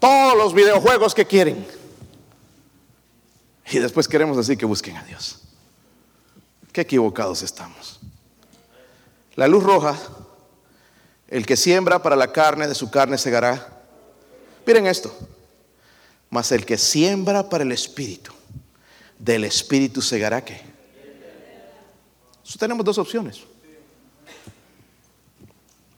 Todos 0.01 0.37
los 0.37 0.53
videojuegos 0.53 1.15
que 1.15 1.25
quieren. 1.25 1.65
Y 3.71 3.79
después 3.79 4.09
queremos 4.09 4.37
decir 4.37 4.59
que 4.59 4.67
busquen 4.67 4.97
a 4.97 5.05
Dios. 5.05 5.41
Qué 6.73 6.81
equivocados 6.81 7.43
estamos. 7.43 8.01
La 9.37 9.47
luz 9.47 9.63
roja, 9.63 9.97
el 11.29 11.47
que 11.47 11.57
siembra 11.57 12.03
para 12.03 12.17
la 12.17 12.33
carne, 12.33 12.67
de 12.67 12.75
su 12.75 12.91
carne 12.91 13.19
segará. 13.19 13.83
Miren 14.67 14.87
esto. 14.87 15.17
Mas 16.31 16.51
el 16.51 16.67
que 16.67 16.79
siembra 16.79 17.49
para 17.49 17.63
el 17.63 17.73
espíritu, 17.73 18.33
del 19.19 19.45
espíritu 19.45 20.03
segará 20.03 20.45
qué. 20.45 20.61
tenemos 22.59 22.85
dos 22.85 22.99
opciones. 22.99 23.41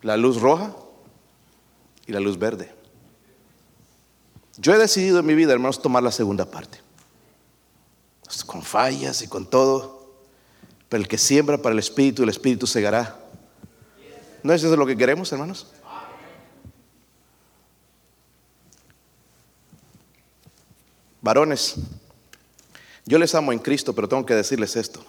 La 0.02 0.16
luz 0.16 0.40
roja 0.40 0.74
y 2.06 2.12
la 2.12 2.20
luz 2.20 2.38
verde. 2.38 2.72
Yo 4.56 4.74
he 4.74 4.78
decidido 4.78 5.20
en 5.20 5.26
mi 5.26 5.34
vida, 5.34 5.52
hermanos, 5.52 5.80
tomar 5.80 6.02
la 6.02 6.12
segunda 6.12 6.44
parte. 6.44 6.80
Con 8.46 8.62
fallas 8.62 9.22
y 9.22 9.28
con 9.28 9.48
todo. 9.48 10.06
Pero 10.88 11.02
el 11.02 11.08
que 11.08 11.18
siembra 11.18 11.58
para 11.58 11.72
el 11.72 11.78
Espíritu, 11.78 12.22
el 12.22 12.28
Espíritu 12.28 12.66
segará. 12.66 13.18
¿No 14.42 14.52
es 14.52 14.62
eso 14.62 14.76
lo 14.76 14.86
que 14.86 14.96
queremos, 14.96 15.30
hermanos? 15.32 15.66
Varones, 21.22 21.76
yo 23.04 23.18
les 23.18 23.34
amo 23.34 23.52
en 23.52 23.58
Cristo, 23.58 23.94
pero 23.94 24.08
tengo 24.08 24.24
que 24.24 24.34
decirles 24.34 24.76
esto. 24.76 25.04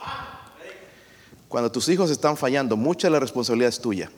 Cuando 1.47 1.71
tus 1.71 1.87
hijos 1.89 2.09
están 2.09 2.35
fallando, 2.35 2.75
mucha 2.75 3.07
de 3.07 3.11
la 3.11 3.19
responsabilidad 3.19 3.69
es 3.69 3.79
tuya. 3.79 4.11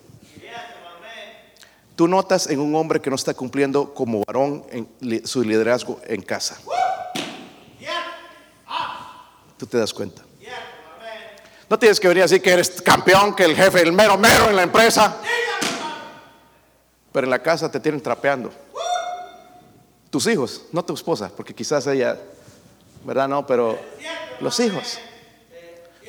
Tú 1.96 2.08
notas 2.08 2.48
en 2.48 2.60
un 2.60 2.76
hombre 2.76 3.00
que 3.00 3.10
no 3.10 3.16
está 3.16 3.34
cumpliendo 3.34 3.94
como 3.94 4.24
varón 4.26 4.66
en 4.72 5.28
su 5.28 5.44
liderazgo 5.44 6.00
en 6.06 6.22
casa. 6.22 6.58
Tú 9.58 9.68
te 9.68 9.78
das 9.78 9.94
cuenta. 9.94 10.24
No 11.70 11.80
tienes 11.80 12.00
que 12.00 12.08
venir 12.08 12.24
así 12.24 12.39
que 12.39 12.52
eres 12.52 12.82
campeón, 12.82 13.36
que 13.36 13.46
el 13.46 13.56
jefe, 13.56 13.82
el 13.82 13.94
mero 13.94 14.18
mero 14.18 14.50
en 14.50 14.56
la 14.56 14.64
empresa. 14.64 15.18
Pero 17.12 17.26
en 17.26 17.32
la 17.32 17.41
casa 17.41 17.72
te 17.72 17.80
tienen 17.80 18.02
trapeando. 18.02 18.52
Tus 20.10 20.28
hijos, 20.28 20.66
no 20.72 20.84
tu 20.84 20.94
esposa, 20.94 21.32
porque 21.36 21.54
quizás 21.54 21.88
ella, 21.88 22.20
¿verdad? 23.04 23.28
No, 23.28 23.46
pero 23.48 23.80
los 24.39 24.60
hijos. 24.60 25.00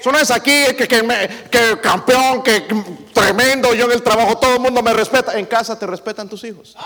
Eso 0.05 0.13
no 0.13 0.19
es 0.19 0.31
aquí 0.31 0.53
que, 0.77 0.87
que, 0.87 1.81
campeón, 1.81 2.43
que 2.43 2.67
tremendo, 3.15 3.73
yo 3.73 3.87
en 3.87 3.93
el 3.93 4.03
trabajo 4.03 4.37
todo 4.37 4.57
el 4.57 4.61
mundo 4.61 4.83
me 4.83 4.93
respeta. 4.93 5.39
En 5.39 5.47
casa 5.47 5.79
te 5.79 5.87
respetan 5.87 6.29
tus 6.29 6.45
hijos. 6.45 6.77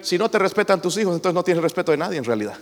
Si 0.00 0.16
no 0.16 0.30
te 0.30 0.38
respetan 0.38 0.80
tus 0.80 0.96
hijos, 0.96 1.14
entonces 1.14 1.34
no 1.34 1.44
tienes 1.44 1.62
respeto 1.62 1.92
de 1.92 1.98
nadie 1.98 2.16
en 2.16 2.24
realidad. 2.24 2.56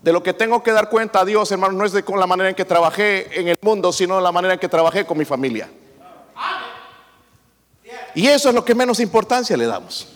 De 0.00 0.12
lo 0.12 0.22
que 0.22 0.32
tengo 0.32 0.62
que 0.62 0.70
dar 0.70 0.88
cuenta 0.88 1.22
a 1.22 1.24
Dios, 1.24 1.50
hermano, 1.50 1.72
no 1.72 1.84
es 1.84 1.90
de 1.90 2.04
con 2.04 2.20
la 2.20 2.28
manera 2.28 2.50
en 2.50 2.54
que 2.54 2.64
trabajé 2.64 3.40
en 3.40 3.48
el 3.48 3.58
mundo, 3.60 3.92
sino 3.92 4.14
de 4.14 4.22
la 4.22 4.30
manera 4.30 4.54
en 4.54 4.60
que 4.60 4.68
trabajé 4.68 5.04
con 5.04 5.18
mi 5.18 5.24
familia. 5.24 5.68
Y 8.14 8.28
eso 8.28 8.50
es 8.50 8.54
lo 8.54 8.64
que 8.64 8.76
menos 8.76 9.00
importancia 9.00 9.56
le 9.56 9.66
damos. 9.66 10.06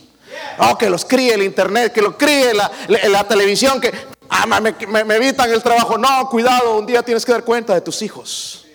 Oh, 0.59 0.79
que 0.79 0.89
los 0.89 1.05
críe 1.05 1.35
el 1.35 1.43
internet, 1.43 1.93
que 1.93 2.03
lo 2.03 2.17
críe 2.17 2.55
la, 2.55 2.71
la, 3.09 3.29
televisión, 3.29 3.81
que 3.81 3.93
ah, 4.29 4.61
me, 4.61 5.05
me, 5.05 5.17
evitan 5.17 5.51
el 5.51 5.63
trabajo. 5.63 5.99
No, 5.99 6.29
cuidado, 6.29 6.79
un 6.79 6.87
día 6.87 7.03
tienes 7.03 7.25
que 7.25 7.33
dar 7.33 7.45
cuenta 7.45 7.75
de 7.75 7.81
tus 7.81 8.03
hijos. 8.03 8.67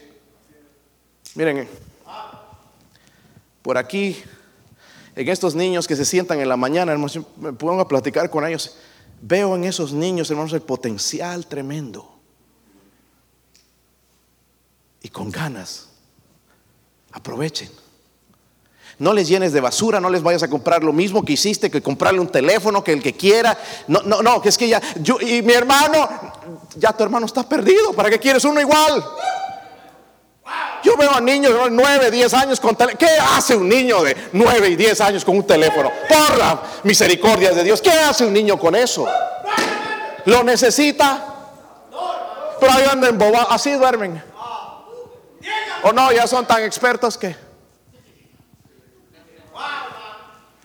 Miren, 1.36 1.68
por 3.62 3.78
aquí, 3.78 4.22
en 5.16 5.30
estos 5.30 5.56
niños 5.56 5.88
que 5.88 5.96
se 5.96 6.06
sientan 6.06 6.40
en 6.40 6.50
la 6.50 6.58
mañana, 6.58 6.92
hermano, 6.92 7.26
me 7.38 7.54
pongo 7.54 7.82
a 7.82 7.88
platicar 7.88 8.30
con 8.30 8.46
ellos. 8.46 8.78
Veo 9.22 9.56
en 9.56 9.66
esos 9.66 9.94
niños, 9.94 10.30
hermanos, 10.32 10.54
el 10.54 10.62
potencial 10.62 11.46
tremendo. 11.46 12.20
Y 15.02 15.10
con 15.10 15.30
ganas. 15.30 15.90
Aprovechen. 17.12 17.70
No 19.02 19.14
les 19.14 19.28
llenes 19.28 19.52
de 19.52 19.60
basura, 19.60 20.00
no 20.00 20.12
les 20.12 20.22
vayas 20.22 20.44
a 20.44 20.48
comprar 20.48 20.84
lo 20.84 20.94
mismo 20.94 21.26
que 21.26 21.34
hiciste, 21.34 21.72
que 21.72 21.82
comprarle 21.82 22.20
un 22.20 22.28
teléfono, 22.28 22.84
que 22.84 22.94
el 22.94 23.02
que 23.02 23.14
quiera. 23.14 23.58
No, 23.88 24.04
no, 24.04 24.22
no, 24.22 24.40
que 24.40 24.50
es 24.50 24.60
que 24.60 24.68
ya, 24.68 24.80
yo 25.02 25.20
y 25.20 25.42
mi 25.42 25.54
hermano, 25.54 26.08
ya 26.76 26.94
tu 26.94 27.04
hermano 27.04 27.26
está 27.26 27.42
perdido. 27.42 27.94
¿Para 27.94 28.12
qué 28.12 28.20
quieres 28.20 28.46
uno 28.46 28.62
igual? 28.62 29.04
Yo 30.84 30.96
veo 30.98 31.16
a 31.16 31.20
niños 31.20 31.52
de 31.52 31.72
9, 31.72 32.12
10 32.12 32.34
años 32.36 32.60
con 32.60 32.76
teléfono. 32.76 33.00
¿Qué 33.00 33.10
hace 33.20 33.56
un 33.56 33.68
niño 33.68 34.04
de 34.04 34.16
9 34.34 34.70
y 34.70 34.76
10 34.76 35.02
años 35.02 35.26
con 35.26 35.36
un 35.36 35.48
teléfono? 35.48 35.92
Por 36.08 36.38
la 36.38 36.62
misericordia 36.84 37.54
de 37.54 37.64
Dios. 37.64 37.82
¿Qué 37.82 37.90
hace 37.90 38.24
un 38.24 38.34
niño 38.34 38.60
con 38.60 38.76
eso? 38.76 39.08
¿Lo 40.26 40.44
necesita? 40.44 41.26
Pero 42.60 42.72
ahí 42.72 42.84
andan 42.84 43.18
boba, 43.18 43.48
así 43.50 43.72
duermen. 43.72 44.24
O 45.82 45.92
no, 45.92 46.12
ya 46.12 46.28
son 46.28 46.46
tan 46.46 46.62
expertos 46.62 47.18
que. 47.18 47.51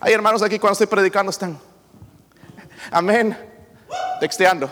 Hay 0.07 0.13
hermanos 0.13 0.41
aquí 0.41 0.61
cuando 0.61 0.75
estoy 0.75 0.87
predicando 0.87 1.31
están. 1.31 1.59
Amén. 2.93 3.37
Texteando. 4.21 4.71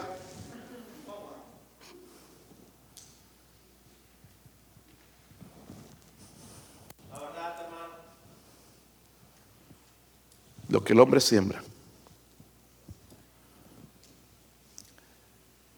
lo 10.68 10.84
que 10.84 10.92
el 10.92 11.00
hombre 11.00 11.20
siembra. 11.20 11.62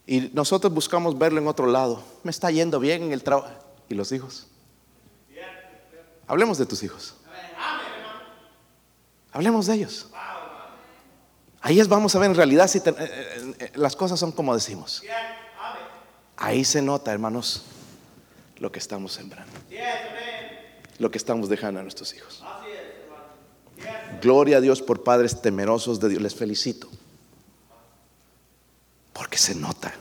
Y 0.07 0.31
nosotros 0.35 0.73
buscamos 0.73 1.19
verlo 1.19 1.41
en 1.41 1.49
otro 1.49 1.67
lado. 1.67 2.03
Me 2.25 2.31
está 2.31 2.51
yendo 2.51 2.79
bien 2.79 3.05
en 3.05 3.13
el 3.13 3.23
trabajo. 3.23 3.49
¿Y 3.89 3.95
los 3.95 4.13
hijos? 4.13 4.49
Hablemos 6.27 6.59
de 6.59 6.67
tus 6.67 6.83
hijos. 6.83 7.15
Hablemos 9.37 9.67
de 9.67 9.75
ellos. 9.75 10.07
Ahí 11.61 11.79
es, 11.79 11.89
vamos 11.89 12.15
a 12.17 12.19
ver 12.19 12.31
en 12.31 12.37
realidad 12.37 12.69
si 12.69 12.79
eh, 12.79 12.83
eh, 12.87 13.55
eh, 13.59 13.73
las 13.75 13.95
cosas 13.95 14.19
son 14.19 14.33
como 14.33 14.55
decimos. 14.55 15.03
Ahí 16.39 16.65
se 16.65 16.81
nota, 16.81 17.13
hermanos, 17.13 17.63
lo 18.57 18.73
que 18.73 18.79
estamos 18.79 19.13
sembrando. 19.13 19.53
lo 20.97 21.11
que 21.11 21.19
estamos 21.19 21.51
dejando 21.51 21.81
a 21.81 21.83
nuestros 21.83 22.15
hijos. 22.15 22.43
Gloria 24.23 24.57
a 24.57 24.61
Dios 24.63 24.81
por 24.81 25.05
padres 25.05 25.43
temerosos 25.43 26.01
de 26.01 26.09
Dios. 26.09 26.23
Les 26.23 26.35
felicito. 26.35 26.89
Porque 29.13 29.37
se 29.37 29.55
nota. 29.55 29.93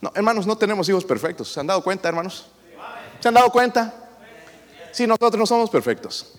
No, 0.00 0.12
hermanos, 0.14 0.46
no 0.46 0.56
tenemos 0.56 0.88
hijos 0.88 1.04
perfectos. 1.04 1.52
¿Se 1.52 1.58
han 1.58 1.66
dado 1.66 1.82
cuenta, 1.82 2.08
hermanos? 2.08 2.46
¿Se 3.18 3.26
han 3.26 3.34
dado 3.34 3.50
cuenta? 3.50 3.92
Sí, 4.92 5.08
nosotros 5.08 5.40
no 5.40 5.46
somos 5.46 5.68
perfectos. 5.70 6.38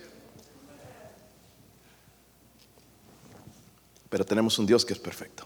Pero 4.09 4.25
tenemos 4.25 4.57
un 4.59 4.65
Dios 4.65 4.85
que 4.85 4.93
es 4.93 4.99
perfecto. 4.99 5.45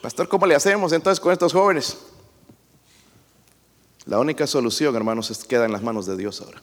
Pastor, 0.00 0.28
¿cómo 0.28 0.46
le 0.46 0.54
hacemos 0.54 0.92
entonces 0.92 1.20
con 1.20 1.32
estos 1.32 1.52
jóvenes? 1.52 1.98
La 4.06 4.18
única 4.18 4.46
solución, 4.46 4.94
hermanos, 4.94 5.30
es 5.30 5.44
queda 5.44 5.64
en 5.64 5.72
las 5.72 5.82
manos 5.82 6.06
de 6.06 6.16
Dios 6.16 6.40
ahora. 6.40 6.62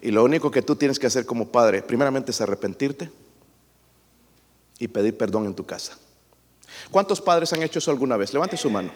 Y 0.00 0.10
lo 0.10 0.22
único 0.22 0.50
que 0.50 0.62
tú 0.62 0.76
tienes 0.76 0.98
que 0.98 1.06
hacer 1.06 1.24
como 1.24 1.48
padre, 1.48 1.82
primeramente 1.82 2.30
es 2.30 2.40
arrepentirte 2.40 3.10
y 4.78 4.86
pedir 4.88 5.16
perdón 5.16 5.46
en 5.46 5.54
tu 5.54 5.64
casa. 5.64 5.98
¿Cuántos 6.90 7.20
padres 7.20 7.52
han 7.52 7.62
hecho 7.62 7.78
eso 7.78 7.90
alguna 7.90 8.16
vez? 8.16 8.32
Levante 8.32 8.56
su 8.56 8.68
mano. 8.68 8.92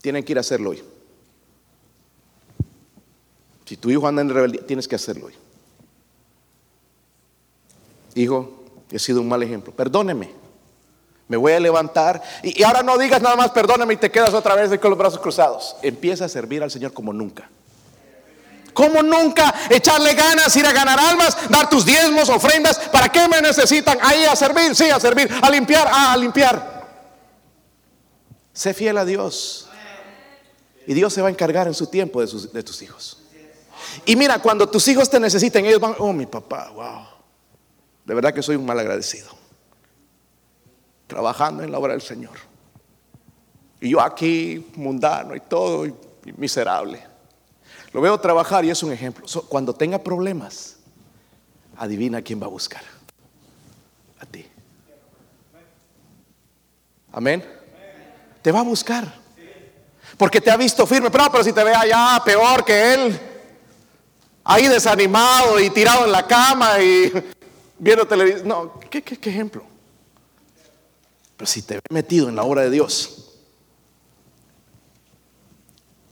Tienen 0.00 0.24
que 0.24 0.32
ir 0.32 0.38
a 0.38 0.40
hacerlo 0.40 0.70
hoy. 0.70 0.82
Si 3.72 3.78
tu 3.78 3.90
hijo 3.90 4.06
anda 4.06 4.20
en 4.20 4.28
rebeldía, 4.28 4.60
tienes 4.66 4.86
que 4.86 4.96
hacerlo 4.96 5.28
hoy. 5.28 5.34
Hijo, 8.14 8.66
he 8.90 8.98
sido 8.98 9.22
un 9.22 9.28
mal 9.30 9.42
ejemplo. 9.42 9.72
Perdóneme. 9.72 10.30
Me 11.26 11.38
voy 11.38 11.52
a 11.52 11.58
levantar. 11.58 12.22
Y, 12.42 12.62
ahora 12.64 12.82
no 12.82 12.98
digas 12.98 13.22
nada 13.22 13.34
más 13.34 13.50
perdóneme 13.52 13.94
y 13.94 13.96
te 13.96 14.10
quedas 14.10 14.34
otra 14.34 14.56
vez 14.56 14.78
con 14.78 14.90
los 14.90 14.98
brazos 14.98 15.20
cruzados. 15.20 15.74
Empieza 15.80 16.26
a 16.26 16.28
servir 16.28 16.62
al 16.62 16.70
Señor 16.70 16.92
como 16.92 17.14
nunca. 17.14 17.48
Como 18.74 19.02
nunca 19.02 19.54
echarle 19.70 20.12
ganas, 20.12 20.54
ir 20.54 20.66
a 20.66 20.72
ganar 20.74 21.00
almas, 21.00 21.34
dar 21.48 21.70
tus 21.70 21.86
diezmos, 21.86 22.28
ofrendas. 22.28 22.78
¿Para 22.78 23.08
qué 23.08 23.26
me 23.26 23.40
necesitan? 23.40 23.96
Ahí 24.02 24.24
a 24.24 24.36
servir, 24.36 24.76
sí, 24.76 24.90
a 24.90 25.00
servir, 25.00 25.30
a 25.40 25.48
limpiar, 25.48 25.88
a 25.90 26.14
limpiar. 26.18 26.90
Sé 28.52 28.74
fiel 28.74 28.98
a 28.98 29.06
Dios. 29.06 29.66
Y 30.86 30.92
Dios 30.92 31.14
se 31.14 31.22
va 31.22 31.28
a 31.28 31.30
encargar 31.30 31.68
en 31.68 31.74
su 31.74 31.86
tiempo 31.86 32.20
de, 32.20 32.48
de 32.52 32.62
tus 32.62 32.82
hijos. 32.82 33.21
Y 34.04 34.16
mira, 34.16 34.40
cuando 34.40 34.68
tus 34.68 34.86
hijos 34.88 35.08
te 35.08 35.20
necesiten, 35.20 35.64
ellos 35.64 35.80
van, 35.80 35.94
oh 35.98 36.12
mi 36.12 36.26
papá, 36.26 36.70
wow. 36.70 37.06
De 38.04 38.14
verdad 38.14 38.34
que 38.34 38.42
soy 38.42 38.56
un 38.56 38.66
mal 38.66 38.78
agradecido. 38.78 39.28
Trabajando 41.06 41.62
en 41.62 41.70
la 41.70 41.78
obra 41.78 41.92
del 41.92 42.02
Señor. 42.02 42.36
Y 43.80 43.90
yo 43.90 44.00
aquí, 44.00 44.70
mundano 44.76 45.34
y 45.34 45.40
todo, 45.40 45.86
y 45.86 45.94
miserable. 46.36 47.02
Lo 47.92 48.00
veo 48.00 48.18
trabajar 48.18 48.64
y 48.64 48.70
es 48.70 48.82
un 48.82 48.92
ejemplo. 48.92 49.26
Cuando 49.48 49.74
tenga 49.74 49.98
problemas, 49.98 50.76
adivina 51.76 52.22
quién 52.22 52.40
va 52.40 52.46
a 52.46 52.50
buscar. 52.50 52.82
A 54.18 54.26
ti. 54.26 54.46
Amén. 57.12 57.44
Te 58.40 58.50
va 58.50 58.60
a 58.60 58.64
buscar. 58.64 59.20
Porque 60.16 60.40
te 60.40 60.50
ha 60.50 60.56
visto 60.56 60.86
firme. 60.86 61.10
Pero, 61.10 61.30
pero 61.30 61.44
si 61.44 61.52
te 61.52 61.62
ve 61.62 61.74
allá 61.74 62.22
peor 62.24 62.64
que 62.64 62.94
él, 62.94 63.20
ahí 64.44 64.68
desanimado 64.68 65.60
y 65.60 65.70
tirado 65.70 66.04
en 66.04 66.12
la 66.12 66.26
cama 66.26 66.80
y 66.80 67.12
viendo 67.78 68.06
televisión. 68.06 68.48
No, 68.48 68.80
¿qué, 68.90 69.02
qué, 69.02 69.18
qué 69.18 69.30
ejemplo? 69.30 69.64
Pero 71.36 71.46
si 71.46 71.62
te 71.62 71.74
ve 71.74 71.82
metido 71.90 72.28
en 72.28 72.36
la 72.36 72.42
obra 72.42 72.62
de 72.62 72.70
Dios, 72.70 73.30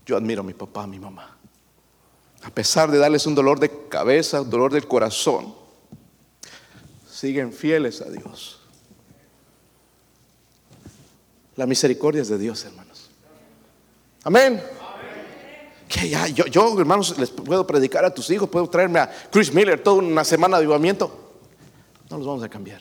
yo 0.06 0.16
admiro 0.16 0.40
a 0.40 0.44
mi 0.44 0.54
papá, 0.54 0.84
a 0.84 0.86
mi 0.86 0.98
mamá 0.98 1.40
a 2.42 2.50
pesar 2.50 2.90
de 2.90 2.98
darles 2.98 3.26
un 3.26 3.34
dolor 3.34 3.60
de 3.60 3.88
cabeza, 3.88 4.40
un 4.40 4.50
dolor 4.50 4.72
del 4.72 4.88
corazón, 4.88 5.54
siguen 7.10 7.52
fieles 7.52 8.00
a 8.00 8.10
Dios. 8.10 8.60
La 11.56 11.66
misericordia 11.66 12.22
es 12.22 12.28
de 12.28 12.38
Dios, 12.38 12.64
hermanos. 12.64 13.10
Amén. 14.24 14.62
Que 15.90 16.08
ya, 16.08 16.28
yo, 16.28 16.46
yo, 16.46 16.78
hermanos, 16.78 17.18
les 17.18 17.30
puedo 17.30 17.66
predicar 17.66 18.04
a 18.04 18.14
tus 18.14 18.30
hijos, 18.30 18.48
puedo 18.48 18.68
traerme 18.68 19.00
a 19.00 19.10
Chris 19.28 19.52
Miller 19.52 19.82
toda 19.82 19.96
una 19.96 20.22
semana 20.22 20.56
de 20.56 20.62
avivamiento. 20.62 21.10
No 22.08 22.18
los 22.18 22.26
vamos 22.28 22.44
a 22.44 22.48
cambiar. 22.48 22.80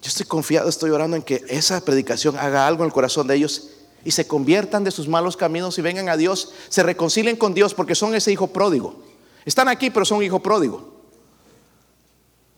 Yo 0.00 0.08
estoy 0.08 0.26
confiado, 0.26 0.68
estoy 0.68 0.90
orando 0.90 1.16
en 1.16 1.24
que 1.24 1.44
esa 1.48 1.84
predicación 1.84 2.38
haga 2.38 2.64
algo 2.64 2.84
en 2.84 2.86
el 2.86 2.92
corazón 2.92 3.26
de 3.26 3.34
ellos 3.34 3.70
y 4.04 4.12
se 4.12 4.28
conviertan 4.28 4.84
de 4.84 4.92
sus 4.92 5.08
malos 5.08 5.36
caminos 5.36 5.78
y 5.78 5.82
vengan 5.82 6.08
a 6.08 6.16
Dios, 6.16 6.52
se 6.68 6.84
reconcilien 6.84 7.36
con 7.36 7.54
Dios 7.54 7.74
porque 7.74 7.96
son 7.96 8.14
ese 8.14 8.30
hijo 8.30 8.46
pródigo. 8.46 9.02
Están 9.44 9.66
aquí, 9.66 9.90
pero 9.90 10.04
son 10.04 10.22
hijo 10.22 10.40
pródigo. 10.40 10.94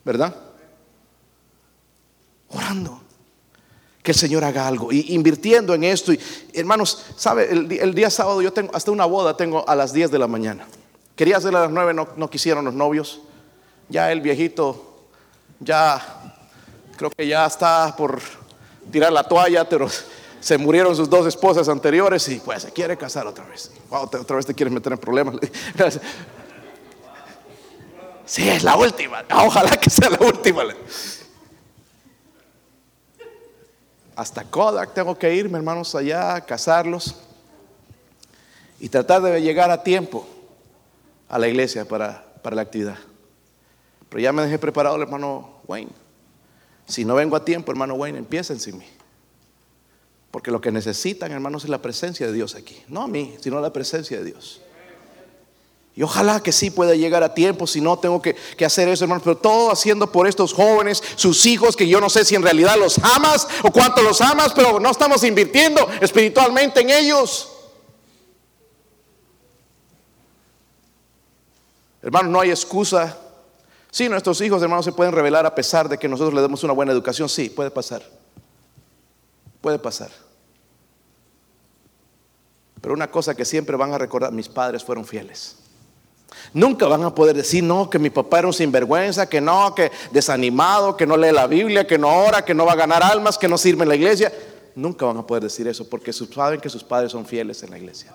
¿Verdad? 0.04 0.36
Orando. 2.48 3.05
Que 4.07 4.12
el 4.12 4.18
Señor 4.18 4.44
haga 4.44 4.68
algo 4.68 4.92
y 4.92 5.12
invirtiendo 5.14 5.74
en 5.74 5.82
esto. 5.82 6.12
Y, 6.12 6.20
hermanos, 6.52 7.07
¿sabe? 7.16 7.50
El, 7.50 7.92
día 7.92 8.09
sábado 8.09 8.40
yo 8.40 8.52
tengo 8.52 8.70
hasta 8.72 8.92
una 8.92 9.04
boda, 9.04 9.36
tengo 9.36 9.68
a 9.68 9.74
las 9.74 9.92
10 9.92 10.12
de 10.12 10.18
la 10.20 10.28
mañana. 10.28 10.64
Quería 11.16 11.38
hacerla 11.38 11.59
a 11.59 11.62
las 11.62 11.72
9, 11.72 11.92
no, 11.92 12.09
no 12.16 12.30
quisieron 12.30 12.64
los 12.64 12.72
novios. 12.72 13.22
Ya 13.88 14.12
el 14.12 14.20
viejito, 14.20 15.09
ya 15.59 16.36
creo 16.96 17.11
que 17.11 17.26
ya 17.26 17.46
está 17.46 17.96
por 17.96 18.20
tirar 18.92 19.11
la 19.12 19.24
toalla, 19.24 19.68
pero 19.68 19.88
se 20.38 20.57
murieron 20.57 20.94
sus 20.94 21.11
dos 21.11 21.26
esposas 21.26 21.68
anteriores 21.68 22.28
y 22.28 22.36
pues 22.36 22.62
se 22.62 22.70
quiere 22.70 22.96
casar 22.96 23.26
otra 23.26 23.44
vez. 23.46 23.72
otra 23.90 24.36
vez 24.36 24.46
te 24.46 24.54
quieres 24.54 24.72
meter 24.72 24.92
en 24.92 24.98
problemas. 24.98 25.34
Sí, 28.28 28.48
es 28.48 28.64
la 28.64 28.74
última. 28.74 29.24
Ojalá 29.30 29.70
que 29.76 29.88
sea 29.88 30.11
la 30.11 30.18
última. 30.18 30.64
Hasta 34.16 34.44
Kodak 34.44 34.94
tengo 34.94 35.16
que 35.18 35.34
irme, 35.34 35.58
hermanos, 35.58 35.94
allá, 35.94 36.34
a 36.34 36.40
casarlos 36.40 37.14
y 38.80 38.88
tratar 38.88 39.20
de 39.20 39.42
llegar 39.42 39.70
a 39.70 39.82
tiempo 39.82 40.26
a 41.28 41.38
la 41.38 41.48
iglesia 41.48 41.84
para, 41.84 42.24
para 42.42 42.56
la 42.56 42.62
actividad. 42.62 42.96
Pero 44.08 44.22
ya 44.22 44.32
me 44.32 44.42
dejé 44.42 44.58
preparado 44.58 44.96
el 44.96 45.02
hermano 45.02 45.60
Wayne. 45.66 45.90
Si 46.86 47.04
no 47.04 47.14
vengo 47.14 47.36
a 47.36 47.44
tiempo, 47.44 47.70
hermano 47.70 47.94
Wayne, 47.94 48.18
empiecen 48.18 48.58
sin 48.58 48.78
mí. 48.78 48.86
Porque 50.30 50.50
lo 50.50 50.60
que 50.60 50.72
necesitan, 50.72 51.30
hermanos, 51.32 51.64
es 51.64 51.70
la 51.70 51.82
presencia 51.82 52.26
de 52.26 52.32
Dios 52.32 52.54
aquí. 52.54 52.82
No 52.88 53.02
a 53.02 53.08
mí, 53.08 53.36
sino 53.40 53.60
la 53.60 53.72
presencia 53.72 54.18
de 54.18 54.24
Dios. 54.24 54.62
Y 55.97 56.03
ojalá 56.03 56.40
que 56.40 56.53
sí 56.53 56.70
pueda 56.70 56.94
llegar 56.94 57.22
a 57.22 57.32
tiempo, 57.32 57.66
si 57.66 57.80
no 57.80 57.99
tengo 57.99 58.20
que, 58.20 58.36
hacer 58.62 58.86
eso, 58.86 59.05
hermanos. 59.05 59.22
Pero 59.24 59.38
todo 59.38 59.72
haciendo 59.72 60.12
por 60.12 60.28
estos 60.28 60.53
jóvenes, 60.53 61.03
sus 61.16 61.47
hijos, 61.47 61.74
que 61.74 61.88
yo 61.88 62.03
no 62.03 62.11
sé 62.11 62.26
si 62.26 62.34
en 62.34 62.42
realidad 62.42 62.76
los 62.78 62.99
amas 62.99 63.49
o 63.62 63.72
cuánto 63.72 64.03
los 64.03 64.20
amas, 64.20 64.53
pero 64.55 64.78
no 64.78 64.90
estamos 64.90 65.24
invirtiendo 65.24 65.88
espiritualmente 66.03 66.82
en 66.82 66.90
ellos. 66.90 67.51
Hermanos, 72.03 72.30
no 72.30 72.40
hay 72.40 72.51
excusa. 72.51 73.16
Sí, 73.90 74.11
nuestros 74.11 74.38
hijos, 74.42 74.62
hermanos, 74.62 74.84
se 74.84 74.92
pueden 74.92 75.14
revelar 75.14 75.47
a 75.47 75.55
pesar 75.55 75.88
de 75.88 75.97
que 75.97 76.09
nosotros 76.09 76.34
les 76.34 76.42
demos 76.42 76.62
una 76.62 76.74
buena 76.74 76.92
educación. 76.92 77.30
Sí, 77.30 77.49
puede 77.49 77.70
pasar. 77.70 78.03
Puede 79.62 79.78
pasar. 79.78 80.11
Pero 82.82 82.92
una 82.92 83.11
cosa 83.11 83.34
que 83.34 83.47
siempre 83.47 83.76
van 83.78 83.94
a 83.94 83.99
recordar, 83.99 84.30
mis 84.30 84.51
padres 84.51 84.84
fueron 84.84 85.07
fieles. 85.07 85.57
Nunca 86.52 86.86
van 86.86 87.02
a 87.04 87.14
poder 87.14 87.36
decir, 87.36 87.62
no, 87.62 87.88
que 87.88 87.98
mi 87.98 88.10
papá 88.10 88.40
era 88.40 88.48
un 88.48 88.52
sinvergüenza, 88.52 89.28
que 89.28 89.40
no, 89.40 89.74
que 89.74 89.90
desanimado, 90.10 90.96
que 90.96 91.06
no 91.06 91.16
lee 91.16 91.32
la 91.32 91.46
Biblia, 91.46 91.86
que 91.86 91.98
no 91.98 92.08
ora, 92.08 92.44
que 92.44 92.54
no 92.54 92.64
va 92.66 92.72
a 92.72 92.76
ganar 92.76 93.02
almas, 93.02 93.38
que 93.38 93.48
no 93.48 93.58
sirve 93.58 93.82
en 93.82 93.88
la 93.88 93.96
iglesia. 93.96 94.32
Nunca 94.74 95.06
van 95.06 95.18
a 95.18 95.26
poder 95.26 95.42
decir 95.42 95.66
eso 95.68 95.88
porque 95.88 96.12
saben 96.12 96.60
que 96.60 96.68
sus 96.68 96.84
padres 96.84 97.12
son 97.12 97.26
fieles 97.26 97.62
en 97.62 97.70
la 97.70 97.78
iglesia. 97.78 98.14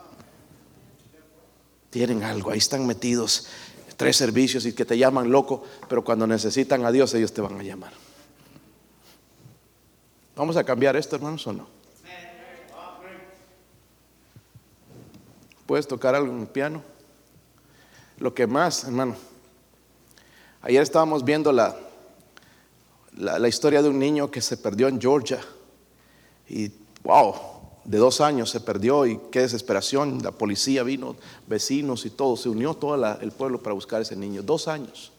Tienen 1.90 2.24
algo, 2.24 2.52
ahí 2.52 2.58
están 2.58 2.86
metidos 2.88 3.48
tres 3.98 4.18
servicios 4.18 4.66
y 4.66 4.74
que 4.74 4.86
te 4.86 4.98
llaman 4.98 5.30
loco, 5.30 5.64
pero 5.88 6.04
cuando 6.04 6.26
necesitan 6.26 6.84
a 6.86 6.92
Dios 6.92 7.14
ellos 7.14 7.34
te 7.34 7.42
van 7.42 7.60
a 7.60 7.64
llamar. 7.64 7.94
¿Vamos 10.36 10.58
a 10.58 10.64
cambiar 10.64 10.96
esto, 10.96 11.16
hermanos, 11.16 11.46
o 11.46 11.54
no? 11.54 11.68
¿Puedes 15.68 15.88
tocar 15.88 16.16
algo 16.16 16.34
en 16.34 16.42
el 16.42 16.48
piano? 16.48 16.91
Lo 18.22 18.36
que 18.36 18.46
más, 18.46 18.84
hermano. 18.84 19.16
Ayer 20.62 20.84
estábamos 20.84 21.26
viendo 21.26 21.52
la, 21.52 21.76
la, 23.18 23.48
historia 23.48 23.82
de 23.82 23.90
un 23.90 23.98
niño 23.98 24.30
que 24.30 24.42
se 24.42 24.58
perdió 24.58 24.88
en 24.88 25.02
Georgia. 25.02 25.42
Y, 26.48 26.72
wow, 27.04 27.34
de 27.84 27.98
dos 27.98 28.22
años 28.22 28.52
se 28.52 28.60
perdió 28.60 29.08
y 29.08 29.20
qué 29.32 29.40
desesperación. 29.40 30.22
La 30.22 30.30
policía 30.30 30.84
vino, 30.84 31.16
vecinos 31.48 32.06
y 32.06 32.12
todo, 32.12 32.38
se 32.38 32.48
unió 32.48 32.76
todo 32.76 32.94
el 33.20 33.32
pueblo 33.32 33.64
para 33.64 33.74
buscar 33.74 33.98
a 33.98 34.04
ese 34.04 34.16
niño. 34.16 34.44
Dos 34.44 34.68
años. 34.68 35.12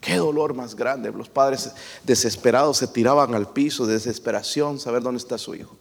Qué 0.00 0.16
dolor 0.16 0.54
más 0.54 0.74
grande. 0.74 1.12
Los 1.12 1.28
padres 1.28 1.70
desesperados 2.02 2.78
se 2.78 2.88
tiraban 2.88 3.32
al 3.36 3.52
piso 3.52 3.86
de 3.86 3.92
desesperación, 3.92 4.80
saber 4.80 5.04
dónde 5.04 5.18
está 5.18 5.38
su 5.38 5.54
hijo. 5.54 5.76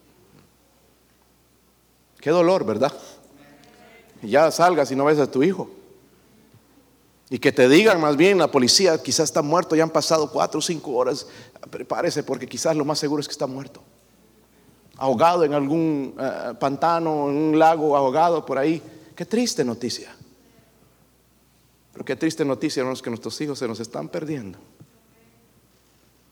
Qué 2.20 2.30
dolor, 2.30 2.64
¿verdad? 2.64 2.94
Ya 4.22 4.52
salgas 4.52 4.92
y 4.92 4.96
no 4.96 5.06
ves 5.06 5.18
a 5.18 5.26
tu 5.26 5.42
hijo. 5.42 5.81
Y 7.34 7.40
que 7.40 7.54
te 7.54 7.70
digan 7.70 8.02
más 8.02 8.18
bien 8.18 8.40
la 8.40 8.52
policía, 8.52 9.02
quizás 9.02 9.30
está 9.30 9.42
muerto, 9.42 9.74
ya 9.74 9.84
han 9.84 9.90
pasado 9.90 10.30
cuatro 10.30 10.60
o 10.60 10.62
cinco 10.62 10.92
horas, 10.92 11.26
prepárese 11.70 12.24
porque 12.24 12.46
quizás 12.46 12.76
lo 12.76 12.84
más 12.84 13.00
seguro 13.00 13.22
es 13.22 13.28
que 13.28 13.32
está 13.32 13.48
muerto. 13.48 13.82
Ahogado 14.98 15.46
en 15.46 15.54
algún 15.54 16.14
eh, 16.20 16.54
pantano, 16.60 17.30
en 17.30 17.38
un 17.38 17.58
lago, 17.58 17.96
ahogado 17.96 18.46
por 18.46 18.58
ahí. 18.58 18.84
Qué 19.16 19.26
triste 19.26 19.64
noticia. 19.64 20.14
Pero 21.94 22.04
qué 22.04 22.18
triste 22.18 22.44
noticia, 22.44 22.82
hermanos, 22.82 23.02
que 23.02 23.10
nuestros 23.10 23.40
hijos 23.40 23.58
se 23.58 23.68
nos 23.68 23.80
están 23.80 24.10
perdiendo. 24.10 24.60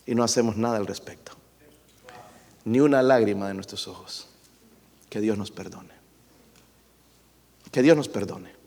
Y 0.05 0.15
no 0.15 0.23
hacemos 0.25 0.57
nada 0.57 0.75
al 0.75 0.85
respecto. 0.85 1.31
Ni 2.65 2.81
una 2.81 3.01
lágrima 3.01 3.47
de 3.47 3.53
nuestros 3.53 3.87
ojos. 3.87 4.27
Que 5.09 5.21
Dios 5.21 5.37
nos 5.37 5.49
perdone. 5.49 5.93
Que 7.71 7.81
Dios 7.81 7.95
nos 7.95 8.09
perdone. 8.09 8.58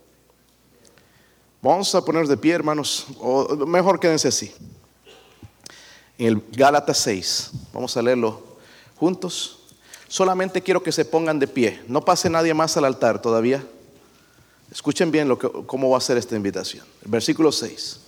Vamos 1.63 1.95
a 1.95 2.05
ponernos 2.05 2.29
de 2.29 2.37
pie, 2.37 2.55
hermanos, 2.55 3.07
o 3.21 3.55
mejor 3.67 4.01
quédense 4.01 4.27
así. 4.27 4.53
En 6.19 6.27
el 6.27 6.45
Gálatas 6.51 6.99
6, 6.99 7.51
vamos 7.73 7.97
a 7.97 8.03
leerlo 8.03 8.43
juntos. 8.97 9.61
Solamente 10.09 10.61
quiero 10.61 10.83
que 10.83 10.91
se 10.91 11.05
pongan 11.05 11.39
de 11.39 11.47
pie. 11.47 11.81
No 11.87 12.05
pase 12.05 12.29
nadie 12.29 12.53
más 12.53 12.77
al 12.77 12.85
altar 12.85 13.23
todavía. 13.23 13.65
Escuchen 14.73 15.13
bien 15.13 15.29
lo 15.29 15.39
que, 15.39 15.49
cómo 15.67 15.89
va 15.89 15.99
a 15.99 16.01
ser 16.01 16.17
esta 16.17 16.35
invitación. 16.35 16.85
El 17.05 17.13
versículo 17.13 17.53
6 17.53 18.01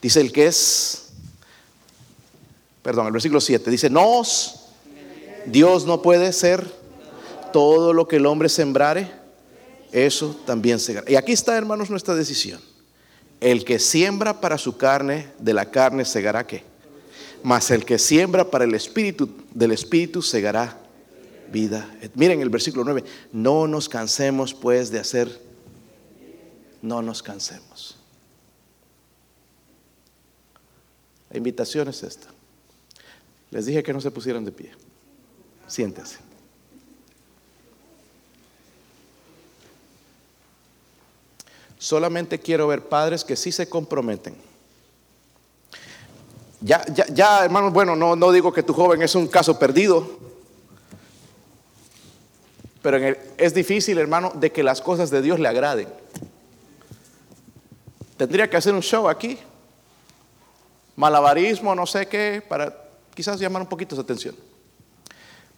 dice: 0.00 0.20
El 0.22 0.32
que 0.32 0.46
es, 0.46 1.08
perdón, 2.82 3.08
el 3.08 3.12
versículo 3.12 3.42
7 3.42 3.70
dice: 3.70 3.90
Nos, 3.90 4.70
Dios 5.44 5.84
no 5.84 6.00
puede 6.00 6.32
ser 6.32 6.66
todo 7.52 7.92
lo 7.92 8.08
que 8.08 8.16
el 8.16 8.24
hombre 8.24 8.48
sembrare, 8.48 9.12
eso 9.92 10.34
también 10.46 10.80
segará. 10.80 11.10
Y 11.10 11.16
aquí 11.16 11.32
está, 11.32 11.58
hermanos, 11.58 11.90
nuestra 11.90 12.14
decisión. 12.14 12.58
El 13.40 13.64
que 13.64 13.78
siembra 13.78 14.40
para 14.40 14.58
su 14.58 14.76
carne, 14.76 15.28
de 15.38 15.52
la 15.52 15.70
carne 15.70 16.04
segará 16.04 16.46
qué? 16.46 16.64
Mas 17.42 17.70
el 17.70 17.84
que 17.84 17.98
siembra 17.98 18.50
para 18.50 18.64
el 18.64 18.74
espíritu, 18.74 19.28
del 19.52 19.72
espíritu 19.72 20.22
segará 20.22 20.78
vida. 21.52 21.88
Miren 22.14 22.40
el 22.40 22.50
versículo 22.50 22.84
9. 22.84 23.04
No 23.32 23.66
nos 23.66 23.88
cansemos 23.88 24.54
pues 24.54 24.90
de 24.90 24.98
hacer, 24.98 25.40
no 26.82 27.02
nos 27.02 27.22
cansemos. 27.22 27.98
La 31.30 31.36
invitación 31.38 31.88
es 31.88 32.02
esta. 32.02 32.28
Les 33.50 33.66
dije 33.66 33.82
que 33.82 33.92
no 33.92 34.00
se 34.00 34.10
pusieran 34.10 34.44
de 34.44 34.52
pie. 34.52 34.72
Siéntense. 35.66 36.25
Solamente 41.78 42.40
quiero 42.40 42.66
ver 42.68 42.88
padres 42.88 43.24
que 43.24 43.36
sí 43.36 43.52
se 43.52 43.68
comprometen. 43.68 44.36
Ya, 46.60 46.84
ya, 46.86 47.06
ya 47.06 47.44
hermanos, 47.44 47.72
bueno, 47.72 47.94
no, 47.94 48.16
no 48.16 48.32
digo 48.32 48.52
que 48.52 48.62
tu 48.62 48.72
joven 48.72 49.02
es 49.02 49.14
un 49.14 49.28
caso 49.28 49.58
perdido, 49.58 50.08
pero 52.82 52.98
es 53.36 53.52
difícil, 53.52 53.98
hermano, 53.98 54.32
de 54.36 54.52
que 54.52 54.62
las 54.62 54.80
cosas 54.80 55.10
de 55.10 55.20
Dios 55.20 55.40
le 55.40 55.48
agraden. 55.48 55.88
Tendría 58.16 58.48
que 58.48 58.56
hacer 58.56 58.72
un 58.74 58.80
show 58.80 59.08
aquí, 59.08 59.38
malabarismo, 60.94 61.74
no 61.74 61.84
sé 61.84 62.06
qué, 62.06 62.42
para 62.48 62.74
quizás 63.14 63.38
llamar 63.40 63.62
un 63.62 63.68
poquito 63.68 63.94
su 63.94 64.02
atención. 64.02 64.34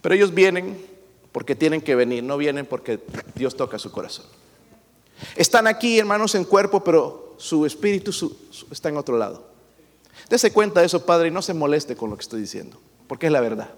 Pero 0.01 0.15
ellos 0.15 0.33
vienen 0.33 0.83
porque 1.31 1.55
tienen 1.55 1.81
que 1.81 1.95
venir, 1.95 2.23
no 2.23 2.35
vienen 2.37 2.65
porque 2.65 2.99
Dios 3.35 3.55
toca 3.55 3.77
su 3.77 3.91
corazón. 3.91 4.25
Están 5.35 5.67
aquí, 5.67 5.99
hermanos, 5.99 6.35
en 6.35 6.45
cuerpo, 6.45 6.83
pero 6.83 7.35
su 7.37 7.65
espíritu 7.65 8.11
está 8.71 8.89
en 8.89 8.97
otro 8.97 9.17
lado. 9.17 9.47
Dese 10.29 10.51
cuenta 10.51 10.81
de 10.81 10.85
eso, 10.85 11.05
Padre, 11.05 11.29
y 11.29 11.31
no 11.31 11.41
se 11.41 11.53
moleste 11.53 11.95
con 11.95 12.09
lo 12.09 12.17
que 12.17 12.21
estoy 12.21 12.41
diciendo, 12.41 12.79
porque 13.07 13.27
es 13.27 13.31
la 13.31 13.41
verdad. 13.41 13.69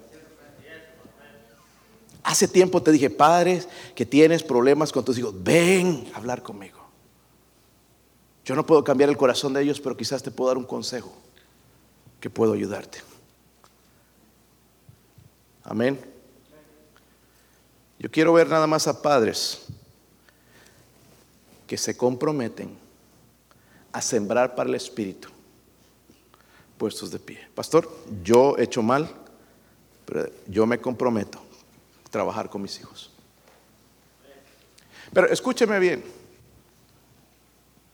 Hace 2.24 2.48
tiempo 2.48 2.84
te 2.84 2.92
dije, 2.92 3.10
Padre, 3.10 3.64
que 3.96 4.06
tienes 4.06 4.44
problemas 4.44 4.92
con 4.92 5.04
tus 5.04 5.18
hijos, 5.18 5.34
ven 5.44 6.10
a 6.14 6.18
hablar 6.18 6.44
conmigo. 6.44 6.80
Yo 8.46 8.56
no 8.56 8.66
puedo 8.66 8.84
cambiar 8.84 9.10
el 9.10 9.18
corazón 9.18 9.54
de 9.54 9.62
ellos, 9.62 9.80
pero 9.80 9.96
quizás 9.98 10.22
te 10.22 10.32
puedo 10.32 10.50
dar 10.50 10.58
un 10.58 10.66
consejo 10.66 11.12
que 12.20 12.30
puedo 12.30 12.54
ayudarte. 12.54 13.00
Amén. 15.64 16.00
Yo 18.00 18.10
quiero 18.10 18.34
ver 18.34 18.50
nada 18.50 18.68
más 18.68 18.88
a 18.88 19.02
padres 19.02 19.68
que 21.72 21.78
se 21.78 21.96
comprometen 21.96 22.78
a 23.94 24.02
sembrar 24.02 24.56
para 24.56 24.68
el 24.68 24.76
Espíritu, 24.76 25.30
puestos 26.78 27.12
de 27.12 27.18
pie. 27.18 27.48
Pastor, 27.56 27.90
yo 28.22 28.58
he 28.58 28.64
hecho 28.64 28.84
mal, 28.84 29.10
pero 30.06 30.30
yo 30.50 30.66
me 30.66 30.82
comprometo 30.82 31.40
a 32.06 32.10
trabajar 32.10 32.50
con 32.50 32.62
mis 32.62 32.78
hijos. 32.78 33.10
Pero 35.14 35.28
escúcheme 35.28 35.80
bien. 35.80 36.04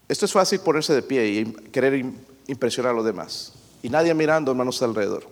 Esto 0.10 0.26
es 0.26 0.32
fácil 0.32 0.60
ponerse 0.62 0.96
de 0.96 1.04
pie 1.04 1.28
y 1.28 1.46
querer 1.70 2.04
impresionar 2.48 2.94
a 2.94 2.96
los 2.96 3.06
demás. 3.06 3.54
Y 3.84 3.90
nadie 3.90 4.12
mirando, 4.16 4.50
hermanos, 4.50 4.82
alrededor. 4.82 5.28